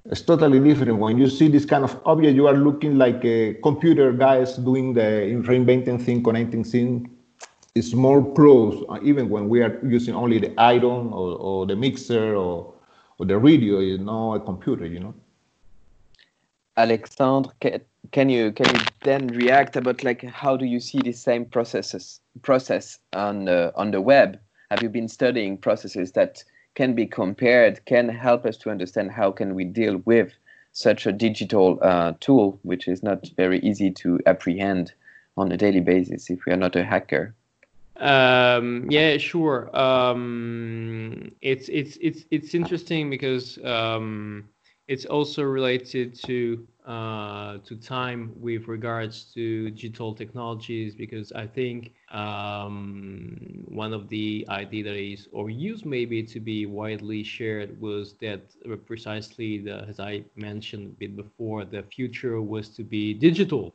It's 0.07 0.22
totally 0.22 0.61
different. 0.61 0.98
When 0.98 1.18
you 1.18 1.28
see 1.28 1.48
this 1.48 1.66
kind 1.66 1.84
of 1.84 2.01
object, 2.07 2.34
you 2.34 2.46
are 2.46 2.55
looking 2.55 2.96
like 2.96 3.24
a 3.24 3.55
computer 3.62 4.12
guys 4.12 4.57
doing 4.57 4.94
the 4.94 5.40
reinventing 5.46 6.03
thing, 6.03 6.22
connecting 6.22 6.64
thing. 6.64 7.11
It's 7.74 7.92
more 7.92 8.34
close, 8.34 8.82
uh, 8.88 8.98
even 9.03 9.28
when 9.28 9.48
we 9.48 9.62
are 9.62 9.78
using 9.86 10.14
only 10.14 10.38
the 10.38 10.59
iron 10.59 11.12
or, 11.12 11.36
or 11.36 11.66
the 11.66 11.76
mixer 11.76 12.34
or, 12.34 12.74
or 13.18 13.26
the 13.26 13.38
radio, 13.38 13.78
you 13.78 13.98
know, 13.98 14.34
a 14.34 14.40
computer, 14.40 14.86
you 14.86 15.01
know. 15.01 15.14
Alexandre, 16.76 17.51
can, 18.11 18.28
you 18.30 18.53
can 18.53 18.66
you 18.74 18.80
then 19.05 19.28
react 19.28 19.76
about 19.76 20.03
like 20.03 20.24
how 20.24 20.57
do 20.57 20.64
you 20.64 20.80
see 20.80 20.98
the 21.01 21.12
same 21.12 21.44
processes 21.44 22.20
process 22.42 22.98
on 23.12 23.44
the 23.44 23.72
on 23.76 23.90
the 23.90 24.01
web? 24.01 24.40
Have 24.70 24.82
you 24.82 24.88
been 24.88 25.09
studying 25.09 25.59
processes 25.59 26.12
that 26.12 26.42
can 26.75 26.95
be 26.95 27.07
compared 27.07 27.85
can 27.85 28.09
help 28.09 28.47
us 28.47 28.57
to 28.59 28.71
understand 28.71 29.11
how 29.11 29.31
can 29.31 29.55
we 29.55 29.64
deal 29.64 29.99
with 30.05 30.33
such 30.73 31.07
a 31.07 31.12
digital 31.12 31.79
uh, 31.83 32.12
tool, 32.21 32.59
which 32.62 32.87
is 32.87 33.03
not 33.03 33.29
very 33.37 33.59
easy 33.61 33.91
to 33.91 34.21
apprehend 34.27 34.93
on 35.37 35.51
a 35.53 35.57
daily 35.57 35.81
basis 35.81 36.31
if 36.31 36.45
we 36.47 36.53
are 36.53 36.57
not 36.57 36.77
a 36.77 36.85
hacker. 36.85 37.35
Um, 37.97 38.87
yeah, 38.91 39.18
sure. 39.18 39.75
Um, 39.77 41.33
it's 41.43 41.68
it's 41.68 41.99
it's 42.01 42.25
it's 42.31 42.55
interesting 42.55 43.11
because 43.11 43.59
um, 43.64 44.49
it's 44.89 45.05
also 45.05 45.43
related 45.43 46.14
to 46.27 46.66
uh, 46.91 47.59
to 47.64 47.76
time 47.76 48.32
with 48.41 48.68
regards 48.68 49.24
to 49.34 49.70
digital 49.70 50.14
technologies 50.14 50.95
because 50.95 51.32
I 51.32 51.47
think 51.47 51.93
um, 52.11 53.64
one 53.68 53.93
of 53.95 54.09
the 54.09 54.47
idea 54.49 54.84
that 54.84 54.97
is 54.97 55.28
or 55.32 55.51
used 55.51 55.86
maybe 55.86 56.22
to 56.24 56.41
be 56.41 56.66
widely 56.66 57.22
shared 57.22 57.80
was 57.80 58.14
that 58.20 58.41
precisely 58.86 59.59
the, 59.59 59.86
as 59.88 60.01
I 60.01 60.24
mentioned 60.36 60.86
a 60.86 60.99
bit 61.01 61.16
before 61.16 61.64
the 61.64 61.82
future 61.84 62.41
was 62.43 62.68
to 62.76 62.82
be 62.84 63.14
digital, 63.14 63.74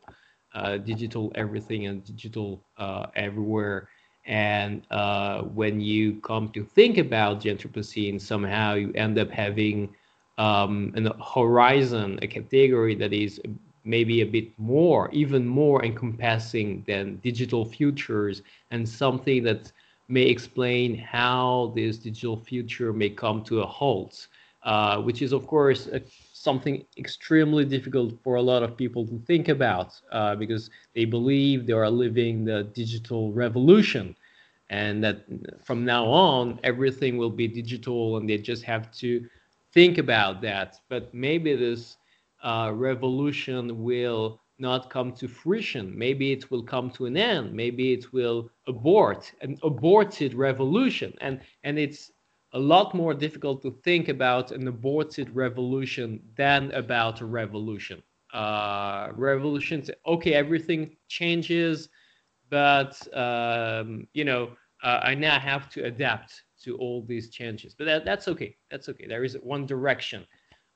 uh, 0.54 0.78
digital 0.78 1.32
everything 1.36 1.88
and 1.88 2.04
digital 2.04 2.64
uh, 2.78 3.08
everywhere. 3.16 3.90
And 4.26 4.82
uh, 4.92 5.44
when 5.44 5.80
you 5.80 6.20
come 6.22 6.50
to 6.54 6.64
think 6.64 6.98
about 6.98 7.42
the 7.42 7.50
Anthropocene, 7.50 8.20
somehow 8.22 8.76
you 8.76 8.92
end 8.96 9.18
up 9.20 9.32
having 9.32 9.90
um, 10.38 10.92
an 10.96 11.10
horizon, 11.34 12.20
a 12.22 12.28
category 12.28 12.96
that 12.96 13.14
is 13.14 13.42
maybe 13.84 14.22
a 14.22 14.26
bit 14.26 14.48
more, 14.58 15.10
even 15.12 15.46
more 15.46 15.86
encompassing 15.86 16.84
than 16.88 17.18
digital 17.18 17.64
futures, 17.64 18.42
and 18.72 18.88
something 18.88 19.44
that 19.44 19.72
may 20.08 20.24
explain 20.24 20.98
how 20.98 21.72
this 21.76 21.98
digital 21.98 22.38
future 22.38 22.92
may 22.92 23.10
come 23.10 23.44
to 23.44 23.62
a 23.62 23.66
halt, 23.66 24.28
uh, 24.64 25.02
which 25.02 25.22
is, 25.22 25.32
of 25.32 25.48
course, 25.48 25.88
a, 25.88 26.02
something 26.34 26.86
extremely 26.98 27.66
difficult 27.66 28.14
for 28.24 28.36
a 28.36 28.42
lot 28.42 28.62
of 28.62 28.78
people 28.78 29.06
to 29.06 29.18
think 29.26 29.50
about 29.50 30.00
uh, 30.12 30.36
because 30.36 30.70
they 30.94 31.06
believe 31.06 31.66
they 31.66 31.74
are 31.74 31.90
living 31.90 32.46
the 32.46 32.64
digital 32.74 33.32
revolution 33.32 34.16
and 34.70 35.04
that 35.04 35.26
from 35.64 35.86
now 35.86 36.06
on 36.06 36.60
everything 36.64 37.18
will 37.18 37.30
be 37.30 37.48
digital 37.48 38.18
and 38.18 38.28
they 38.30 38.38
just 38.38 38.64
have 38.64 38.92
to 38.92 39.28
think 39.76 40.00
about 40.00 40.42
that. 40.42 40.80
But 40.90 41.14
maybe 41.14 41.56
this 41.56 41.98
uh, 42.44 42.72
revolution 42.74 43.84
will 43.84 44.42
not 44.58 44.90
come 44.90 45.12
to 45.14 45.28
fruition. 45.28 45.98
Maybe 45.98 46.32
it 46.32 46.50
will 46.50 46.64
come 46.64 46.90
to 46.92 47.06
an 47.06 47.18
end. 47.18 47.54
Maybe 47.54 47.94
it 47.94 48.14
will 48.14 48.50
abort 48.68 49.32
an 49.42 49.58
aborted 49.64 50.34
revolution. 50.34 51.14
And 51.22 51.42
and 51.64 51.78
it's 51.78 52.12
a 52.54 52.60
lot 52.60 52.96
more 52.96 53.14
difficult 53.14 53.62
to 53.64 53.72
think 53.84 54.08
about 54.08 54.52
an 54.52 54.68
aborted 54.68 55.30
revolution 55.36 56.22
than 56.38 56.72
about 56.72 57.22
a 57.22 57.26
revolution. 57.26 58.02
Uh, 58.34 59.10
revolutions, 59.14 59.92
okay, 60.08 60.34
everything 60.34 60.96
changes, 61.10 61.90
but 62.50 62.96
um, 63.14 64.08
you 64.14 64.24
know, 64.24 64.52
uh, 64.84 65.00
I 65.04 65.16
now 65.16 65.40
have 65.40 65.70
to 65.72 65.84
adapt 65.86 66.45
to 66.66 66.78
all 66.78 67.04
these 67.08 67.30
changes. 67.30 67.74
But 67.78 67.86
that, 67.86 68.06
that's 68.06 68.28
okay. 68.28 68.58
That's 68.70 68.90
okay. 68.90 69.08
There 69.08 69.24
is 69.24 69.36
one 69.42 69.66
direction. 69.66 70.26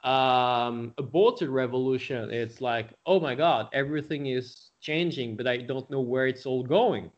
Um, 0.03 0.93
aborted 0.97 1.49
revolution, 1.49 2.31
it's 2.31 2.61
like, 2.61 2.93
oh 3.05 3.19
my 3.19 3.35
God, 3.35 3.67
everything 3.73 4.27
is 4.27 4.71
changing, 4.79 5.35
but 5.35 5.45
I 5.45 5.57
don't 5.57 5.89
know 5.91 5.99
where 5.99 6.27
it's 6.27 6.45
all 6.45 6.63
going. 6.63 7.11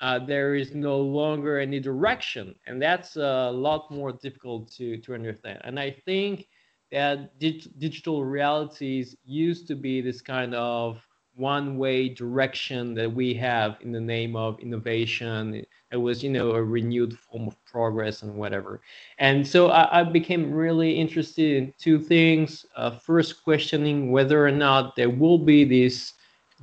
Uh, 0.00 0.20
there 0.24 0.54
is 0.54 0.72
no 0.74 0.98
longer 1.00 1.58
any 1.58 1.80
direction, 1.80 2.54
and 2.68 2.80
that's 2.80 3.16
a 3.16 3.50
lot 3.50 3.90
more 3.90 4.12
difficult 4.12 4.70
to 4.70 4.96
to 4.98 5.12
understand. 5.14 5.60
And 5.64 5.80
I 5.80 5.90
think 5.90 6.46
that 6.92 7.36
dig- 7.40 7.66
digital 7.78 8.24
realities 8.24 9.16
used 9.24 9.66
to 9.66 9.74
be 9.74 10.00
this 10.00 10.20
kind 10.22 10.54
of 10.54 11.00
one 11.34 11.78
way 11.78 12.08
direction 12.08 12.94
that 12.94 13.12
we 13.12 13.34
have 13.34 13.78
in 13.80 13.90
the 13.90 14.00
name 14.00 14.36
of 14.36 14.60
innovation. 14.60 15.64
It 15.90 15.96
was, 15.96 16.22
you 16.22 16.30
know, 16.30 16.50
a 16.50 16.62
renewed 16.62 17.18
form 17.18 17.48
of 17.48 17.64
progress 17.64 18.22
and 18.22 18.34
whatever. 18.34 18.80
And 19.18 19.46
so 19.46 19.70
I, 19.70 20.00
I 20.00 20.02
became 20.02 20.52
really 20.52 20.92
interested 20.92 21.56
in 21.56 21.72
two 21.78 21.98
things. 21.98 22.66
Uh, 22.76 22.90
first, 22.90 23.42
questioning 23.42 24.12
whether 24.12 24.46
or 24.46 24.50
not 24.50 24.96
there 24.96 25.08
will 25.08 25.38
be 25.38 25.64
this 25.64 26.12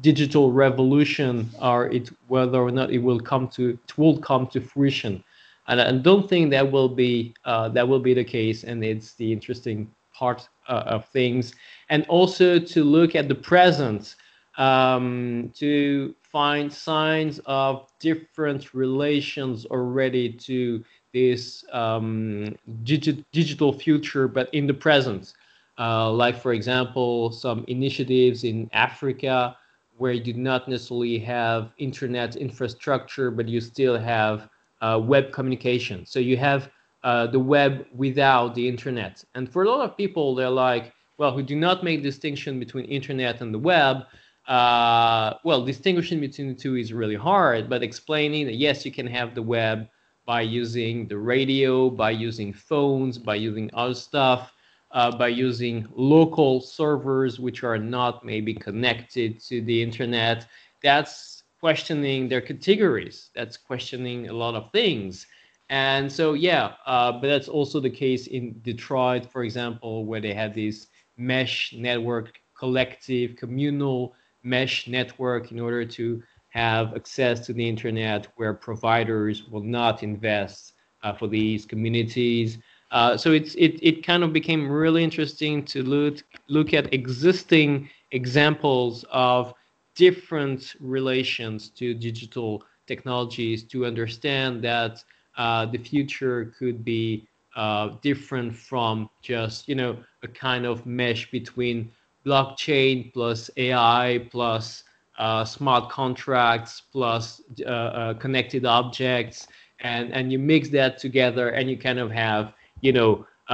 digital 0.02 0.52
revolution 0.52 1.50
or 1.62 1.88
it 1.88 2.10
whether 2.28 2.60
or 2.60 2.72
not 2.72 2.92
it 2.92 2.98
will 2.98 3.20
come 3.20 3.48
to 3.48 3.70
it 3.70 3.98
will 3.98 4.18
come 4.18 4.46
to 4.48 4.60
fruition 4.60 5.24
and 5.68 5.82
I 5.82 5.92
don't 5.94 6.30
think 6.30 6.52
that 6.52 6.70
will 6.70 6.90
be 6.90 7.34
uh, 7.46 7.70
that 7.70 7.88
will 7.88 8.00
be 8.00 8.14
the 8.14 8.24
case 8.24 8.64
and 8.66 8.84
it's 8.84 9.14
the 9.14 9.32
interesting 9.32 9.90
part 10.14 10.50
uh, 10.68 10.84
of 10.86 11.06
things 11.10 11.54
and 11.90 12.06
also 12.08 12.60
to 12.60 12.84
look 12.84 13.16
at 13.16 13.30
the 13.30 13.36
present 13.36 14.16
um, 14.58 15.52
to 15.56 16.14
find 16.36 16.68
signs 16.70 17.40
of 17.46 17.88
different 17.98 18.74
relations 18.74 19.66
already 19.68 20.28
to 20.30 20.84
this 21.14 21.64
um, 21.72 22.54
digi 22.84 23.24
digital 23.32 23.72
future, 23.72 24.28
but 24.28 24.54
in 24.54 24.68
the 24.68 24.74
present. 24.74 25.32
Uh, 25.80 26.12
like, 26.12 26.38
for 26.38 26.52
example, 26.52 27.32
some 27.32 27.64
initiatives 27.70 28.44
in 28.44 28.70
Africa 28.74 29.56
where 29.96 30.12
you 30.12 30.22
do 30.22 30.34
not 30.34 30.68
necessarily 30.68 31.18
have 31.20 31.72
internet 31.78 32.36
infrastructure, 32.36 33.32
but 33.32 33.48
you 33.48 33.62
still 33.62 33.98
have 33.98 34.50
uh, 34.82 35.00
web 35.02 35.32
communication. 35.32 36.06
So 36.06 36.20
you 36.20 36.36
have 36.36 36.70
uh, 37.06 37.28
the 37.28 37.40
web 37.40 37.86
without 37.94 38.56
the 38.56 38.68
internet. 38.68 39.24
And 39.36 39.50
for 39.50 39.64
a 39.64 39.70
lot 39.70 39.90
of 39.90 39.96
people, 39.96 40.36
they're 40.36 40.50
like, 40.50 40.92
well, 41.18 41.32
who 41.32 41.44
do 41.44 41.56
not 41.56 41.82
make 41.82 42.04
distinction 42.04 42.60
between 42.60 42.84
internet 42.86 43.40
and 43.40 43.54
the 43.54 43.60
web, 43.74 44.04
uh, 44.48 45.34
well, 45.44 45.66
distinguishing 45.66 46.20
between 46.20 46.50
the 46.50 46.54
two 46.54 46.76
is 46.76 46.94
really 46.94 47.16
hard, 47.16 47.70
but 47.70 47.84
explaining 47.84 48.46
that 48.46 48.56
yes, 48.56 48.86
you 48.86 48.92
can 48.92 49.08
have 49.08 49.34
the 49.34 49.42
web 49.42 49.88
by 50.26 50.42
using 50.42 51.08
the 51.08 51.18
radio, 51.18 51.90
by 51.90 52.12
using 52.12 52.52
phones, 52.54 53.18
by 53.18 53.36
using 53.36 53.70
other 53.74 53.94
stuff, 53.94 54.54
uh, 54.92 55.16
by 55.16 55.28
using 55.28 55.88
local 55.96 56.62
servers 56.62 57.40
which 57.40 57.64
are 57.64 57.78
not 57.78 58.26
maybe 58.26 58.54
connected 58.54 59.40
to 59.40 59.62
the 59.62 59.82
internet. 59.82 60.48
That's 60.82 61.44
questioning 61.60 62.30
their 62.30 62.42
categories. 62.42 63.30
That's 63.36 63.58
questioning 63.58 64.30
a 64.30 64.34
lot 64.34 64.56
of 64.56 64.72
things. 64.72 65.26
And 65.70 66.12
so, 66.12 66.34
yeah, 66.34 66.74
uh, 66.86 67.14
but 67.14 67.28
that's 67.28 67.48
also 67.48 67.80
the 67.80 67.90
case 67.90 68.28
in 68.28 68.60
Detroit, 68.62 69.32
for 69.32 69.44
example, 69.44 70.06
where 70.06 70.22
they 70.22 70.34
had 70.34 70.54
this 70.54 70.88
mesh 71.18 71.74
network, 71.76 72.40
collective, 72.58 73.36
communal 73.36 74.14
mesh 74.46 74.88
network 74.88 75.52
in 75.52 75.60
order 75.60 75.84
to 75.84 76.22
have 76.50 76.96
access 76.96 77.46
to 77.46 77.54
the 77.54 77.68
internet 77.68 78.28
where 78.38 78.54
providers 78.54 79.44
will 79.50 79.64
not 79.64 80.04
invest 80.04 80.74
uh, 81.04 81.12
for 81.12 81.28
these 81.28 81.66
communities. 81.66 82.58
Uh, 82.92 83.18
so 83.18 83.32
it's 83.32 83.56
it, 83.56 83.78
it 83.82 84.06
kind 84.06 84.24
of 84.24 84.32
became 84.32 84.70
really 84.70 85.04
interesting 85.04 85.66
to 85.66 85.84
look 85.84 86.24
look 86.48 86.74
at 86.74 86.94
existing 86.94 87.90
examples 88.12 89.04
of 89.12 89.54
different 89.96 90.76
relations 90.80 91.70
to 91.70 91.94
digital 91.94 92.64
technologies 92.88 93.64
to 93.64 93.86
understand 93.86 94.64
that 94.64 95.04
uh, 95.38 95.66
the 95.66 95.78
future 95.78 96.54
could 96.58 96.86
be 96.86 97.28
uh, 97.56 97.90
different 98.02 98.56
from 98.56 99.10
just 99.22 99.68
you 99.68 99.76
know 99.76 99.98
a 100.24 100.28
kind 100.28 100.66
of 100.66 100.86
mesh 100.86 101.30
between 101.32 101.92
blockchain 102.26 103.14
plus 103.14 103.50
AI 103.58 104.28
plus 104.32 104.84
uh, 105.18 105.46
smart 105.46 105.90
contracts 105.90 106.82
plus 106.92 107.42
uh, 107.66 107.70
uh, 107.70 108.14
connected 108.16 108.66
objects, 108.66 109.48
and 109.80 110.14
and 110.14 110.32
you 110.32 110.40
mix 110.40 110.70
that 110.70 110.98
together, 110.98 111.50
and 111.50 111.70
you 111.70 111.78
kind 111.78 112.00
of 112.00 112.12
have 112.12 112.54
you 112.82 112.92
know 112.92 113.26
uh, 113.50 113.54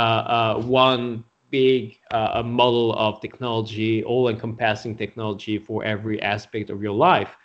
uh, 0.57 0.61
one 0.61 1.24
big 1.49 1.97
uh, 2.11 2.41
model 2.43 2.93
of 2.93 3.19
technology, 3.19 4.03
all-encompassing 4.05 4.95
technology 4.95 5.57
for 5.59 5.84
every 5.84 6.22
aspect 6.22 6.69
of 6.69 6.82
your 6.82 6.93
life. 6.93 7.36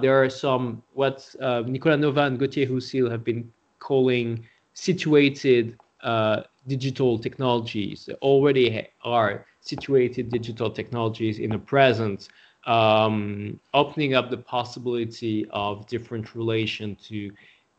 there 0.00 0.22
are 0.22 0.30
some 0.30 0.82
what 0.94 1.34
Nicolas 1.66 2.00
Nova 2.00 2.22
and 2.22 2.38
Gauthier 2.38 2.66
Houssille 2.66 3.10
have 3.10 3.24
been 3.24 3.50
calling 3.80 4.46
situated 4.74 5.76
digital 6.68 7.18
technologies 7.18 8.08
already 8.22 8.86
are 9.02 9.44
situated 9.66 10.30
digital 10.30 10.70
technologies 10.70 11.38
in 11.38 11.50
the 11.50 11.58
present, 11.58 12.28
um, 12.66 13.58
opening 13.74 14.14
up 14.14 14.30
the 14.30 14.36
possibility 14.36 15.46
of 15.50 15.86
different 15.86 16.34
relation 16.34 16.96
to 17.08 17.30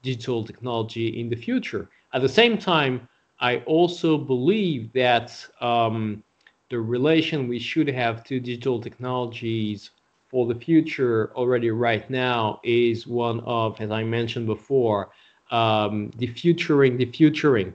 digital 0.04 0.44
technology 0.44 1.20
in 1.20 1.30
the 1.30 1.36
future. 1.36 1.90
At 2.14 2.22
the 2.22 2.30
same 2.30 2.58
time, 2.58 3.08
I 3.40 3.58
also 3.66 4.18
believe 4.18 4.92
that 4.94 5.46
um, 5.62 6.24
the 6.70 6.80
relation 6.80 7.48
we 7.48 7.60
should 7.60 7.88
have 7.88 8.24
to 8.26 8.40
digital 8.40 8.82
technologies 8.82 9.92
for 10.30 10.46
the 10.46 10.56
future 10.56 11.32
already 11.36 11.72
right 11.72 12.10
now 12.10 12.60
is 12.64 13.08
one 13.08 13.40
of, 13.42 13.80
as 13.80 13.92
I 13.92 14.04
mentioned 14.04 14.46
before, 14.46 15.10
um, 15.52 16.12
defuturing, 16.18 16.98
the 16.98 17.06
futuring. 17.06 17.74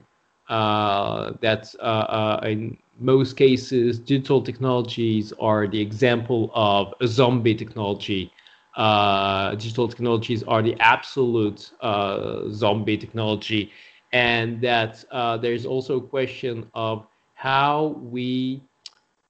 Uh, 0.49 1.33
that's 1.41 1.75
uh, 1.77 2.07
uh, 2.19 2.41
in 2.45 2.77
most 3.03 3.37
cases, 3.37 3.99
digital 3.99 4.43
technologies 4.43 5.33
are 5.41 5.67
the 5.67 5.81
example 5.81 6.51
of 6.55 6.95
a 7.01 7.07
zombie 7.07 7.55
technology. 7.55 8.33
Uh, 8.77 9.51
digital 9.55 9.89
technologies 9.89 10.43
are 10.45 10.63
the 10.63 10.77
absolute 10.81 11.73
uh, 11.81 12.49
zombie 12.51 12.97
technology. 12.99 13.71
And 14.13 14.61
that 14.63 15.05
uh, 15.11 15.39
there's 15.39 15.67
also 15.67 15.99
a 15.99 16.03
question 16.03 16.71
of 16.75 17.07
how 17.35 17.99
we 18.03 18.63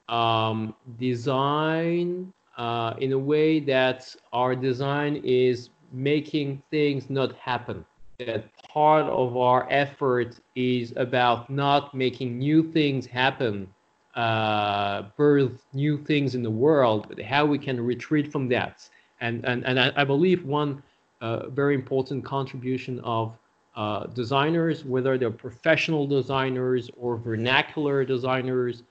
um, 0.08 0.74
design 0.98 2.32
uh, 2.56 2.94
in 2.98 3.12
a 3.12 3.18
way 3.18 3.60
that 3.60 4.14
our 4.32 4.54
design 4.54 5.20
is 5.24 5.70
making 5.92 6.62
things 6.70 7.10
not 7.10 7.32
happen 7.36 7.84
that 8.18 8.44
part 8.72 9.06
of 9.06 9.36
our 9.36 9.66
effort 9.70 10.40
is 10.54 10.92
about 10.96 11.50
not 11.50 11.94
making 11.94 12.38
new 12.38 12.62
things 12.72 13.04
happen, 13.04 13.68
uh, 14.14 15.02
birth 15.16 15.66
new 15.72 15.98
things 15.98 16.34
in 16.34 16.42
the 16.42 16.50
world, 16.50 17.06
but 17.08 17.20
how 17.20 17.44
we 17.44 17.58
can 17.58 17.78
retreat 17.80 18.30
from 18.32 18.48
that. 18.48 18.88
And, 19.20 19.44
and, 19.44 19.64
and 19.66 19.78
I, 19.78 19.92
I 19.96 20.04
believe 20.04 20.44
one 20.44 20.82
uh, 21.20 21.48
very 21.50 21.74
important 21.74 22.24
contribution 22.24 22.98
of 23.00 23.36
uh, 23.76 24.06
designers, 24.06 24.84
whether 24.84 25.16
they're 25.16 25.30
professional 25.30 26.06
designers 26.06 26.90
or 26.96 27.16
vernacular 27.16 28.04
designers, 28.04 28.82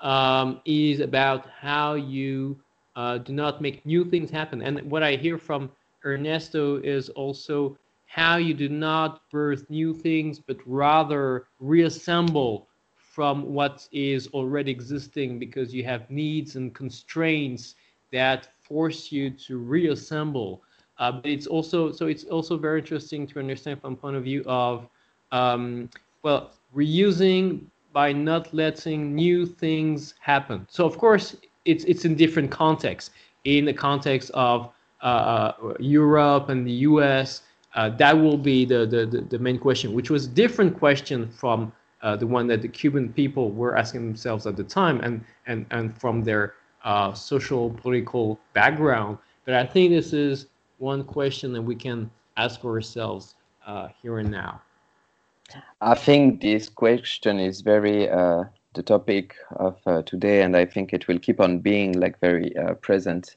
um, 0.00 0.60
is 0.64 1.00
about 1.00 1.46
how 1.58 1.94
you 1.94 2.58
uh, 2.96 3.18
do 3.18 3.32
not 3.32 3.60
make 3.60 3.84
new 3.84 4.04
things 4.04 4.30
happen. 4.30 4.62
And 4.62 4.80
what 4.90 5.02
I 5.02 5.16
hear 5.16 5.38
from 5.38 5.70
Ernesto 6.04 6.80
is 6.82 7.08
also 7.10 7.76
how 8.10 8.38
you 8.38 8.52
do 8.52 8.68
not 8.68 9.22
birth 9.30 9.70
new 9.70 9.94
things, 9.94 10.40
but 10.40 10.56
rather 10.66 11.46
reassemble 11.60 12.66
from 12.96 13.54
what 13.54 13.86
is 13.92 14.26
already 14.34 14.72
existing 14.72 15.38
because 15.38 15.72
you 15.72 15.84
have 15.84 16.10
needs 16.10 16.56
and 16.56 16.74
constraints 16.74 17.76
that 18.10 18.48
force 18.58 19.12
you 19.12 19.30
to 19.30 19.58
reassemble. 19.58 20.60
Uh, 20.98 21.12
but 21.12 21.26
it's 21.26 21.46
also 21.46 21.92
so 21.92 22.08
it's 22.08 22.24
also 22.24 22.58
very 22.58 22.80
interesting 22.80 23.28
to 23.28 23.38
understand 23.38 23.80
from 23.80 23.94
point 23.94 24.16
of 24.16 24.24
view 24.24 24.42
of 24.44 24.88
um, 25.30 25.88
well 26.24 26.50
reusing 26.74 27.60
by 27.92 28.12
not 28.12 28.52
letting 28.52 29.14
new 29.14 29.46
things 29.46 30.14
happen. 30.18 30.66
So 30.68 30.84
of 30.84 30.98
course 30.98 31.36
it's 31.64 31.84
it's 31.84 32.04
in 32.04 32.16
different 32.16 32.50
contexts. 32.50 33.10
In 33.44 33.64
the 33.64 33.72
context 33.72 34.32
of 34.34 34.72
uh, 35.00 35.06
uh 35.06 35.74
Europe 35.78 36.48
and 36.48 36.66
the 36.66 36.78
U.S., 36.90 37.42
that 37.74 38.16
will 38.16 38.38
be 38.38 38.64
the, 38.64 38.86
the, 38.86 39.26
the, 39.28 39.38
main 39.38 39.58
question, 39.58 39.92
which 39.92 40.10
was 40.10 40.26
a 40.26 40.28
different 40.28 40.78
question 40.78 41.30
from 41.30 41.72
uh, 42.02 42.16
the 42.16 42.26
one 42.26 42.46
that 42.46 42.62
the 42.62 42.68
Cuban 42.68 43.12
people 43.12 43.50
were 43.50 43.76
asking 43.76 44.06
themselves 44.06 44.46
at 44.46 44.56
the 44.56 44.64
time 44.64 45.00
and, 45.00 45.22
and, 45.46 45.66
and 45.70 45.96
from 45.98 46.22
their 46.22 46.54
uh, 46.84 47.12
social 47.12 47.70
political 47.70 48.40
background. 48.54 49.18
But 49.44 49.54
I 49.54 49.66
think 49.66 49.90
this 49.90 50.12
is 50.12 50.46
one 50.78 51.04
question 51.04 51.52
that 51.52 51.62
we 51.62 51.74
can 51.74 52.10
ask 52.36 52.64
ourselves 52.64 53.34
uh, 53.66 53.88
here 54.00 54.18
and 54.18 54.30
now. 54.30 54.60
I 55.80 55.94
think 55.94 56.40
this 56.40 56.68
question 56.68 57.38
is 57.38 57.60
very 57.60 58.08
uh, 58.08 58.44
the 58.74 58.82
topic 58.82 59.34
of 59.56 59.78
uh, 59.86 60.02
today, 60.02 60.42
and 60.42 60.56
I 60.56 60.64
think 60.64 60.92
it 60.92 61.08
will 61.08 61.18
keep 61.18 61.40
on 61.40 61.58
being 61.58 61.98
like 61.98 62.18
very 62.20 62.52
present 62.80 63.36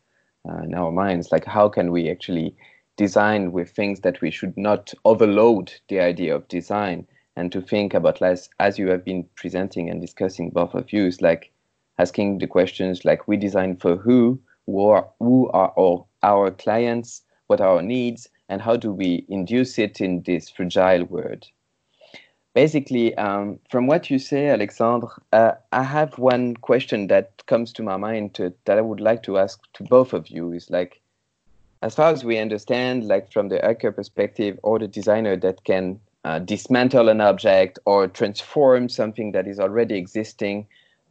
in 0.63 0.73
our 0.75 0.91
minds. 0.91 1.31
Like, 1.31 1.45
how 1.45 1.69
can 1.69 1.91
we 1.91 2.09
actually 2.09 2.55
design 2.97 3.51
with 3.51 3.71
things 3.71 4.01
that 4.01 4.21
we 4.21 4.31
should 4.31 4.55
not 4.57 4.93
overload 5.05 5.73
the 5.89 5.99
idea 5.99 6.35
of 6.35 6.47
design 6.47 7.07
and 7.35 7.51
to 7.51 7.61
think 7.61 7.93
about 7.93 8.21
less 8.21 8.49
as 8.59 8.77
you 8.77 8.87
have 8.87 9.03
been 9.03 9.27
presenting 9.35 9.89
and 9.89 9.99
discussing 9.99 10.49
both 10.49 10.73
of 10.75 10.93
you 10.93 11.07
is 11.07 11.21
like 11.21 11.51
asking 11.97 12.37
the 12.37 12.47
questions 12.47 13.05
like 13.05 13.27
we 13.27 13.37
design 13.37 13.75
for 13.75 13.95
who 13.95 14.39
who 14.65 14.87
are, 14.87 15.07
who 15.19 15.49
are 15.49 15.73
our, 15.77 16.05
our 16.23 16.51
clients, 16.51 17.23
what 17.47 17.61
are 17.61 17.75
our 17.75 17.81
needs, 17.81 18.29
and 18.49 18.61
how 18.61 18.75
do 18.75 18.91
we 18.91 19.25
induce 19.29 19.77
it 19.77 19.99
in 20.01 20.21
this 20.23 20.49
fragile 20.49 21.03
world. 21.05 21.45
Basically, 22.53 23.15
um, 23.15 23.59
from 23.69 23.87
what 23.87 24.09
you 24.09 24.19
say, 24.19 24.47
Alexandre, 24.47 25.07
uh, 25.31 25.53
I 25.71 25.83
have 25.83 26.19
one 26.19 26.55
question 26.57 27.07
that 27.07 27.45
comes 27.47 27.73
to 27.73 27.83
my 27.83 27.97
mind 27.97 28.35
to, 28.35 28.53
that 28.65 28.77
I 28.77 28.81
would 28.81 29.01
like 29.01 29.23
to 29.23 29.39
ask 29.39 29.59
to 29.73 29.83
both 29.83 30.13
of 30.13 30.27
you. 30.27 30.51
Is 30.51 30.69
like, 30.69 31.01
as 31.84 31.93
far 31.93 32.11
as 32.11 32.23
we 32.23 32.39
understand, 32.39 33.09
like 33.09 33.29
from 33.29 33.49
the 33.49 33.59
hacker 33.61 33.91
perspective 33.91 34.57
or 34.63 34.79
the 34.79 34.88
designer 34.88 35.36
that 35.36 35.61
can 35.65 35.99
uh, 36.23 36.39
dismantle 36.39 37.09
an 37.09 37.19
object 37.19 37.77
or 37.84 38.07
transform 38.07 38.88
something 38.88 39.34
that 39.34 39.47
is 39.47 39.59
already 39.59 39.95
existing 39.95 40.65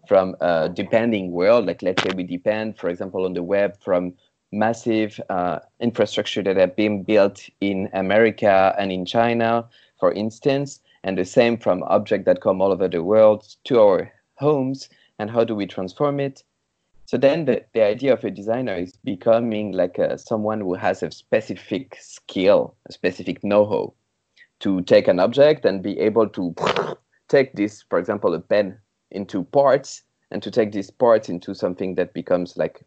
from 0.09 0.35
a 0.41 0.71
depending 0.71 1.31
world, 1.31 1.67
like 1.67 1.83
let's 1.83 2.03
say 2.03 2.09
we 2.17 2.23
depend, 2.23 2.79
for 2.79 2.89
example, 2.89 3.27
on 3.27 3.35
the 3.35 3.43
web 3.43 3.77
from 3.85 4.15
massive 4.51 5.21
uh, 5.29 5.59
infrastructure 5.81 6.43
that 6.43 6.57
have 6.57 6.75
been 6.75 7.03
built 7.03 7.47
in 7.61 7.91
America 7.93 8.75
and 8.79 8.91
in 8.91 9.05
China, 9.05 9.69
for 10.01 10.11
instance, 10.13 10.81
and 11.05 11.19
the 11.19 11.25
same 11.27 11.59
from 11.59 11.83
objects 11.83 12.25
that 12.25 12.41
come 12.41 12.63
all 12.63 12.73
over 12.73 12.89
the 12.89 13.03
world 13.03 13.57
to 13.65 13.79
our 13.79 14.11
homes, 14.37 14.89
and 15.19 15.31
how 15.31 15.45
do 15.45 15.55
we 15.55 15.67
transform 15.67 16.19
it? 16.19 16.43
So 17.13 17.19
then 17.19 17.45
the, 17.45 17.63
the 17.75 17.83
idea 17.83 18.15
of 18.15 18.25
a 18.25 18.31
designer 18.31 18.75
is 18.75 18.97
becoming 19.05 19.73
like 19.73 19.99
a, 19.99 20.17
someone 20.17 20.63
who 20.63 20.73
has 20.73 21.03
a 21.03 21.11
specific 21.11 21.99
skill, 22.01 22.75
a 22.89 22.93
specific 22.93 23.45
know-how 23.45 23.93
to 24.61 24.81
take 24.81 25.09
an 25.09 25.21
object 25.21 25.67
and 25.67 25.83
be 25.83 25.99
able 25.99 26.27
to 26.31 26.55
take 27.29 27.53
this, 27.53 27.85
for 27.91 27.99
example, 27.99 28.33
a 28.33 28.41
pen 28.41 28.79
into 29.11 29.45
parts 29.45 30.05
and 30.31 30.43
to 30.43 30.51
take 30.51 30.73
these 30.73 30.91
parts 30.91 31.29
into 31.29 31.55
something 31.55 31.97
that 31.97 32.15
becomes 32.15 32.57
like 32.57 32.83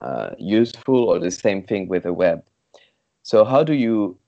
uh, 0.00 0.30
useful 0.40 1.04
or 1.04 1.20
the 1.20 1.30
same 1.30 1.62
thing 1.62 1.86
with 1.86 2.02
the 2.02 2.12
web. 2.12 2.42
So 3.22 3.44
how 3.44 3.62
do 3.62 3.74
you 3.74 4.18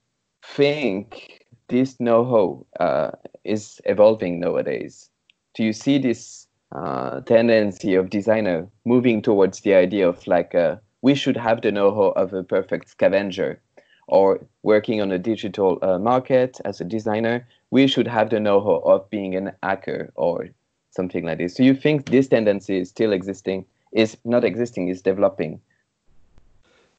think 0.45 1.45
this 1.67 1.99
know-how 1.99 2.65
uh, 2.79 3.11
is 3.43 3.81
evolving 3.83 4.39
nowadays? 4.39 5.09
Do 5.55 5.65
you 5.65 5.73
see 5.73 5.97
this 5.97 6.47
uh, 6.71 7.21
tendency 7.21 7.95
of 7.95 8.09
designer 8.09 8.67
moving 8.85 9.21
towards 9.21 9.61
the 9.61 9.73
idea 9.73 10.07
of 10.07 10.25
like 10.27 10.55
uh, 10.55 10.75
we 11.01 11.15
should 11.15 11.37
have 11.37 11.61
the 11.61 11.71
know-how 11.71 12.11
of 12.11 12.33
a 12.33 12.43
perfect 12.43 12.89
scavenger 12.89 13.59
or 14.07 14.45
working 14.63 15.01
on 15.01 15.11
a 15.11 15.17
digital 15.17 15.79
uh, 15.81 15.97
market 15.97 16.59
as 16.65 16.81
a 16.81 16.83
designer, 16.83 17.47
we 17.71 17.87
should 17.87 18.07
have 18.07 18.29
the 18.29 18.39
know-how 18.39 18.77
of 18.85 19.09
being 19.09 19.35
an 19.35 19.51
hacker 19.63 20.11
or 20.15 20.49
something 20.91 21.25
like 21.25 21.37
this. 21.37 21.55
so 21.55 21.63
you 21.63 21.73
think 21.73 22.09
this 22.09 22.27
tendency 22.27 22.79
is 22.79 22.89
still 22.89 23.13
existing? 23.13 23.65
Is 23.93 24.17
not 24.25 24.43
existing? 24.43 24.89
Is 24.89 25.01
developing? 25.01 25.59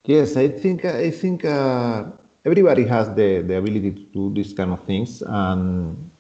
Yes, 0.05 0.37
I 0.37 0.49
think 0.49 0.85
I 0.85 1.11
think 1.11 1.45
uh, 1.45 2.05
everybody 2.45 2.85
has 2.85 3.09
the, 3.15 3.43
the 3.43 3.57
ability 3.57 3.93
to 3.93 4.01
do 4.13 4.35
these 4.35 4.53
kind 4.53 4.73
of 4.73 4.83
things, 4.85 5.23
and 5.23 6.11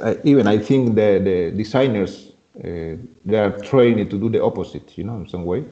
uh, 0.00 0.14
even 0.24 0.46
I 0.46 0.58
think 0.58 0.94
the 0.94 1.18
the 1.18 1.50
designers 1.50 2.33
uh, 2.62 2.96
they 3.24 3.36
are 3.36 3.58
trained 3.60 4.08
to 4.10 4.18
do 4.18 4.28
the 4.28 4.42
opposite, 4.42 4.96
you 4.96 5.04
know, 5.04 5.16
in 5.16 5.28
some 5.28 5.44
way. 5.44 5.64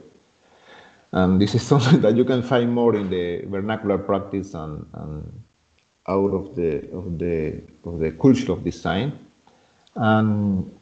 And 1.13 1.41
this 1.41 1.55
is 1.55 1.63
something 1.73 2.01
that 2.01 2.17
you 2.17 2.25
can 2.25 2.43
find 2.43 2.73
more 2.73 2.97
in 2.97 3.11
the 3.11 3.45
vernacular 3.47 3.99
practice 3.99 4.55
and, 4.55 4.87
and 4.95 5.43
out 6.09 6.33
of 6.35 6.57
the 6.57 6.91
of 6.93 7.19
the 7.19 7.63
of 7.85 8.01
the 8.01 8.11
culture 8.13 8.53
of 8.53 8.65
design. 8.65 9.19
And 9.95 10.73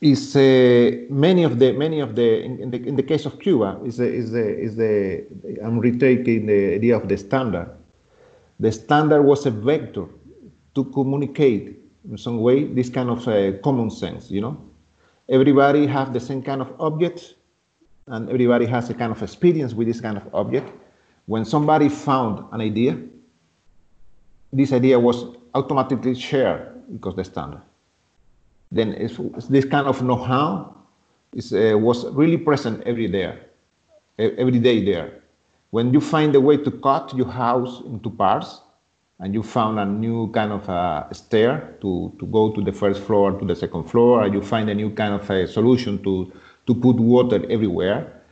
is 0.00 0.34
uh, 0.34 0.90
many 1.08 1.44
of 1.44 1.58
the 1.58 1.72
many 1.72 2.00
of 2.00 2.16
the 2.16 2.42
in, 2.42 2.58
in, 2.60 2.70
the 2.70 2.86
in 2.86 2.96
the 2.96 3.02
case 3.02 3.24
of 3.24 3.38
Cuba 3.38 3.80
is 3.84 3.98
the, 3.98 4.12
is 4.12 4.32
the 4.32 4.58
is 4.58 4.76
the 4.76 5.24
I'm 5.62 5.78
retaking 5.78 6.46
the 6.46 6.74
idea 6.74 6.96
of 6.96 7.08
the 7.08 7.16
standard. 7.16 7.70
The 8.58 8.72
standard 8.72 9.22
was 9.22 9.46
a 9.46 9.50
vector 9.50 10.06
to 10.74 10.84
communicate 10.84 11.78
in 12.10 12.18
some 12.18 12.40
way 12.40 12.64
this 12.64 12.88
kind 12.88 13.10
of 13.10 13.26
uh, 13.28 13.52
common 13.64 13.90
sense. 13.90 14.30
You 14.30 14.40
know, 14.40 14.60
everybody 15.28 15.86
have 15.86 16.12
the 16.12 16.20
same 16.20 16.42
kind 16.42 16.60
of 16.60 16.72
object 16.78 17.34
and 18.06 18.28
everybody 18.28 18.66
has 18.66 18.88
a 18.90 18.94
kind 18.94 19.12
of 19.12 19.22
experience 19.22 19.74
with 19.74 19.88
this 19.88 20.00
kind 20.00 20.16
of 20.16 20.34
object. 20.34 20.70
When 21.26 21.44
somebody 21.44 21.88
found 21.88 22.44
an 22.52 22.60
idea, 22.60 22.98
this 24.52 24.72
idea 24.72 24.98
was 24.98 25.36
automatically 25.54 26.14
shared 26.14 26.72
because 26.92 27.16
the 27.16 27.24
standard 27.24 27.62
then 28.72 28.90
this 29.48 29.64
kind 29.64 29.86
of 29.86 30.02
know-how 30.02 30.74
is, 31.32 31.52
uh, 31.52 31.76
was 31.78 32.06
really 32.12 32.36
present 32.36 32.82
every 32.84 33.08
day, 33.08 33.38
every 34.18 34.58
day 34.58 34.84
there. 34.84 35.22
When 35.70 35.92
you 35.92 36.00
find 36.00 36.34
a 36.34 36.40
way 36.40 36.56
to 36.56 36.70
cut 36.70 37.14
your 37.16 37.28
house 37.28 37.82
into 37.86 38.10
parts, 38.10 38.60
and 39.20 39.32
you 39.32 39.42
found 39.42 39.78
a 39.78 39.84
new 39.84 40.30
kind 40.32 40.52
of 40.52 40.68
uh, 40.68 41.10
stair 41.12 41.76
to, 41.80 42.14
to 42.18 42.26
go 42.26 42.52
to 42.52 42.62
the 42.62 42.72
first 42.72 43.02
floor 43.02 43.32
to 43.32 43.44
the 43.44 43.56
second 43.56 43.84
floor, 43.84 44.22
and 44.22 44.34
you 44.34 44.42
find 44.42 44.68
a 44.68 44.74
new 44.74 44.90
kind 44.90 45.14
of 45.14 45.28
a 45.30 45.46
solution 45.48 46.02
to, 46.02 46.32
to 46.66 46.74
put 46.74 46.96
water 46.96 47.44
everywhere, 47.50 48.22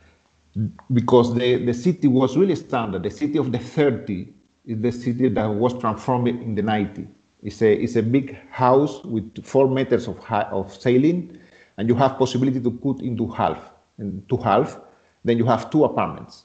because 0.93 1.33
the, 1.33 1.65
the 1.65 1.73
city 1.73 2.07
was 2.07 2.37
really 2.37 2.55
standard. 2.55 3.03
The 3.03 3.09
city 3.09 3.37
of 3.37 3.51
the 3.51 3.59
30 3.59 4.27
is 4.65 4.81
the 4.81 4.91
city 4.91 5.29
that 5.29 5.47
was 5.47 5.77
transformed 5.79 6.27
in 6.27 6.55
the 6.55 6.61
90. 6.61 7.07
It's 7.43 7.61
a, 7.61 7.73
it's 7.73 7.95
a 7.95 8.03
big 8.03 8.37
house 8.49 9.03
with 9.03 9.43
four 9.45 9.67
meters 9.69 10.07
of, 10.07 10.17
high, 10.19 10.43
of 10.43 10.73
ceiling, 10.73 11.37
and 11.77 11.89
you 11.89 11.95
have 11.95 12.17
possibility 12.17 12.59
to 12.59 12.71
put 12.71 13.01
into 13.01 13.27
half, 13.27 13.71
into 13.99 14.37
half. 14.37 14.79
Then 15.23 15.37
you 15.37 15.45
have 15.45 15.69
two 15.69 15.83
apartments. 15.83 16.44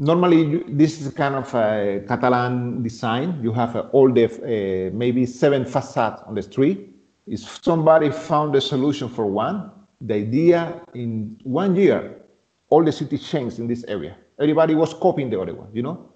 Normally, 0.00 0.64
this 0.66 1.00
is 1.00 1.12
kind 1.12 1.34
of 1.34 1.54
a 1.54 2.02
Catalan 2.08 2.82
design. 2.82 3.38
You 3.42 3.52
have 3.52 3.76
all 3.92 4.10
the 4.10 4.24
uh, 4.24 4.96
maybe 4.96 5.26
seven 5.26 5.64
facades 5.64 6.22
on 6.26 6.34
the 6.34 6.42
street. 6.42 6.88
If 7.26 7.40
somebody 7.62 8.10
found 8.10 8.56
a 8.56 8.60
solution 8.60 9.08
for 9.08 9.26
one, 9.26 9.70
the 10.00 10.14
idea 10.14 10.80
in 10.94 11.38
one 11.44 11.76
year, 11.76 12.22
all 12.70 12.82
the 12.82 12.92
city 12.92 13.18
changed 13.18 13.58
in 13.58 13.66
this 13.68 13.84
area. 13.84 14.16
Everybody 14.40 14.74
was 14.74 14.94
copying 14.94 15.28
the 15.28 15.38
other 15.38 15.54
one, 15.54 15.68
you 15.72 15.82
know 15.82 16.10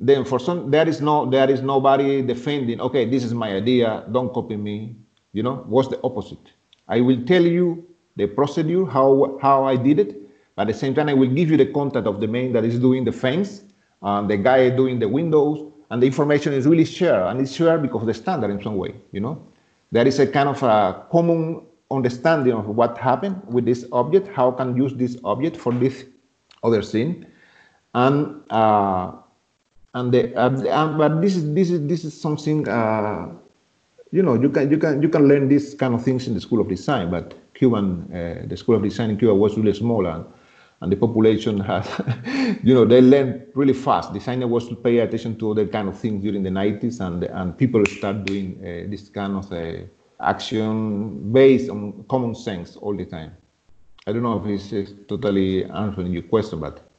then 0.00 0.24
for 0.24 0.40
some 0.40 0.70
there 0.70 0.88
is 0.88 1.00
no 1.02 1.28
there 1.28 1.50
is 1.50 1.60
nobody 1.60 2.22
defending 2.22 2.80
okay 2.80 3.04
this 3.04 3.22
is 3.22 3.34
my 3.34 3.52
idea 3.52 4.02
don't 4.12 4.32
copy 4.32 4.56
me 4.56 4.96
you 5.32 5.42
know 5.42 5.56
what's 5.68 5.88
the 5.88 6.00
opposite 6.02 6.52
i 6.88 7.00
will 7.00 7.22
tell 7.26 7.42
you 7.42 7.86
the 8.16 8.26
procedure 8.26 8.86
how 8.86 9.38
how 9.42 9.62
i 9.64 9.76
did 9.76 9.98
it 9.98 10.16
at 10.60 10.66
the 10.66 10.74
same 10.74 10.94
time 10.94 11.08
i 11.08 11.14
will 11.14 11.34
give 11.38 11.50
you 11.50 11.56
the 11.56 11.70
contact 11.78 12.06
of 12.06 12.20
the 12.20 12.26
man 12.26 12.52
that 12.52 12.64
is 12.64 12.78
doing 12.78 13.04
the 13.04 13.12
fence 13.12 13.62
and 14.02 14.30
the 14.30 14.36
guy 14.36 14.70
doing 14.70 14.98
the 14.98 15.08
windows 15.08 15.58
and 15.90 16.02
the 16.02 16.06
information 16.06 16.52
is 16.52 16.66
really 16.66 16.84
shared 16.84 17.26
and 17.28 17.40
it's 17.40 17.52
shared 17.52 17.82
because 17.82 18.02
of 18.02 18.06
the 18.06 18.14
standard 18.14 18.50
in 18.50 18.62
some 18.62 18.76
way 18.76 18.94
you 19.12 19.20
know? 19.20 19.36
There 19.92 20.06
is 20.06 20.20
a 20.20 20.26
kind 20.26 20.48
of 20.48 20.62
a 20.62 21.04
common 21.10 21.62
understanding 21.90 22.52
of 22.52 22.68
what 22.68 22.96
happened 22.96 23.42
with 23.46 23.64
this 23.64 23.84
object 23.90 24.28
how 24.28 24.52
can 24.52 24.76
use 24.76 24.94
this 24.94 25.16
object 25.24 25.56
for 25.56 25.72
this 25.72 26.04
other 26.62 26.82
scene, 26.82 27.26
and 27.94 28.40
uh, 28.50 29.12
and 29.94 30.12
the, 30.12 30.34
uh, 30.36 30.88
but 30.96 31.20
this 31.20 31.36
is 31.36 31.54
this 31.54 31.70
is 31.70 31.86
this 31.88 32.04
is 32.04 32.18
something 32.18 32.68
uh, 32.68 33.28
you 34.12 34.22
know 34.22 34.34
you 34.34 34.48
can 34.48 34.70
you 34.70 34.78
can 34.78 35.02
you 35.02 35.08
can 35.08 35.26
learn 35.26 35.48
these 35.48 35.74
kind 35.74 35.94
of 35.94 36.04
things 36.04 36.28
in 36.28 36.34
the 36.34 36.40
school 36.40 36.60
of 36.60 36.68
design 36.68 37.10
but 37.10 37.34
cuban 37.54 38.06
uh, 38.14 38.46
the 38.46 38.56
school 38.56 38.76
of 38.76 38.82
design 38.82 39.10
in 39.10 39.18
cuba 39.18 39.34
was 39.34 39.56
really 39.56 39.72
small 39.72 40.06
and, 40.06 40.24
and 40.80 40.90
the 40.92 40.96
population 40.96 41.60
has 41.60 41.86
you 42.62 42.74
know 42.74 42.84
they 42.84 43.00
learn 43.00 43.46
really 43.54 43.72
fast 43.72 44.12
designer 44.12 44.46
was 44.46 44.68
to 44.68 44.74
pay 44.74 44.98
attention 44.98 45.38
to 45.38 45.50
other 45.50 45.66
kind 45.66 45.88
of 45.88 45.98
things 45.98 46.22
during 46.22 46.42
the 46.42 46.50
90s 46.50 47.00
and 47.00 47.24
and 47.24 47.56
people 47.56 47.84
start 47.86 48.24
doing 48.24 48.58
uh, 48.60 48.90
this 48.90 49.08
kind 49.08 49.36
of 49.36 49.52
uh, 49.52 49.82
action 50.20 51.32
based 51.32 51.70
on 51.70 52.04
common 52.08 52.34
sense 52.34 52.76
all 52.76 52.96
the 52.96 53.04
time 53.04 53.32
i 54.06 54.12
don't 54.12 54.22
know 54.22 54.42
if 54.44 54.72
it's 54.72 54.92
totally 55.08 55.64
answering 55.64 56.12
your 56.12 56.22
question 56.22 56.60
but 56.60 56.90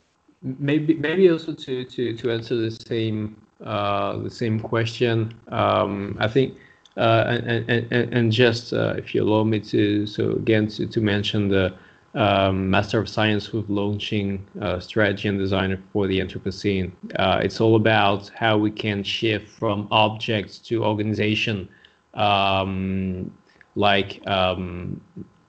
maybe 0.41 0.95
maybe 0.95 1.29
also 1.29 1.53
to 1.53 1.83
to 1.85 2.15
to 2.15 2.31
answer 2.31 2.55
the 2.55 2.71
same 2.71 3.35
uh, 3.63 4.17
the 4.17 4.29
same 4.29 4.59
question. 4.59 5.33
Um, 5.49 6.17
I 6.19 6.27
think 6.27 6.57
uh, 6.97 7.25
and, 7.27 7.69
and 7.69 8.13
and 8.13 8.31
just 8.31 8.73
uh, 8.73 8.95
if 8.97 9.13
you 9.13 9.23
allow 9.23 9.43
me 9.43 9.59
to 9.59 10.07
so 10.07 10.31
again 10.31 10.67
to, 10.69 10.87
to 10.87 11.01
mention 11.01 11.47
the 11.47 11.73
um, 12.13 12.69
Master 12.69 12.99
of 12.99 13.07
Science 13.07 13.51
with 13.51 13.69
launching 13.69 14.45
uh, 14.61 14.79
strategy 14.79 15.27
and 15.27 15.39
design 15.39 15.81
for 15.93 16.07
the 16.07 16.19
Anthropocene. 16.19 16.91
Uh, 17.15 17.39
it's 17.43 17.61
all 17.61 17.75
about 17.75 18.29
how 18.35 18.57
we 18.57 18.71
can 18.71 19.03
shift 19.03 19.47
from 19.47 19.87
objects 19.91 20.57
to 20.59 20.83
organization. 20.83 21.69
Um, 22.13 23.31
like 23.75 24.25
um, 24.27 24.99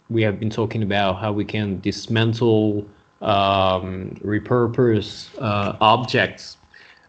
we 0.09 0.23
have 0.23 0.39
been 0.39 0.51
talking 0.51 0.83
about 0.83 1.19
how 1.19 1.33
we 1.33 1.45
can 1.45 1.81
dismantle 1.81 2.87
um, 3.21 4.17
repurpose 4.23 5.29
uh, 5.41 5.77
objects, 5.81 6.59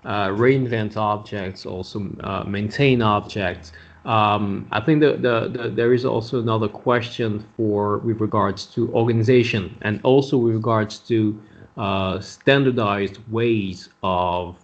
uh, 0.06 0.28
reinvent 0.28 0.97
objects, 0.97 1.66
also 1.66 2.08
uh, 2.22 2.43
maintain 2.43 3.01
objects. 3.01 3.72
Um, 4.06 4.68
I 4.72 4.82
think 4.82 4.99
that 5.01 5.22
the, 5.22 5.47
the, 5.47 5.70
there 5.70 5.93
is 5.93 6.04
also 6.04 6.41
another 6.41 6.68
question 6.68 7.45
for 7.56 7.99
with 7.99 8.20
regards 8.20 8.66
to 8.68 8.91
organization 8.93 9.78
and 9.82 10.01
also 10.04 10.38
with 10.38 10.56
regards 10.56 10.99
to 11.08 11.41
uh, 11.78 12.20
standardized 12.20 13.18
ways 13.32 13.89
of 14.04 14.58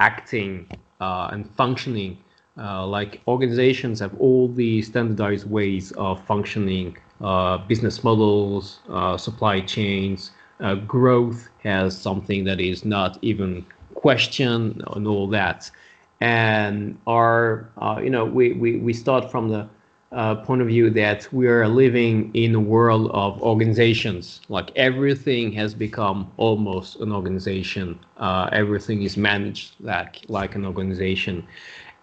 acting 0.00 0.66
uh, 1.00 1.28
and 1.32 1.48
functioning. 1.50 2.18
Uh, 2.58 2.86
like 2.86 3.20
organizations 3.28 4.00
have 4.00 4.14
all 4.18 4.48
these 4.48 4.88
standardized 4.88 5.48
ways 5.48 5.92
of 5.92 6.22
functioning, 6.26 6.96
uh, 7.20 7.58
business 7.58 8.02
models, 8.02 8.80
uh, 8.88 9.16
supply 9.16 9.60
chains. 9.60 10.32
Uh, 10.60 10.74
growth 10.74 11.48
has 11.62 11.96
something 11.96 12.44
that 12.44 12.60
is 12.60 12.84
not 12.84 13.18
even 13.22 13.64
questioned 13.94 14.82
and 14.94 15.06
all 15.06 15.26
that. 15.26 15.70
And 16.20 16.98
our, 17.06 17.70
you 18.02 18.10
know, 18.10 18.24
we, 18.24 18.52
we, 18.52 18.76
we 18.76 18.92
start 18.92 19.30
from 19.30 19.48
the 19.48 19.68
uh, 20.12 20.34
point 20.36 20.60
of 20.60 20.68
view 20.68 20.90
that 20.90 21.32
we 21.32 21.46
are 21.46 21.68
living 21.68 22.30
in 22.34 22.54
a 22.54 22.60
world 22.60 23.10
of 23.12 23.40
organizations. 23.42 24.40
Like 24.48 24.70
everything 24.76 25.52
has 25.52 25.74
become 25.74 26.30
almost 26.36 26.96
an 27.00 27.12
organization. 27.12 27.98
Uh, 28.16 28.48
everything 28.52 29.02
is 29.02 29.16
managed 29.16 29.74
like 29.80 30.22
like 30.28 30.54
an 30.56 30.66
organization, 30.66 31.46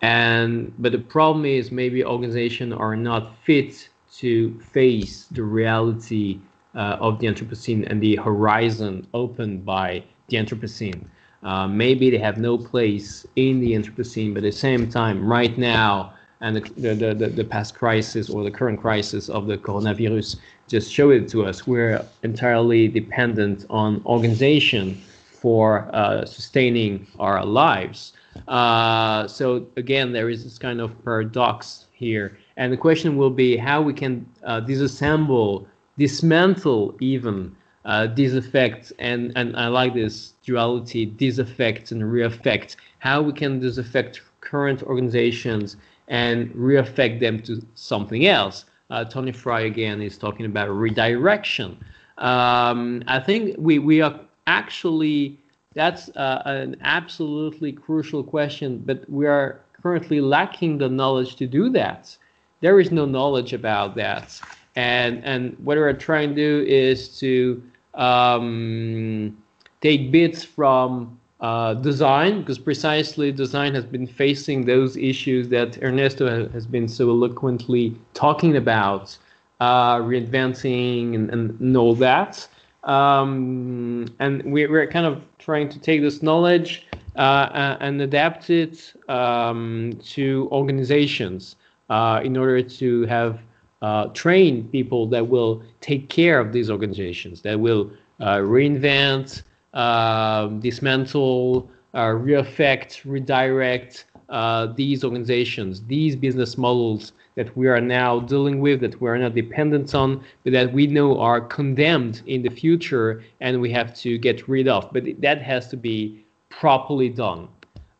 and 0.01 0.73
but 0.79 0.91
the 0.93 0.99
problem 0.99 1.45
is 1.45 1.71
maybe 1.71 2.03
organizations 2.03 2.73
are 2.73 2.95
not 2.95 3.35
fit 3.43 3.89
to 4.17 4.57
face 4.61 5.25
the 5.31 5.43
reality 5.43 6.39
uh, 6.75 6.97
of 6.99 7.19
the 7.19 7.27
Anthropocene 7.27 7.85
and 7.89 8.01
the 8.01 8.15
horizon 8.15 9.05
opened 9.13 9.65
by 9.65 10.03
the 10.29 10.37
Anthropocene. 10.37 11.07
Uh, 11.43 11.67
maybe 11.67 12.09
they 12.09 12.17
have 12.17 12.37
no 12.37 12.57
place 12.57 13.25
in 13.35 13.59
the 13.59 13.73
Anthropocene, 13.73 14.33
but 14.33 14.43
at 14.43 14.51
the 14.51 14.57
same 14.57 14.89
time, 14.89 15.23
right 15.23 15.57
now 15.57 16.13
and 16.41 16.55
the, 16.55 16.93
the, 16.93 17.13
the, 17.13 17.27
the, 17.27 17.43
past 17.43 17.75
crisis 17.75 18.29
or 18.29 18.43
the 18.43 18.51
current 18.51 18.79
crisis 18.79 19.29
of 19.29 19.47
the 19.47 19.57
coronavirus 19.57 20.37
just 20.67 20.91
show 20.91 21.09
it 21.09 21.27
to 21.29 21.45
us. 21.45 21.65
We're 21.65 22.05
entirely 22.23 22.87
dependent 22.87 23.65
on 23.69 24.01
organization 24.05 25.01
for 25.31 25.89
uh, 25.93 26.25
sustaining 26.25 27.07
our 27.19 27.43
lives. 27.45 28.13
Uh, 28.47 29.27
so 29.27 29.65
again, 29.77 30.11
there 30.11 30.29
is 30.29 30.43
this 30.43 30.57
kind 30.59 30.79
of 30.79 30.91
paradox 31.03 31.85
here. 31.93 32.37
And 32.57 32.71
the 32.71 32.77
question 32.77 33.17
will 33.17 33.29
be 33.29 33.57
how 33.57 33.81
we 33.81 33.93
can 33.93 34.27
uh, 34.43 34.61
disassemble, 34.61 35.65
dismantle 35.97 36.95
even 36.99 37.55
uh, 37.85 38.07
these 38.07 38.35
effects. 38.35 38.91
And, 38.99 39.31
and 39.35 39.55
I 39.55 39.67
like 39.67 39.93
this 39.93 40.33
duality, 40.47 41.13
these 41.17 41.37
effects 41.39 41.91
and 41.91 42.09
reaffect, 42.11 42.77
how 42.99 43.21
we 43.21 43.33
can 43.33 43.59
disaffect 43.59 44.21
current 44.41 44.81
organizations 44.83 45.75
and 46.07 46.55
reaffect 46.55 47.19
them 47.19 47.39
to 47.41 47.61
something 47.75 48.27
else. 48.27 48.65
Uh, 48.89 49.03
Tony 49.03 49.33
Fry 49.33 49.61
again 49.61 50.01
is 50.01 50.17
talking 50.17 50.45
about 50.45 50.69
redirection. 50.69 51.77
Um, 52.17 53.03
I 53.07 53.19
think 53.19 53.55
we, 53.57 53.79
we 53.79 54.01
are 54.01 54.17
actually, 54.47 55.37
that's 55.73 56.07
uh, 56.15 56.41
an 56.45 56.77
absolutely 56.81 57.73
crucial 57.73 58.23
question, 58.23 58.81
but 58.85 59.07
we 59.09 59.27
are 59.27 59.59
currently 59.83 60.21
lacking 60.21 60.77
the 60.77 60.87
knowledge 60.87 61.35
to 61.35 61.45
do 61.45 61.69
that. 61.71 62.17
There 62.61 62.79
is 62.79 62.89
no 62.91 63.05
knowledge 63.05 63.51
about 63.51 63.95
that. 63.95 64.39
And, 64.77 65.23
and 65.25 65.57
what 65.59 65.77
we're 65.77 65.91
trying 65.93 66.29
to 66.29 66.35
do 66.35 66.65
is 66.67 67.19
to 67.19 67.61
um, 67.95 69.35
take 69.81 70.11
bits 70.11 70.43
from 70.43 71.17
uh, 71.39 71.75
design, 71.75 72.39
because 72.39 72.57
precisely 72.57 73.31
design 73.31 73.75
has 73.75 73.85
been 73.85 74.07
facing 74.07 74.65
those 74.65 74.97
issues 74.97 75.47
that 75.49 75.81
Ernesto 75.83 76.49
has 76.49 76.65
been 76.65 76.87
so 76.87 77.09
eloquently 77.09 77.95
talking 78.13 78.57
about, 78.57 79.15
uh, 79.59 79.97
reinventing 79.97 81.13
and, 81.13 81.29
and, 81.29 81.77
all 81.77 81.93
that. 81.95 82.47
Um, 82.83 84.07
and 84.19 84.43
we, 84.51 84.63
are 84.63 84.87
kind 84.87 85.05
of 85.05 85.21
trying 85.37 85.69
to 85.69 85.79
take 85.79 86.01
this 86.01 86.23
knowledge 86.23 86.87
uh, 87.15 87.77
and 87.79 88.01
adapt 88.01 88.49
it 88.49 88.93
um, 89.09 89.99
to 90.05 90.47
organizations 90.51 91.55
uh, 91.89 92.21
in 92.23 92.37
order 92.37 92.61
to 92.61 93.05
have 93.05 93.39
uh, 93.81 94.07
train 94.07 94.67
people 94.69 95.05
that 95.07 95.27
will 95.27 95.61
take 95.81 96.09
care 96.09 96.39
of 96.39 96.51
these 96.51 96.69
organizations, 96.69 97.41
that 97.41 97.59
will 97.59 97.91
uh, 98.19 98.37
reinvent, 98.37 99.43
um, 99.77 100.59
dismantle, 100.59 101.69
uh, 101.95 102.09
reaffect, 102.09 103.05
redirect 103.05 104.05
uh, 104.29 104.67
these 104.75 105.03
organizations, 105.03 105.83
these 105.85 106.15
business 106.15 106.57
models 106.57 107.13
that 107.35 107.55
we 107.55 107.67
are 107.67 107.79
now 107.79 108.19
dealing 108.19 108.59
with, 108.59 108.81
that 108.81 108.99
we 108.99 109.07
are 109.07 109.17
not 109.17 109.35
dependent 109.35 109.93
on, 109.93 110.23
but 110.43 110.51
that 110.51 110.73
we 110.73 110.87
know 110.87 111.19
are 111.19 111.39
condemned 111.39 112.23
in 112.25 112.41
the 112.41 112.49
future 112.49 113.23
and 113.39 113.61
we 113.61 113.71
have 113.71 113.93
to 113.95 114.17
get 114.17 114.47
rid 114.49 114.67
of. 114.67 114.89
But 114.91 115.21
that 115.21 115.41
has 115.41 115.67
to 115.69 115.77
be 115.77 116.25
properly 116.49 117.09
done. 117.09 117.47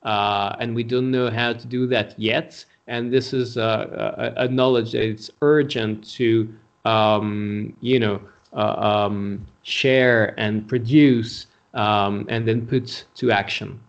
Uh, 0.04 0.56
and 0.60 0.74
we 0.76 0.84
don't 0.84 1.12
know 1.12 1.30
how 1.30 1.54
to 1.54 1.68
do 1.68 1.86
that 1.88 2.20
yet. 2.20 2.66
And 2.88 3.14
this 3.14 3.34
is 3.34 3.58
a, 3.58 4.34
a, 4.38 4.44
a 4.46 4.48
knowledge 4.48 4.94
that 4.94 5.04
it's 5.04 5.30
urgent 5.42 6.10
to, 6.16 6.52
um, 6.86 7.76
you 7.82 8.00
know, 8.00 8.20
uh, 8.54 9.06
um, 9.06 9.46
share 9.64 10.34
and 10.40 10.68
produce 10.68 11.46
um, 11.78 12.26
and 12.28 12.48
then 12.48 12.66
put 12.68 13.06
to 13.16 13.32
action. 13.32 13.80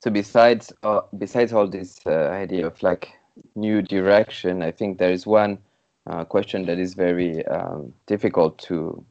So 0.00 0.10
besides 0.10 0.72
uh, 0.82 1.00
besides 1.18 1.52
all 1.52 1.66
this 1.66 2.00
uh, 2.06 2.30
idea 2.30 2.66
of 2.66 2.82
like 2.82 3.10
new 3.56 3.82
direction, 3.82 4.62
I 4.62 4.70
think 4.70 4.98
there 4.98 5.10
is 5.10 5.26
one 5.26 5.58
uh, 6.06 6.24
question 6.24 6.66
that 6.66 6.78
is 6.78 6.94
very 6.94 7.44
um, 7.46 7.92
difficult 8.06 8.58
to 8.60 9.04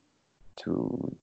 to 0.57 1.15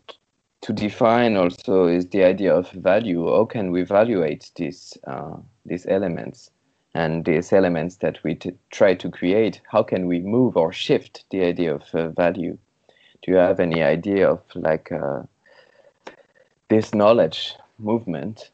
to 0.61 0.72
define. 0.72 1.37
Also, 1.37 1.87
is 1.87 2.07
the 2.09 2.24
idea 2.24 2.55
of 2.55 2.70
value. 2.70 3.26
How 3.26 3.47
can 3.47 3.72
we 3.72 3.82
evaluate 3.82 4.51
these 4.55 4.97
uh, 5.07 5.37
these 5.64 5.87
elements? 5.87 6.51
and 6.97 7.24
these 7.24 7.53
elements 7.53 7.97
that 7.97 8.22
we 8.22 8.39
try 8.70 8.95
to 8.95 9.11
create, 9.11 9.61
how 9.68 9.82
can 9.82 10.07
we 10.07 10.20
move 10.20 10.57
or 10.57 10.72
shift 10.72 11.24
the 11.30 11.43
idea 11.43 11.74
of 11.74 11.82
uh, 11.93 12.09
value? 12.11 12.57
Do 13.22 13.32
you 13.32 13.37
have 13.37 13.59
any 13.59 13.82
idea 13.82 14.30
of 14.30 14.41
like 14.55 14.93
uh, 14.93 15.22
this 16.75 16.93
knowledge 16.93 17.55
movement, 17.79 18.51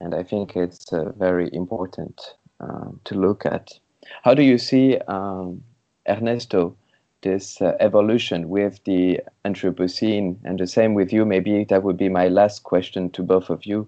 and 0.00 0.14
I 0.14 0.22
think 0.22 0.56
it's 0.56 0.90
uh, 0.94 1.12
very 1.18 1.50
important 1.52 2.18
uh, 2.58 2.88
to 3.04 3.14
look 3.14 3.44
at. 3.44 3.78
How 4.22 4.32
do 4.32 4.42
you 4.42 4.56
see, 4.56 4.96
um, 5.08 5.62
Ernesto, 6.08 6.74
this 7.20 7.60
uh, 7.60 7.76
evolution 7.78 8.48
with 8.48 8.82
the 8.84 9.20
Anthropocene, 9.44 10.36
and 10.42 10.58
the 10.58 10.66
same 10.66 10.94
with 10.94 11.12
you? 11.12 11.26
Maybe 11.26 11.64
that 11.64 11.82
would 11.82 11.98
be 11.98 12.08
my 12.08 12.28
last 12.28 12.62
question 12.62 13.10
to 13.10 13.22
both 13.22 13.50
of 13.50 13.66
you. 13.66 13.86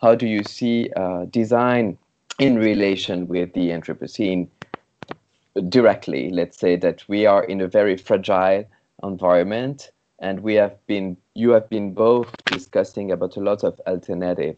How 0.00 0.14
do 0.14 0.26
you 0.26 0.42
see 0.42 0.88
uh, 0.96 1.26
design 1.26 1.98
in 2.38 2.56
relation 2.56 3.28
with 3.28 3.52
the 3.52 3.68
Anthropocene 3.68 4.48
directly? 5.68 6.30
Let's 6.30 6.58
say 6.58 6.76
that 6.76 7.06
we 7.06 7.26
are 7.26 7.44
in 7.44 7.60
a 7.60 7.68
very 7.68 7.98
fragile 7.98 8.64
environment 9.02 9.90
and 10.20 10.40
we 10.40 10.54
have 10.54 10.76
been 10.86 11.16
you 11.34 11.50
have 11.50 11.68
been 11.68 11.94
both 11.94 12.30
discussing 12.44 13.10
about 13.10 13.36
a 13.36 13.40
lot 13.40 13.64
of 13.64 13.80
alternative. 13.86 14.56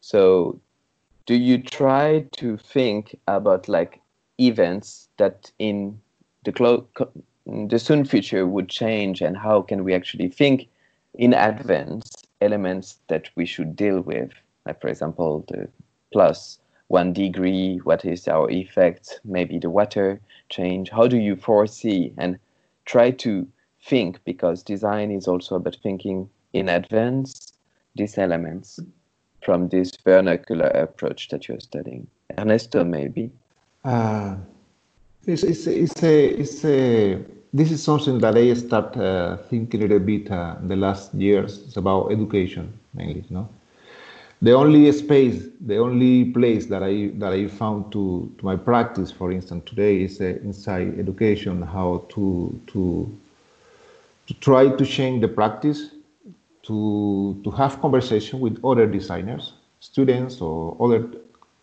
So 0.00 0.60
do 1.26 1.34
you 1.34 1.62
try 1.62 2.26
to 2.32 2.56
think 2.58 3.18
about 3.26 3.68
like 3.68 4.00
events 4.38 5.08
that 5.16 5.50
in 5.58 6.00
the 6.44 6.86
the 7.46 7.78
soon 7.78 8.04
future 8.04 8.46
would 8.46 8.68
change? 8.68 9.22
And 9.22 9.36
how 9.36 9.62
can 9.62 9.82
we 9.84 9.94
actually 9.94 10.28
think 10.28 10.68
in 11.14 11.32
advance 11.32 12.10
elements 12.40 12.98
that 13.08 13.30
we 13.34 13.46
should 13.46 13.74
deal 13.74 14.00
with? 14.02 14.30
Like 14.66 14.80
for 14.80 14.88
example 14.88 15.44
the 15.48 15.68
plus 16.12 16.58
one 16.88 17.12
degree 17.12 17.80
what 17.84 18.04
is 18.04 18.28
our 18.28 18.50
effect 18.50 19.20
maybe 19.24 19.58
the 19.58 19.70
water 19.70 20.20
change. 20.50 20.90
How 20.90 21.06
do 21.06 21.16
you 21.16 21.36
foresee 21.36 22.12
and 22.18 22.38
try 22.84 23.10
to 23.10 23.46
think 23.88 24.22
because 24.24 24.62
design 24.62 25.10
is 25.10 25.26
also 25.26 25.56
about 25.56 25.76
thinking 25.82 26.28
in 26.52 26.68
advance 26.68 27.52
these 27.96 28.18
elements 28.18 28.80
from 29.42 29.68
this 29.68 29.92
vernacular 30.04 30.68
approach 30.68 31.28
that 31.28 31.48
you're 31.48 31.60
studying. 31.60 32.06
Ernesto, 32.38 32.84
maybe. 32.84 33.30
Uh, 33.84 34.36
it's, 35.26 35.42
it's, 35.42 35.66
it's, 35.66 36.02
a, 36.02 36.26
it's 36.26 36.64
a, 36.64 37.18
this 37.52 37.70
is 37.70 37.82
something 37.82 38.18
that 38.18 38.36
I 38.36 38.52
start 38.54 38.96
uh, 38.96 39.36
thinking 39.48 39.80
a 39.80 39.86
little 39.86 40.00
bit 40.00 40.30
uh, 40.30 40.56
the 40.62 40.76
last 40.76 41.14
years. 41.14 41.62
It's 41.66 41.76
about 41.76 42.12
education 42.12 42.72
mainly, 42.94 43.24
no? 43.30 43.48
The 44.40 44.52
only 44.52 44.90
space, 44.92 45.48
the 45.60 45.78
only 45.78 46.26
place 46.26 46.66
that 46.66 46.84
I 46.84 47.10
that 47.14 47.32
I 47.32 47.48
found 47.48 47.90
to, 47.90 48.32
to 48.38 48.44
my 48.44 48.54
practice, 48.54 49.10
for 49.10 49.32
instance, 49.32 49.64
today 49.66 50.02
is 50.02 50.20
uh, 50.20 50.26
inside 50.44 50.96
education, 51.00 51.60
how 51.62 52.04
to 52.10 52.60
to 52.68 53.18
to 54.28 54.34
try 54.34 54.68
to 54.68 54.84
change 54.84 55.22
the 55.22 55.28
practice, 55.28 55.90
to, 56.62 57.40
to 57.44 57.50
have 57.50 57.80
conversation 57.80 58.40
with 58.40 58.62
other 58.62 58.86
designers, 58.86 59.54
students 59.80 60.40
or 60.42 60.76
other 60.80 61.08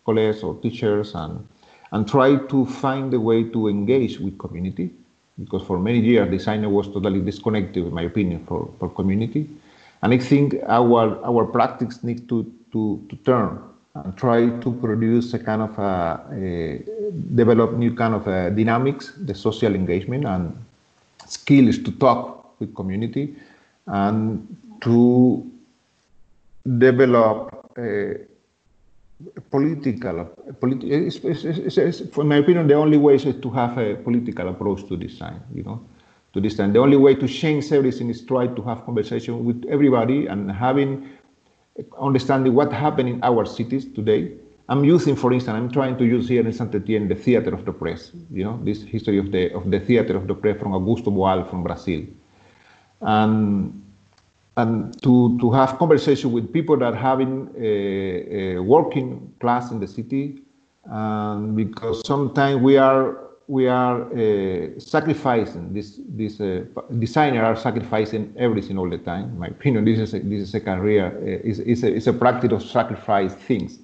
colleagues 0.04 0.42
or 0.42 0.56
teachers, 0.56 1.14
and, 1.14 1.46
and 1.92 2.08
try 2.08 2.34
to 2.36 2.66
find 2.66 3.14
a 3.14 3.20
way 3.20 3.44
to 3.44 3.68
engage 3.68 4.18
with 4.18 4.36
community. 4.38 4.90
Because 5.38 5.62
for 5.62 5.78
many 5.78 6.00
years, 6.00 6.28
designer 6.28 6.68
was 6.68 6.88
totally 6.88 7.20
disconnected, 7.20 7.86
in 7.86 7.94
my 7.94 8.02
opinion, 8.02 8.44
for, 8.46 8.68
for 8.80 8.88
community. 8.88 9.48
And 10.02 10.12
I 10.12 10.18
think 10.18 10.56
our 10.66 11.24
our 11.24 11.44
practice 11.44 12.02
need 12.02 12.28
to 12.28 12.50
to, 12.72 13.04
to 13.08 13.16
turn 13.16 13.58
and 13.94 14.16
try 14.16 14.48
to 14.48 14.72
produce 14.72 15.32
a 15.34 15.38
kind 15.38 15.62
of 15.62 15.78
a, 15.78 16.20
a 16.32 17.12
develop 17.34 17.72
new 17.74 17.94
kind 17.94 18.14
of 18.14 18.26
uh, 18.26 18.50
dynamics, 18.50 19.12
the 19.16 19.34
social 19.34 19.74
engagement 19.74 20.24
and 20.24 20.56
skills 21.26 21.78
to 21.78 21.92
talk 21.92 22.35
with 22.58 22.74
community 22.74 23.36
and 23.86 24.56
to 24.82 25.50
develop 26.78 27.72
a 27.78 28.26
political, 29.50 30.28
politi 30.60 30.90
it's, 30.90 31.16
it's, 31.24 31.78
it's, 31.78 32.14
for 32.14 32.24
my 32.24 32.36
opinion, 32.36 32.66
the 32.66 32.74
only 32.74 32.98
way 32.98 33.14
is 33.14 33.24
to 33.24 33.50
have 33.50 33.78
a 33.78 33.96
political 33.96 34.48
approach 34.48 34.86
to 34.88 34.96
design, 34.96 35.40
you 35.54 35.62
know, 35.62 35.80
to 36.34 36.40
design. 36.40 36.72
The 36.72 36.80
only 36.80 36.96
way 36.96 37.14
to 37.14 37.26
change 37.26 37.72
everything 37.72 38.10
is 38.10 38.20
to 38.20 38.26
try 38.26 38.46
to 38.46 38.62
have 38.62 38.84
conversation 38.84 39.44
with 39.44 39.64
everybody 39.68 40.26
and 40.26 40.50
having 40.50 41.08
understanding 41.98 42.54
what 42.54 42.72
happened 42.72 43.08
in 43.08 43.22
our 43.22 43.44
cities 43.44 43.86
today. 43.92 44.32
I'm 44.68 44.84
using, 44.84 45.14
for 45.14 45.32
instance, 45.32 45.54
I'm 45.54 45.70
trying 45.70 45.96
to 45.98 46.04
use 46.04 46.28
here 46.28 46.44
in 46.44 46.52
Saint 46.52 46.74
Etienne 46.74 47.08
the 47.08 47.14
theater 47.14 47.54
of 47.54 47.64
the 47.64 47.70
oppressed, 47.70 48.12
you 48.30 48.44
know, 48.44 48.58
this 48.64 48.82
history 48.82 49.18
of 49.18 49.30
the 49.30 49.54
of 49.54 49.70
the 49.70 49.78
theater 49.78 50.16
of 50.16 50.26
the 50.26 50.32
oppressed 50.32 50.58
from 50.60 50.72
Augusto 50.72 51.12
Boal 51.12 51.48
from 51.48 51.62
Brazil. 51.62 52.02
And 53.00 53.82
and 54.56 55.00
to, 55.02 55.38
to 55.38 55.50
have 55.50 55.78
conversation 55.78 56.32
with 56.32 56.50
people 56.50 56.78
that 56.78 56.94
are 56.94 56.96
having 56.96 57.50
a, 57.58 58.54
a 58.54 58.58
working 58.58 59.34
class 59.38 59.70
in 59.70 59.80
the 59.80 59.86
city, 59.86 60.40
because 61.54 62.06
sometimes 62.06 62.62
we 62.62 62.78
are 62.78 63.18
we 63.48 63.68
are 63.68 64.02
uh, 64.12 64.80
sacrificing 64.80 65.72
this 65.72 66.00
this 66.08 66.40
uh, 66.40 66.64
designer 66.98 67.44
are 67.44 67.54
sacrificing 67.54 68.34
everything 68.36 68.78
all 68.78 68.88
the 68.88 68.98
time. 68.98 69.24
In 69.24 69.38
my 69.38 69.46
opinion, 69.48 69.84
this 69.84 69.98
is 69.98 70.14
a, 70.14 70.20
this 70.20 70.48
is 70.48 70.54
a 70.54 70.60
career 70.60 71.16
uh, 71.22 71.48
is 71.48 71.58
is 71.60 71.84
a, 71.84 71.92
is 71.92 72.06
a 72.06 72.12
practice 72.12 72.52
of 72.52 72.62
sacrifice 72.62 73.34
things. 73.34 73.78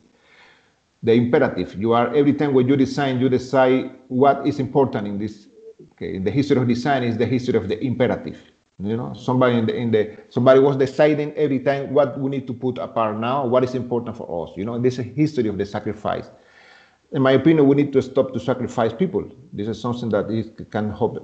The 1.03 1.13
imperative 1.13 1.75
you 1.75 1.93
are 1.93 2.15
every 2.15 2.33
time 2.33 2.55
when 2.55 2.67
you 2.67 2.77
design 2.77 3.21
you 3.21 3.29
decide 3.29 3.91
what 4.09 4.47
is 4.47 4.59
important 4.59 5.07
in 5.07 5.19
this. 5.19 5.49
Okay, 5.93 6.19
the 6.19 6.31
history 6.31 6.57
of 6.57 6.67
design 6.67 7.03
is 7.03 7.19
the 7.19 7.27
history 7.27 7.57
of 7.59 7.69
the 7.69 7.79
imperative 7.85 8.39
you 8.79 8.97
know, 8.97 9.15
somebody 9.15 9.59
in 9.59 9.67
the, 9.67 9.75
in 9.75 9.91
the 9.91 10.17
somebody 10.29 10.61
was 10.61 10.77
deciding 10.77 11.33
every 11.35 11.61
time 11.61 11.93
what 11.93 12.19
we 12.19 12.31
need 12.31 12.47
to 12.47 12.53
put 12.55 12.79
apart 12.79 13.19
now, 13.19 13.47
what 13.47 13.63
is 13.65 13.75
important 13.75 14.17
for 14.17 14.47
us. 14.47 14.57
You 14.57 14.65
know, 14.65 14.79
this 14.79 14.95
is 14.95 15.01
a 15.01 15.03
history 15.03 15.49
of 15.49 15.59
the 15.59 15.67
sacrifice. 15.67 16.31
In 17.13 17.23
my 17.23 17.33
opinion, 17.33 17.69
we 17.69 17.77
need 17.77 17.93
to 17.93 18.03
stop 18.03 18.33
to 18.33 18.41
sacrifice 18.41 18.93
people. 18.93 19.31
This 19.53 19.69
is 19.69 19.81
something 19.81 20.09
that 20.11 20.31
is, 20.31 20.51
can 20.71 20.91
hope 20.91 21.23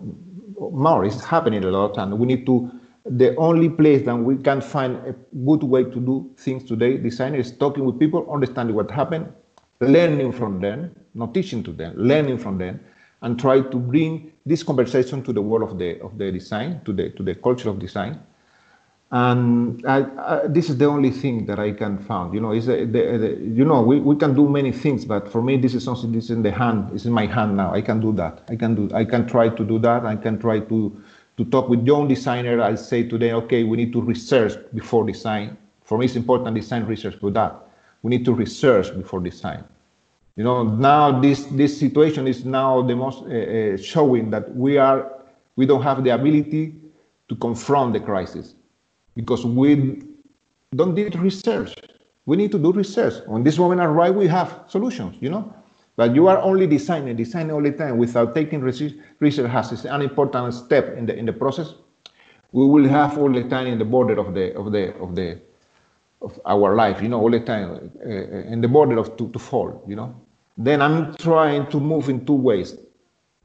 more. 0.58 1.04
It's 1.04 1.24
happening 1.24 1.64
a 1.64 1.70
lot, 1.70 1.96
and 1.98 2.18
we 2.18 2.26
need 2.26 2.46
to. 2.46 2.70
The 3.06 3.34
only 3.36 3.70
place 3.70 4.04
that 4.04 4.16
we 4.16 4.36
can 4.36 4.60
find 4.60 4.96
a 4.96 5.14
good 5.46 5.62
way 5.62 5.84
to 5.84 5.98
do 6.00 6.30
things 6.36 6.64
today, 6.64 6.98
designer, 6.98 7.38
is 7.38 7.52
talking 7.52 7.86
with 7.86 7.98
people, 7.98 8.30
understanding 8.30 8.76
what 8.76 8.90
happened, 8.90 9.32
learning 9.80 10.32
from 10.32 10.60
them, 10.60 10.94
not 11.14 11.32
teaching 11.32 11.62
to 11.62 11.72
them, 11.72 11.94
learning 11.96 12.36
from 12.36 12.58
them, 12.58 12.80
and 13.22 13.38
try 13.38 13.60
to 13.60 13.76
bring 13.76 14.32
this 14.46 14.62
conversation 14.62 15.22
to 15.22 15.32
the 15.32 15.42
world 15.42 15.70
of 15.70 15.78
the 15.78 16.00
of 16.00 16.16
the 16.18 16.30
design, 16.30 16.80
to 16.84 16.92
the 16.92 17.10
to 17.10 17.22
the 17.22 17.34
culture 17.34 17.68
of 17.68 17.78
design. 17.78 18.20
And 19.10 19.82
I, 19.86 20.04
I, 20.18 20.46
this 20.46 20.68
is 20.68 20.76
the 20.76 20.84
only 20.84 21.10
thing 21.10 21.46
that 21.46 21.58
I 21.58 21.72
can 21.72 21.96
find. 21.98 22.34
You 22.34 22.40
know, 22.40 22.52
is 22.52 22.68
uh, 22.68 22.84
the, 22.90 23.14
uh, 23.14 23.18
the, 23.18 23.28
you 23.40 23.64
know 23.64 23.80
we, 23.80 24.00
we 24.00 24.16
can 24.16 24.34
do 24.34 24.46
many 24.48 24.70
things, 24.70 25.06
but 25.06 25.32
for 25.32 25.42
me 25.42 25.56
this 25.56 25.74
is 25.74 25.82
something 25.82 26.12
this 26.12 26.24
is 26.24 26.30
in 26.30 26.42
the 26.42 26.52
hand. 26.52 26.90
It's 26.92 27.06
in 27.06 27.12
my 27.12 27.26
hand 27.26 27.56
now. 27.56 27.72
I 27.72 27.80
can 27.80 28.00
do 28.00 28.12
that. 28.12 28.42
I 28.48 28.56
can 28.56 28.74
do. 28.74 28.94
I 28.94 29.04
can 29.04 29.26
try 29.26 29.48
to 29.48 29.64
do 29.64 29.78
that. 29.80 30.04
I 30.04 30.16
can 30.16 30.38
try 30.38 30.60
to 30.60 31.02
to 31.38 31.44
talk 31.46 31.68
with 31.68 31.86
young 31.86 32.06
designer. 32.08 32.60
I 32.60 32.74
say 32.74 33.02
to 33.04 33.16
them, 33.16 33.34
okay, 33.44 33.64
we 33.64 33.76
need 33.76 33.92
to 33.94 34.02
research 34.02 34.54
before 34.74 35.06
design. 35.06 35.56
For 35.84 35.96
me, 35.96 36.04
it's 36.04 36.16
important 36.16 36.54
design 36.54 36.84
research 36.84 37.16
for 37.16 37.30
that. 37.30 37.54
We 38.02 38.10
need 38.10 38.24
to 38.26 38.34
research 38.34 38.94
before 38.94 39.20
design 39.20 39.64
you 40.38 40.44
know, 40.44 40.62
now 40.62 41.20
this 41.20 41.46
this 41.46 41.76
situation 41.76 42.28
is 42.28 42.44
now 42.44 42.80
the 42.80 42.94
most 42.94 43.24
uh, 43.24 43.76
showing 43.76 44.30
that 44.30 44.54
we 44.54 44.78
are 44.78 45.10
we 45.56 45.66
don't 45.66 45.82
have 45.82 46.04
the 46.04 46.10
ability 46.10 46.76
to 47.28 47.34
confront 47.34 47.92
the 47.92 47.98
crisis 47.98 48.54
because 49.16 49.44
we 49.44 50.00
don't 50.76 50.94
need 50.94 51.16
research. 51.16 51.74
We 52.24 52.36
need 52.36 52.52
to 52.52 52.58
do 52.58 52.70
research. 52.70 53.14
When 53.26 53.42
this 53.42 53.58
moment 53.58 53.80
arrive, 53.80 54.14
we 54.14 54.28
have 54.28 54.60
solutions. 54.68 55.16
You 55.18 55.30
know, 55.30 55.52
but 55.96 56.14
you 56.14 56.28
are 56.28 56.38
only 56.38 56.68
designing, 56.68 57.16
designing 57.16 57.50
all 57.50 57.62
the 57.62 57.72
time 57.72 57.98
without 57.98 58.32
taking 58.36 58.60
research. 58.60 58.92
Research 59.18 59.50
has 59.50 59.84
an 59.86 60.02
important 60.02 60.54
step 60.54 60.96
in 60.96 61.06
the 61.06 61.16
in 61.16 61.26
the 61.26 61.32
process. 61.32 61.74
We 62.52 62.64
will 62.64 62.88
have 62.88 63.18
all 63.18 63.32
the 63.32 63.42
time 63.42 63.66
in 63.66 63.78
the 63.80 63.84
border 63.84 64.16
of 64.20 64.34
the 64.34 64.56
of 64.56 64.70
the 64.70 64.94
of 65.02 65.16
the 65.16 65.40
of 66.22 66.38
our 66.46 66.76
life, 66.76 67.02
you 67.02 67.08
know, 67.08 67.20
all 67.20 67.30
the 67.30 67.40
time 67.40 67.90
uh, 68.06 68.52
in 68.52 68.60
the 68.60 68.68
border 68.68 68.98
of 68.98 69.16
to, 69.16 69.28
to 69.30 69.38
fall, 69.40 69.82
you 69.88 69.96
know 69.96 70.14
then 70.58 70.82
I'm 70.82 71.14
trying 71.16 71.68
to 71.68 71.78
move 71.78 72.08
in 72.08 72.26
two 72.26 72.34
ways 72.34 72.76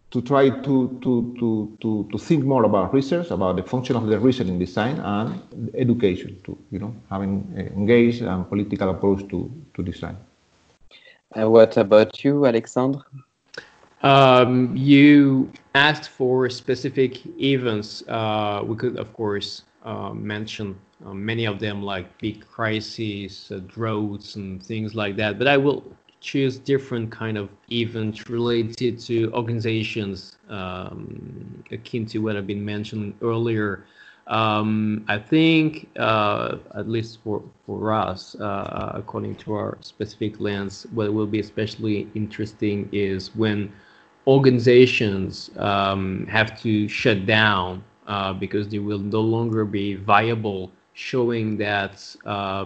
to 0.09 0.21
try 0.21 0.49
to, 0.49 0.99
to, 1.01 1.35
to, 1.39 1.77
to, 1.81 2.09
to 2.11 2.17
think 2.17 2.43
more 2.43 2.65
about 2.65 2.93
research, 2.93 3.31
about 3.31 3.55
the 3.55 3.63
function 3.63 3.95
of 3.95 4.07
the 4.07 4.19
research 4.19 4.47
in 4.47 4.59
design 4.59 4.99
and 4.99 5.71
education 5.75 6.39
too, 6.43 6.57
you 6.71 6.79
know, 6.79 6.93
having 7.09 7.51
engaged 7.75 8.21
and 8.21 8.49
political 8.49 8.89
approach 8.89 9.27
to, 9.29 9.51
to 9.75 9.83
design. 9.83 10.17
And 11.35 11.51
what 11.51 11.77
about 11.77 12.23
you, 12.23 12.45
Alexandre? 12.45 13.01
Um, 14.03 14.75
you 14.75 15.51
asked 15.73 16.09
for 16.09 16.49
specific 16.49 17.25
events. 17.41 18.03
Uh, 18.07 18.61
we 18.65 18.75
could, 18.75 18.97
of 18.97 19.13
course, 19.13 19.63
uh, 19.83 20.13
mention 20.13 20.77
uh, 21.05 21.13
many 21.13 21.45
of 21.45 21.59
them 21.59 21.81
like 21.81 22.17
big 22.19 22.45
crises, 22.45 23.51
uh, 23.51 23.59
droughts, 23.67 24.35
and 24.35 24.61
things 24.61 24.93
like 24.93 25.15
that. 25.15 25.39
But 25.39 25.47
I 25.47 25.57
will 25.57 25.83
choose 26.23 26.57
different 26.57 27.11
kind 27.11 27.37
of 27.37 27.49
events 27.69 28.29
related 28.29 28.97
to 28.97 29.29
organizations 29.33 30.37
um, 30.49 31.63
akin 31.69 32.05
to 32.07 32.19
what 32.19 32.37
I've 32.37 32.47
been 32.47 32.63
mentioning 32.63 33.13
earlier. 33.21 33.85
Um, 34.27 35.03
I 35.09 35.17
think, 35.19 35.89
uh, 35.99 36.55
at 36.75 36.87
least 36.87 37.19
for, 37.23 37.43
for 37.65 37.93
us, 37.93 38.35
uh, 38.35 38.93
according 38.95 39.35
to 39.43 39.53
our 39.53 39.77
specific 39.81 40.39
lens, 40.39 40.87
what 40.93 41.13
will 41.13 41.27
be 41.27 41.41
especially 41.41 42.07
interesting 42.15 42.87
is 42.93 43.35
when 43.35 43.71
organizations 44.25 45.51
um, 45.57 46.25
have 46.27 46.59
to 46.61 46.87
shut 46.87 47.25
down 47.25 47.83
uh, 48.07 48.31
because 48.31 48.69
they 48.69 48.79
will 48.79 48.99
no 48.99 49.19
longer 49.19 49.65
be 49.65 49.95
viable, 49.95 50.71
showing 50.93 51.57
that 51.57 52.15
uh, 52.25 52.63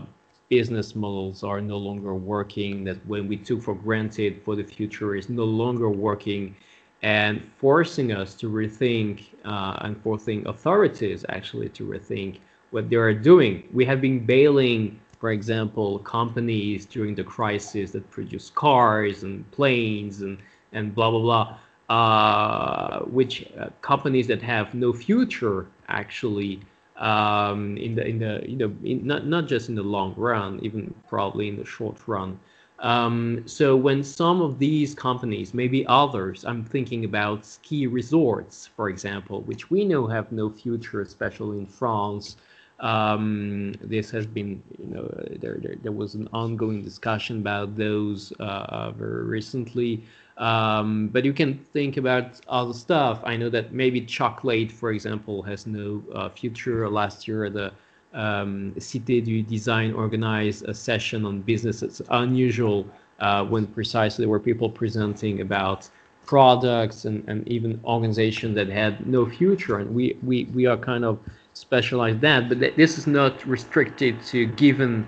business 0.49 0.95
models 0.95 1.43
are 1.43 1.61
no 1.61 1.77
longer 1.77 2.13
working, 2.13 2.83
that 2.85 2.97
when 3.05 3.27
we 3.27 3.37
took 3.37 3.61
for 3.61 3.75
granted 3.75 4.41
for 4.43 4.55
the 4.55 4.63
future 4.63 5.15
is 5.15 5.29
no 5.29 5.43
longer 5.43 5.89
working, 5.89 6.55
and 7.03 7.43
forcing 7.57 8.11
us 8.11 8.33
to 8.33 8.49
rethink 8.49 9.25
uh, 9.45 9.77
and 9.81 10.01
forcing 10.01 10.47
authorities 10.47 11.23
actually 11.29 11.69
to 11.69 11.85
rethink 11.85 12.39
what 12.71 12.89
they 12.89 12.95
are 12.95 13.13
doing. 13.13 13.63
We 13.71 13.85
have 13.85 14.01
been 14.01 14.25
bailing, 14.25 14.99
for 15.19 15.31
example, 15.31 15.99
companies 15.99 16.85
during 16.85 17.13
the 17.15 17.23
crisis 17.23 17.91
that 17.91 18.09
produce 18.09 18.49
cars 18.49 19.23
and 19.23 19.49
planes 19.51 20.21
and, 20.21 20.37
and 20.73 20.93
blah, 20.93 21.11
blah, 21.11 21.19
blah. 21.21 21.57
Uh, 21.89 22.99
which 23.05 23.45
uh, 23.57 23.69
companies 23.81 24.27
that 24.27 24.41
have 24.41 24.73
no 24.73 24.91
future 24.91 25.67
actually 25.87 26.59
um, 26.97 27.77
in 27.77 27.95
the 27.95 28.05
in 28.05 28.19
the 28.19 28.41
you 28.47 28.55
know 28.57 28.73
not 28.83 29.25
not 29.25 29.47
just 29.47 29.69
in 29.69 29.75
the 29.75 29.83
long 29.83 30.13
run, 30.15 30.59
even 30.63 30.93
probably 31.07 31.47
in 31.47 31.57
the 31.57 31.65
short 31.65 31.97
run. 32.07 32.39
Um, 32.79 33.43
so 33.45 33.75
when 33.75 34.03
some 34.03 34.41
of 34.41 34.59
these 34.59 34.93
companies, 34.93 35.53
maybe 35.53 35.85
others, 35.87 36.45
I'm 36.45 36.63
thinking 36.63 37.05
about 37.05 37.45
ski 37.45 37.87
resorts, 37.87 38.67
for 38.67 38.89
example, 38.89 39.41
which 39.41 39.71
we 39.71 39.83
know 39.83 40.05
have 40.07 40.31
no 40.31 40.49
future, 40.49 41.01
especially 41.01 41.57
in 41.57 41.65
France. 41.65 42.37
Um, 42.79 43.73
this 43.81 44.11
has 44.11 44.27
been, 44.27 44.61
you 44.77 44.93
know, 44.93 45.07
there, 45.39 45.57
there, 45.59 45.75
there 45.81 45.91
was 45.91 46.13
an 46.13 46.29
ongoing 46.33 46.83
discussion 46.83 47.39
about 47.39 47.75
those 47.75 48.31
uh, 48.39 48.91
very 48.91 49.23
recently. 49.23 50.03
Um, 50.37 51.07
but 51.07 51.25
you 51.25 51.33
can 51.33 51.57
think 51.73 51.97
about 51.97 52.39
other 52.47 52.73
stuff. 52.73 53.21
I 53.23 53.35
know 53.37 53.49
that 53.49 53.73
maybe 53.73 54.01
chocolate, 54.01 54.71
for 54.71 54.91
example, 54.91 55.41
has 55.43 55.65
no 55.65 56.03
uh, 56.13 56.29
future. 56.29 56.87
Last 56.89 57.27
year, 57.27 57.49
the 57.49 57.71
um, 58.13 58.73
Cité 58.77 59.23
du 59.23 59.41
Design 59.41 59.93
organized 59.93 60.65
a 60.65 60.73
session 60.73 61.25
on 61.25 61.41
business. 61.41 61.81
It's 61.81 62.01
unusual 62.11 62.85
uh, 63.19 63.45
when 63.45 63.65
precisely 63.65 64.23
there 64.23 64.29
were 64.29 64.39
people 64.39 64.69
presenting 64.69 65.41
about 65.41 65.89
products 66.25 67.05
and, 67.05 67.27
and 67.27 67.47
even 67.47 67.79
organizations 67.83 68.53
that 68.55 68.67
had 68.67 69.07
no 69.07 69.25
future. 69.25 69.79
And 69.79 69.93
we, 69.95 70.17
we, 70.21 70.45
we 70.53 70.65
are 70.65 70.77
kind 70.77 71.03
of 71.03 71.19
specialized 71.53 72.21
that, 72.21 72.47
but 72.49 72.59
th 72.59 72.75
this 72.75 72.97
is 72.99 73.07
not 73.07 73.33
restricted 73.47 74.13
to 74.31 74.45
given 74.45 75.07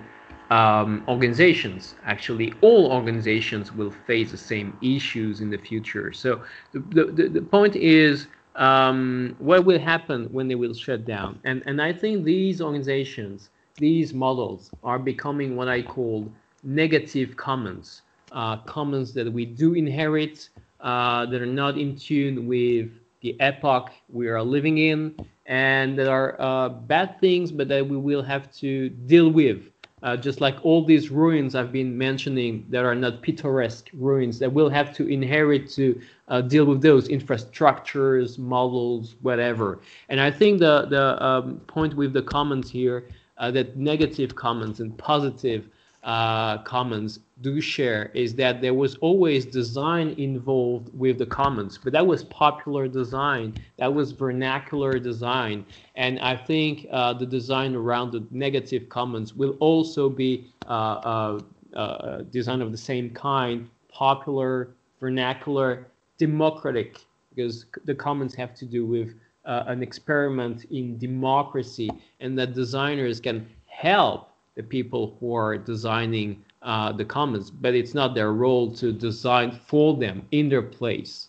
um, 0.50 1.04
organizations. 1.08 1.94
Actually, 2.04 2.52
all 2.60 2.92
organizations 2.92 3.72
will 3.72 3.90
face 3.90 4.30
the 4.30 4.36
same 4.36 4.76
issues 4.82 5.40
in 5.40 5.50
the 5.50 5.58
future. 5.58 6.12
So 6.12 6.42
the, 6.72 7.04
the, 7.04 7.28
the 7.28 7.42
point 7.42 7.76
is 7.76 8.26
um, 8.56 9.36
what 9.38 9.64
will 9.64 9.78
happen 9.78 10.26
when 10.32 10.48
they 10.48 10.56
will 10.56 10.74
shut 10.74 11.04
down? 11.04 11.38
And, 11.44 11.62
and 11.66 11.80
I 11.80 11.92
think 11.92 12.24
these 12.24 12.60
organizations 12.60 13.50
these 13.80 14.12
models 14.12 14.70
are 14.84 14.98
becoming 14.98 15.56
what 15.56 15.66
I 15.68 15.82
call 15.82 16.30
negative 16.62 17.36
commons, 17.36 18.02
uh, 18.30 18.58
commons 18.58 19.14
that 19.14 19.32
we 19.32 19.46
do 19.46 19.74
inherit, 19.74 20.50
uh, 20.80 21.26
that 21.26 21.40
are 21.40 21.46
not 21.46 21.78
in 21.78 21.96
tune 21.96 22.46
with 22.46 22.90
the 23.22 23.36
epoch 23.40 23.90
we 24.12 24.28
are 24.28 24.42
living 24.42 24.78
in, 24.78 25.14
and 25.46 25.98
that 25.98 26.08
are 26.08 26.40
uh, 26.40 26.68
bad 26.68 27.18
things, 27.20 27.50
but 27.50 27.68
that 27.68 27.86
we 27.86 27.96
will 27.96 28.22
have 28.22 28.52
to 28.52 28.90
deal 28.90 29.30
with. 29.30 29.62
Uh, 30.02 30.16
just 30.16 30.40
like 30.40 30.56
all 30.62 30.82
these 30.84 31.10
ruins 31.10 31.54
I've 31.54 31.72
been 31.72 31.96
mentioning 31.96 32.64
that 32.70 32.84
are 32.84 32.94
not 32.94 33.20
picturesque 33.20 33.90
ruins, 33.92 34.38
that 34.38 34.50
we'll 34.50 34.70
have 34.70 34.94
to 34.96 35.06
inherit 35.06 35.68
to 35.72 36.00
uh, 36.28 36.40
deal 36.40 36.64
with 36.64 36.80
those 36.80 37.08
infrastructures, 37.08 38.38
models, 38.38 39.16
whatever. 39.20 39.80
And 40.08 40.20
I 40.20 40.30
think 40.30 40.60
the 40.60 40.86
the 40.86 41.22
um, 41.22 41.60
point 41.66 41.94
with 41.94 42.12
the 42.12 42.22
commons 42.22 42.70
here 42.70 43.08
uh, 43.38 43.50
that 43.50 43.76
negative 43.76 44.34
commons 44.34 44.80
and 44.80 44.96
positive 44.96 45.68
uh, 46.02 46.58
commons 46.58 47.20
do 47.42 47.60
share 47.60 48.10
is 48.14 48.34
that 48.34 48.60
there 48.60 48.74
was 48.74 48.96
always 48.96 49.44
design 49.44 50.14
involved 50.18 50.88
with 50.98 51.18
the 51.18 51.26
commons, 51.26 51.78
but 51.78 51.92
that 51.92 52.06
was 52.06 52.24
popular 52.24 52.88
design, 52.88 53.54
that 53.76 53.92
was 53.92 54.12
vernacular 54.12 54.98
design, 54.98 55.64
and 55.96 56.18
I 56.20 56.36
think 56.36 56.86
uh, 56.90 57.12
the 57.12 57.26
design 57.26 57.74
around 57.74 58.12
the 58.12 58.24
negative 58.30 58.88
commons 58.88 59.34
will 59.34 59.56
also 59.60 60.08
be 60.08 60.50
uh, 60.66 60.70
uh, 60.72 61.40
uh 61.74 62.22
design 62.22 62.62
of 62.62 62.72
the 62.72 62.78
same 62.78 63.10
kind, 63.10 63.68
popular, 63.90 64.70
vernacular, 65.00 65.86
democratic, 66.18 67.04
because 67.34 67.66
the 67.84 67.94
commons 67.94 68.34
have 68.34 68.54
to 68.54 68.64
do 68.64 68.86
with 68.86 69.14
uh, 69.44 69.64
an 69.66 69.82
experiment 69.82 70.64
in 70.70 70.98
democracy, 70.98 71.90
and 72.20 72.38
that 72.38 72.54
designers 72.54 73.20
can 73.20 73.46
help 73.66 74.29
the 74.56 74.62
people 74.62 75.16
who 75.20 75.34
are 75.34 75.56
designing 75.56 76.44
uh, 76.62 76.92
the 76.92 77.04
commons, 77.04 77.50
but 77.50 77.74
it's 77.74 77.94
not 77.94 78.14
their 78.14 78.32
role 78.32 78.70
to 78.74 78.92
design 78.92 79.50
for 79.66 79.96
them 79.96 80.26
in 80.32 80.48
their 80.48 80.62
place. 80.62 81.28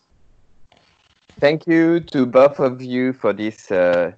Thank 1.40 1.66
you 1.66 2.00
to 2.02 2.26
both 2.26 2.60
of 2.60 2.82
you 2.82 3.14
for 3.14 3.34
this 3.34 3.72
uh, 3.72 4.12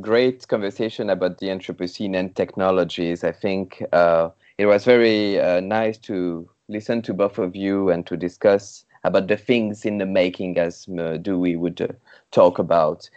great 0.00 0.46
conversation 0.48 1.10
about 1.10 1.38
the 1.38 1.46
Anthropocene 1.46 2.16
and 2.16 2.34
technologies. 2.36 3.24
I 3.24 3.32
think 3.32 3.82
uh, 3.92 4.30
it 4.58 4.66
was 4.66 4.84
very 4.84 5.40
uh, 5.40 5.60
nice 5.60 5.98
to 5.98 6.48
listen 6.68 7.02
to 7.02 7.14
both 7.14 7.38
of 7.38 7.56
you 7.56 7.90
and 7.90 8.06
to 8.06 8.16
discuss 8.16 8.84
about 9.04 9.28
the 9.28 9.36
things 9.36 9.84
in 9.84 9.98
the 9.98 10.06
making, 10.06 10.58
as 10.58 10.86
uh, 10.98 11.16
Dewey 11.16 11.56
would 11.56 11.80
uh, 11.80 11.88
talk 12.30 12.58
about. 12.58 13.08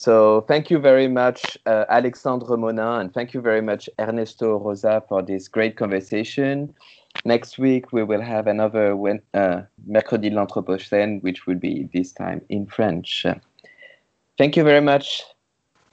So 0.00 0.46
thank 0.48 0.70
you 0.70 0.78
very 0.78 1.08
much, 1.08 1.58
uh, 1.66 1.84
Alexandre 1.90 2.56
Monnin, 2.56 3.00
and 3.02 3.12
thank 3.12 3.34
you 3.34 3.42
very 3.42 3.60
much, 3.60 3.86
Ernesto 3.98 4.58
Oroza, 4.58 5.06
for 5.06 5.20
this 5.20 5.46
great 5.46 5.76
conversation. 5.76 6.74
Next 7.26 7.58
week, 7.58 7.92
we 7.92 8.02
will 8.02 8.22
have 8.22 8.46
another 8.46 8.92
uh, 8.94 9.62
Mercredi 9.86 10.30
de 10.30 10.36
l'Anthropocène, 10.36 11.22
which 11.22 11.46
will 11.46 11.58
be 11.58 11.86
this 11.92 12.12
time 12.12 12.40
in 12.48 12.64
French. 12.64 13.26
Thank 14.38 14.56
you 14.56 14.64
very 14.64 14.80
much. 14.80 15.22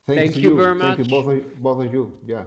Thank, 0.03 0.19
thank 0.19 0.35
you, 0.37 0.51
you, 0.51 0.55
very 0.55 0.75
much. 0.75 0.95
Thank 0.95 1.09
you, 1.09 1.11
both 1.11 1.27
of, 1.27 1.61
both 1.61 1.85
of 1.85 1.93
you. 1.93 2.17
Yeah. 2.25 2.45